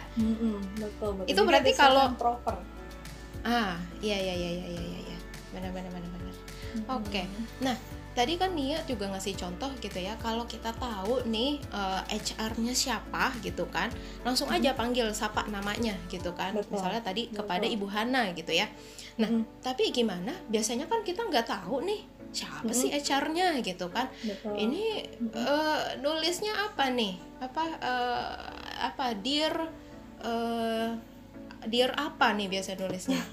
betul 0.79 1.23
betul. 1.23 1.31
Itu 1.31 1.41
berarti 1.43 1.71
kalau 1.75 2.15
proper. 2.15 2.63
Ah 3.47 3.79
iya 4.03 4.19
iya 4.19 4.35
iya 4.35 4.51
iya 4.51 4.67
iya 4.71 5.01
iya 5.07 5.19
benar 5.55 5.71
benar 5.75 5.91
benar 5.91 6.11
benar. 6.15 6.35
Oke. 6.99 7.11
Okay. 7.11 7.25
Nah 7.63 7.77
tadi 8.17 8.41
kan 8.41 8.57
Nia 8.57 8.81
juga 8.89 9.13
ngasih 9.13 9.37
contoh 9.37 9.69
gitu 9.77 10.01
ya 10.01 10.17
kalau 10.17 10.49
kita 10.49 10.73
tahu 10.81 11.29
nih 11.29 11.61
uh, 11.69 12.01
eh, 12.09 12.17
HR-nya 12.17 12.73
siapa 12.73 13.37
gitu 13.45 13.69
kan 13.69 13.93
langsung 14.25 14.49
aja 14.49 14.73
mm-hmm. 14.73 14.81
panggil 14.81 15.07
sapa 15.13 15.45
namanya 15.53 15.93
gitu 16.09 16.33
kan 16.33 16.57
Betul. 16.57 16.81
misalnya 16.81 17.05
tadi 17.05 17.29
Betul. 17.29 17.45
kepada 17.45 17.67
Ibu 17.69 17.87
Hana 17.93 18.33
gitu 18.33 18.57
ya 18.57 18.73
nah 19.21 19.29
hmm. 19.29 19.65
tapi 19.65 19.93
gimana 19.93 20.33
biasanya 20.49 20.89
kan 20.89 21.01
kita 21.01 21.25
nggak 21.29 21.49
tahu 21.49 21.85
nih 21.85 22.05
siapa 22.33 22.69
hmm. 22.69 22.77
sih 22.77 22.93
HR-nya 22.93 23.61
gitu 23.61 23.89
kan 23.93 24.09
Betul. 24.25 24.61
ini 24.61 25.05
uh, 25.37 25.97
nulisnya 26.01 26.53
apa 26.53 26.93
nih 26.93 27.21
apa 27.41 27.65
uh, 27.81 28.33
apa 28.81 29.17
dear 29.17 29.57
uh, 30.25 30.89
dear 31.69 31.93
apa 31.97 32.33
nih 32.33 32.49
biasa 32.49 32.81
nulisnya 32.81 33.21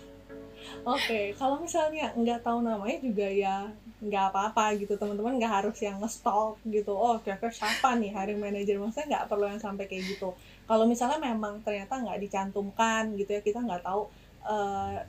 Oke, 0.84 1.00
okay, 1.00 1.26
kalau 1.36 1.60
misalnya 1.64 2.12
nggak 2.12 2.44
tahu 2.44 2.64
namanya 2.64 3.00
juga 3.00 3.28
ya 3.28 3.68
nggak 4.04 4.36
apa-apa 4.36 4.76
gitu. 4.76 5.00
Teman-teman 5.00 5.40
nggak 5.40 5.54
harus 5.64 5.78
yang 5.80 5.98
nge-stalk 6.04 6.60
gitu. 6.68 6.92
Oh 6.92 7.16
kira-kira 7.24 7.52
siapa 7.56 7.96
nih 7.96 8.12
hiring 8.12 8.40
manager? 8.44 8.76
Maksudnya 8.84 9.08
nggak 9.18 9.26
perlu 9.32 9.46
yang 9.48 9.62
sampai 9.64 9.88
kayak 9.88 10.04
gitu. 10.12 10.36
Kalau 10.68 10.84
misalnya 10.84 11.20
memang 11.24 11.64
ternyata 11.64 12.04
nggak 12.04 12.20
dicantumkan 12.20 13.16
gitu 13.16 13.32
ya 13.32 13.42
kita 13.44 13.60
nggak 13.64 13.84
tahu 13.84 14.12
uh, 14.44 15.00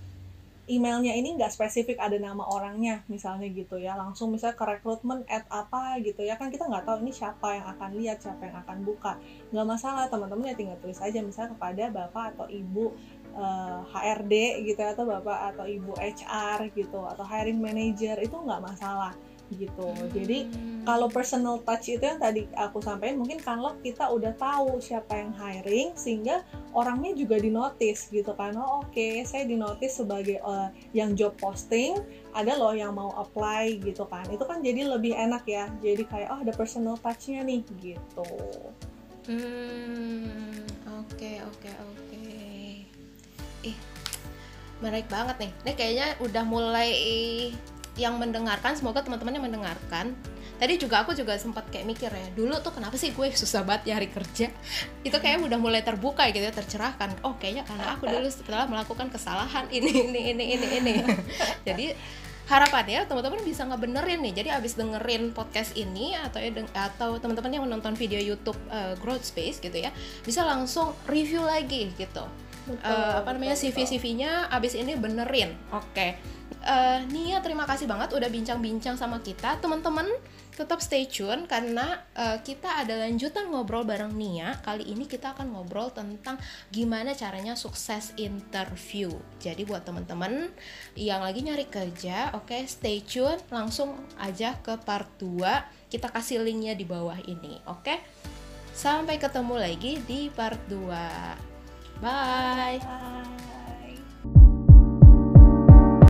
emailnya 0.65 1.13
ini 1.13 1.37
nggak 1.37 1.53
spesifik 1.53 2.01
ada 2.01 2.17
nama 2.17 2.41
orangnya 2.41 3.05
misalnya 3.11 3.51
gitu 3.53 3.77
ya. 3.77 3.99
Langsung 3.99 4.33
misalnya 4.33 4.57
ke 4.57 4.65
rekrutmen 4.65 5.27
at 5.29 5.45
apa 5.51 5.99
gitu 6.01 6.23
ya. 6.23 6.39
Kan 6.39 6.55
kita 6.55 6.71
nggak 6.71 6.87
tahu 6.87 7.03
ini 7.05 7.13
siapa 7.13 7.59
yang 7.59 7.67
akan 7.77 7.91
lihat 7.99 8.23
siapa 8.23 8.47
yang 8.47 8.57
akan 8.63 8.79
buka. 8.87 9.19
Nggak 9.53 9.67
masalah 9.67 10.07
teman-teman 10.09 10.51
ya 10.51 10.57
tinggal 10.57 10.79
tulis 10.81 11.03
aja 11.03 11.19
misalnya 11.21 11.53
kepada 11.59 11.85
bapak 11.91 12.25
atau 12.39 12.47
ibu 12.49 12.95
uh, 13.37 13.82
eh, 13.82 14.14
HRD 14.14 14.35
gitu 14.66 14.80
atau 14.82 15.05
bapak 15.07 15.55
atau 15.55 15.64
ibu 15.66 15.93
HR 15.99 16.70
gitu 16.74 17.03
atau 17.05 17.24
hiring 17.26 17.59
manager 17.59 18.16
itu 18.22 18.35
nggak 18.35 18.62
masalah 18.62 19.14
gitu. 19.53 19.93
Jadi 20.12 20.49
kalau 20.89 21.07
personal 21.12 21.61
touch 21.62 21.93
itu 21.93 22.01
yang 22.01 22.16
tadi 22.16 22.49
aku 22.57 22.80
sampaikan 22.80 23.20
mungkin 23.20 23.39
kalau 23.41 23.76
kita 23.85 24.09
udah 24.09 24.32
tahu 24.37 24.80
siapa 24.80 25.20
yang 25.20 25.32
hiring 25.37 25.93
sehingga 25.97 26.43
orangnya 26.72 27.12
juga 27.12 27.37
dinotis 27.39 28.09
gitu 28.09 28.32
kan 28.35 28.57
oh 28.57 28.82
oke 28.82 28.93
okay, 28.93 29.22
saya 29.22 29.45
dinotis 29.45 30.01
sebagai 30.01 30.41
uh, 30.43 30.72
yang 30.97 31.12
job 31.12 31.37
posting 31.37 32.01
ada 32.32 32.57
loh 32.57 32.72
yang 32.72 32.97
mau 32.97 33.12
apply 33.20 33.78
gitu 33.85 34.09
kan. 34.09 34.24
Itu 34.32 34.49
kan 34.49 34.64
jadi 34.64 34.89
lebih 34.89 35.12
enak 35.12 35.45
ya 35.45 35.68
jadi 35.85 36.03
kayak 36.09 36.28
oh 36.32 36.41
ada 36.41 36.53
personal 36.57 36.97
touchnya 36.97 37.45
nih 37.45 37.61
gitu. 37.80 38.28
Hmm 39.24 40.64
oke 40.89 41.16
okay, 41.16 41.41
oke 41.45 41.57
okay, 41.61 41.74
oke. 41.80 42.01
okay 42.09 42.44
ih 43.65 43.77
menarik 44.85 45.09
banget 45.09 45.37
nih. 45.41 45.51
Ini 45.65 45.73
kayaknya 45.73 46.07
udah 46.21 46.45
mulai 46.45 46.91
yang 47.95 48.19
mendengarkan 48.19 48.75
semoga 48.75 49.01
teman-teman 49.01 49.39
yang 49.39 49.47
mendengarkan. 49.47 50.12
Tadi 50.55 50.79
juga 50.79 51.03
aku 51.03 51.19
juga 51.19 51.35
sempat 51.35 51.67
kayak 51.67 51.87
mikir 51.87 52.11
ya 52.15 52.31
dulu 52.31 52.55
tuh 52.62 52.71
kenapa 52.71 52.95
sih 52.95 53.11
gue 53.11 53.27
susah 53.35 53.67
banget 53.67 53.95
nyari 53.95 54.09
kerja? 54.11 54.51
Itu 55.07 55.17
kayak 55.19 55.43
udah 55.43 55.59
mulai 55.59 55.83
terbuka 55.83 56.27
gitu 56.31 56.43
ya 56.43 56.55
tercerahkan. 56.55 57.25
Oh 57.27 57.39
kayaknya 57.39 57.67
karena 57.67 57.95
aku 57.95 58.07
dulu 58.07 58.27
setelah 58.31 58.67
melakukan 58.67 59.11
kesalahan 59.11 59.67
ini 59.71 59.91
ini 60.11 60.21
ini 60.35 60.45
ini 60.59 60.67
ini. 60.79 60.93
Jadi 61.67 61.87
harapannya 62.45 63.09
teman-teman 63.09 63.41
bisa 63.41 63.65
ngebenerin 63.67 64.21
nih. 64.21 64.45
Jadi 64.45 64.49
abis 64.53 64.77
dengerin 64.77 65.33
podcast 65.33 65.75
ini 65.75 66.15
atau 66.19 66.39
ya 66.39 66.51
atau 66.77 67.19
teman-teman 67.19 67.51
yang 67.51 67.65
menonton 67.67 67.97
video 67.99 68.21
YouTube 68.21 68.59
uh, 68.71 68.95
Growth 69.01 69.27
Space 69.27 69.59
gitu 69.59 69.75
ya 69.75 69.91
bisa 70.23 70.45
langsung 70.45 70.93
review 71.09 71.41
lagi 71.43 71.91
gitu 71.97 72.44
betul, 72.67 72.91
uh, 72.91 73.21
apa 73.21 73.31
namanya 73.37 73.57
CV 73.57 73.85
CV-nya 73.85 74.49
abis 74.49 74.77
ini 74.77 74.97
benerin 74.97 75.53
oke 75.73 75.85
okay. 75.93 76.17
uh, 76.65 77.05
Nia 77.09 77.41
terima 77.45 77.69
kasih 77.69 77.85
banget 77.89 78.12
udah 78.17 78.29
bincang-bincang 78.29 78.97
sama 78.97 79.21
kita 79.21 79.61
teman-teman 79.61 80.09
tetap 80.55 80.79
stay 80.79 81.11
tune 81.11 81.51
karena 81.51 81.99
uh, 82.15 82.39
kita 82.39 82.87
ada 82.87 82.95
lanjutan 82.95 83.51
ngobrol 83.51 83.83
bareng 83.83 84.15
Nia. 84.15 84.55
Kali 84.62 84.87
ini 84.87 85.11
kita 85.11 85.35
akan 85.35 85.51
ngobrol 85.51 85.91
tentang 85.91 86.39
gimana 86.71 87.12
caranya 87.12 87.59
sukses 87.59 88.15
interview. 88.15 89.11
Jadi 89.43 89.67
buat 89.67 89.83
teman-teman 89.83 90.49
yang 90.95 91.27
lagi 91.27 91.43
nyari 91.43 91.67
kerja, 91.67 92.31
oke 92.39 92.55
okay, 92.55 92.62
stay 92.71 93.03
tune 93.03 93.39
langsung 93.51 93.99
aja 94.23 94.55
ke 94.62 94.79
part 94.87 95.11
2. 95.19 95.91
Kita 95.91 96.11
kasih 96.11 96.43
linknya 96.43 96.79
di 96.79 96.87
bawah 96.87 97.19
ini, 97.27 97.59
oke? 97.67 97.83
Okay? 97.83 97.99
Sampai 98.75 99.19
ketemu 99.19 99.55
lagi 99.59 100.03
di 100.07 100.31
part 100.31 100.59
2. 100.71 101.54
Bye. 102.05 102.85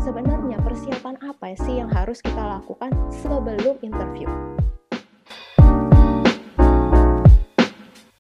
Sebenarnya 0.03 0.59
persiapan 0.59 1.15
apa 1.23 1.55
sih 1.55 1.79
yang 1.79 1.87
harus 1.87 2.19
kita 2.19 2.59
lakukan 2.59 2.91
sebelum 3.15 3.79
interview? 3.79 4.27